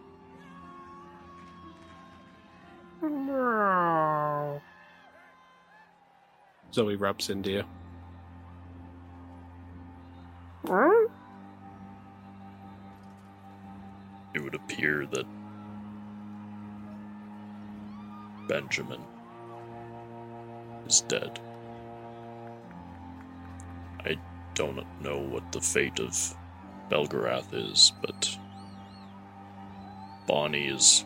[6.73, 7.64] Zoe rubs into you.
[14.34, 15.26] It would appear that
[18.48, 19.02] Benjamin
[20.88, 21.40] is dead.
[24.06, 24.18] I
[24.56, 26.36] don't know what the fate of
[26.90, 28.38] Belgarath is, but
[30.28, 31.06] Bonnie is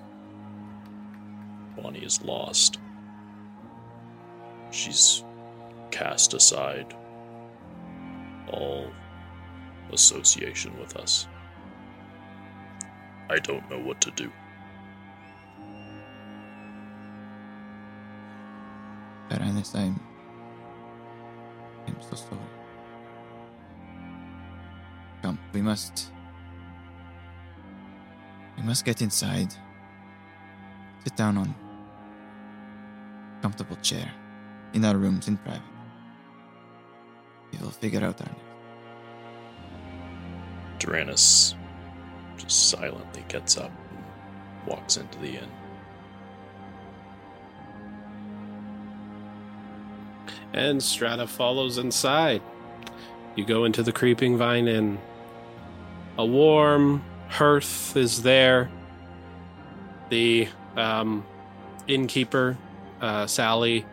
[1.76, 2.80] Bonnie is lost.
[4.72, 5.24] She's
[5.92, 6.94] cast aside
[8.52, 8.92] all
[9.92, 11.28] association with us.
[13.30, 14.32] I don't know what to do.
[19.30, 20.00] Tyranis, I'm.
[21.88, 22.42] I'm so sorry.
[25.22, 26.12] Come, we must.
[28.58, 29.54] We must get inside.
[31.04, 31.54] Sit down on
[33.42, 34.12] comfortable chair
[34.74, 35.62] in our rooms in private.
[37.52, 38.45] We will figure out our.
[40.80, 41.56] Tyranis
[42.38, 45.50] just silently gets up and walks into the inn.
[50.54, 52.42] And Strata follows inside.
[53.36, 54.98] You go into the Creeping Vine Inn.
[56.18, 58.70] A warm hearth is there.
[60.10, 60.48] The
[60.78, 61.26] um,
[61.88, 62.58] innkeeper,
[63.02, 63.86] uh, Sally,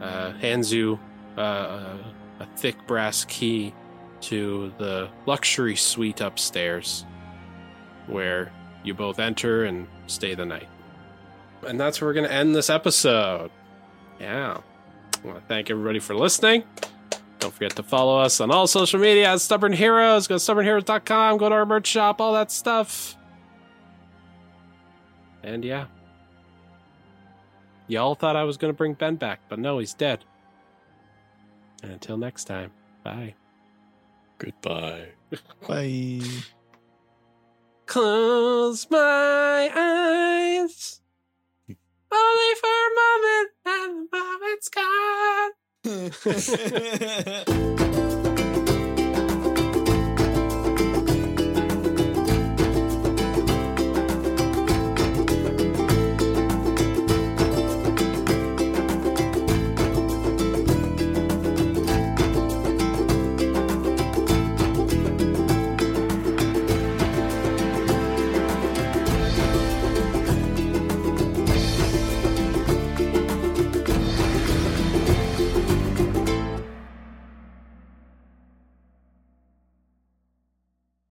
[0.00, 0.98] uh, hands you
[1.36, 1.98] uh,
[2.40, 3.74] a thick brass key
[4.24, 7.04] to the luxury suite upstairs,
[8.06, 8.52] where
[8.82, 10.68] you both enter and stay the night.
[11.66, 13.50] And that's where we're going to end this episode.
[14.20, 14.58] Yeah.
[15.22, 16.64] I want to thank everybody for listening.
[17.38, 20.26] Don't forget to follow us on all social media at Stubborn Heroes.
[20.26, 23.16] Go to stubbornheroes.com, go to our merch shop, all that stuff.
[25.42, 25.86] And yeah.
[27.86, 30.24] Y'all thought I was going to bring Ben back, but no, he's dead.
[31.82, 32.70] And until next time,
[33.02, 33.34] bye.
[34.38, 35.08] Goodbye.
[35.66, 36.20] Bye.
[37.86, 41.00] Close my eyes.
[42.12, 45.52] Only for a moment, and the moment's gone.